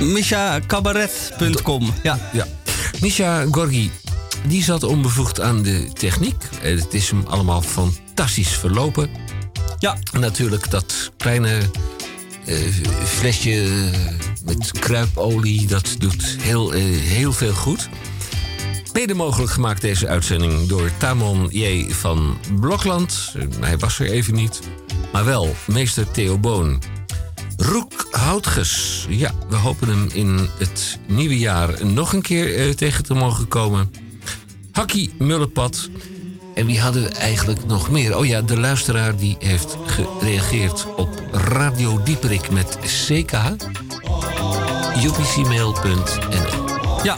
MishaCabaret.com. 0.00 1.92
Ja. 2.02 2.18
ja. 2.32 2.46
Misha 3.00 3.44
Gorgi, 3.50 3.90
die 4.46 4.62
zat 4.62 4.82
onbevoegd 4.82 5.40
aan 5.40 5.62
de 5.62 5.88
techniek. 5.92 6.42
Eh, 6.62 6.80
Het 6.80 6.94
is 6.94 7.10
hem 7.10 7.24
allemaal 7.26 7.62
fantastisch 7.62 8.56
verlopen. 8.56 9.10
Ja. 9.78 9.96
Natuurlijk 10.18 10.70
dat 10.70 11.10
kleine 11.16 11.58
eh, 12.44 12.56
flesje 13.04 13.68
met 14.44 14.70
kruipolie, 14.78 15.66
dat 15.66 15.94
doet 15.98 16.36
heel, 16.40 16.72
eh, 16.74 16.82
heel 17.00 17.32
veel 17.32 17.52
goed. 17.52 17.88
Mede 18.92 19.14
mogelijk 19.14 19.52
gemaakt 19.52 19.80
deze 19.80 20.08
uitzending 20.08 20.66
door 20.68 20.90
Tamon 20.96 21.48
J. 21.50 21.86
van 21.90 22.38
Blokland. 22.60 23.32
Eh, 23.36 23.42
Hij 23.60 23.78
was 23.78 23.98
er 23.98 24.10
even 24.10 24.34
niet. 24.34 24.60
Maar 25.12 25.24
wel 25.24 25.54
meester 25.66 26.10
Theo 26.10 26.38
Boon. 26.38 26.82
Roek 27.56 28.06
Houtges. 28.10 29.06
Ja, 29.08 29.32
we 29.48 29.56
hopen 29.56 29.88
hem 29.88 30.08
in 30.12 30.48
het 30.58 30.98
nieuwe 31.06 31.38
jaar 31.38 31.86
nog 31.86 32.12
een 32.12 32.22
keer 32.22 32.76
tegen 32.76 33.04
te 33.04 33.14
mogen 33.14 33.48
komen. 33.48 33.90
Hakkie 34.72 35.12
Mullepad. 35.18 35.88
En 36.58 36.66
wie 36.66 36.80
hadden 36.80 37.02
we 37.02 37.08
eigenlijk 37.08 37.66
nog 37.66 37.90
meer? 37.90 38.16
Oh 38.16 38.26
ja, 38.26 38.40
de 38.42 38.58
luisteraar 38.60 39.16
die 39.16 39.36
heeft 39.38 39.76
gereageerd 39.86 40.86
op 40.96 41.08
Radio 41.32 42.02
Dieperik 42.02 42.50
met 42.50 42.78
CK. 43.06 43.32
upcmail.nl 45.04 46.66
Ja, 47.02 47.16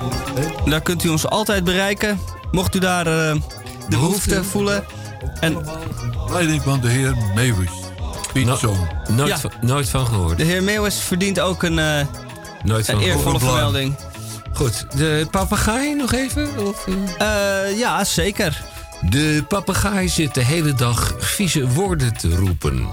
daar 0.64 0.80
kunt 0.80 1.04
u 1.04 1.08
ons 1.08 1.26
altijd 1.26 1.64
bereiken. 1.64 2.20
Mocht 2.50 2.74
u 2.74 2.78
daar 2.78 3.06
eh, 3.06 3.34
de 3.88 3.96
behoefte 3.96 4.44
voelen. 4.44 4.84
En 5.40 5.64
Leiding 6.30 6.62
van 6.62 6.80
de 6.80 6.88
heer 6.88 7.16
Meeuwis. 7.34 7.70
Pietzoon. 8.32 8.88
Nooit, 9.10 9.28
Ja. 9.28 9.38
van, 9.38 9.52
nooit 9.60 9.88
van 9.88 10.06
gehoord. 10.06 10.36
de 10.38 10.44
heer 10.44 10.62
Meeuwis 10.62 10.96
verdient 11.00 11.40
ook 11.40 11.62
een, 11.62 11.78
eh, 11.78 12.06
Nooit 12.64 12.86
van 12.86 12.94
een 12.94 13.00
eervolle 13.00 13.38
vermelding. 13.38 13.96
Goed, 14.52 14.86
de 14.96 15.26
papegaai 15.30 15.94
nog 15.94 16.12
even? 16.12 16.66
Of, 16.66 16.86
Eh, 17.18 17.78
ja, 17.78 18.04
zeker. 18.04 18.62
De 19.00 19.44
papegaai 19.48 20.08
zit 20.08 20.34
de 20.34 20.44
hele 20.44 20.72
dag 20.72 21.14
vieze 21.18 21.68
woorden 21.68 22.12
te 22.16 22.36
roepen. 22.36 22.88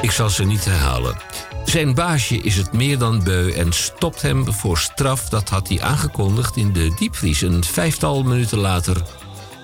Ik 0.00 0.10
zal 0.10 0.30
ze 0.30 0.44
niet 0.44 0.64
herhalen. 0.64 1.16
Zijn 1.64 1.94
baasje 1.94 2.36
is 2.36 2.56
het 2.56 2.72
meer 2.72 2.98
dan 2.98 3.24
beu 3.24 3.52
en 3.52 3.72
stopt 3.72 4.22
hem 4.22 4.52
voor 4.52 4.78
straf. 4.78 5.28
Dat 5.28 5.48
had 5.48 5.68
hij 5.68 5.80
aangekondigd 5.80 6.56
in 6.56 6.72
de 6.72 6.94
diepvries. 6.98 7.40
Een 7.40 7.64
vijftal 7.64 8.22
minuten 8.22 8.58
later, 8.58 9.02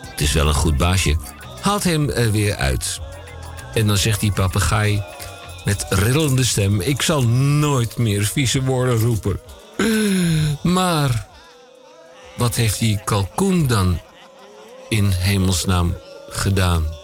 het 0.01 0.21
is 0.21 0.33
wel 0.33 0.49
een 0.49 0.55
goed 0.55 0.77
baasje, 0.77 1.17
haalt 1.61 1.85
hem 1.85 2.11
er 2.11 2.31
weer 2.31 2.57
uit. 2.57 3.01
En 3.75 3.87
dan 3.87 3.97
zegt 3.97 4.21
die 4.21 4.33
papegaai 4.33 5.03
met 5.65 5.87
rillende 5.89 6.45
stem: 6.45 6.81
Ik 6.81 7.03
zal 7.03 7.23
nooit 7.29 7.97
meer 7.97 8.25
vieze 8.25 8.63
woorden 8.63 8.99
roepen. 8.99 9.41
Maar 10.63 11.27
wat 12.37 12.55
heeft 12.55 12.79
die 12.79 13.01
kalkoen 13.05 13.67
dan 13.67 14.01
in 14.91 15.11
hemelsnaam 15.11 15.95
gedaan? 16.29 17.00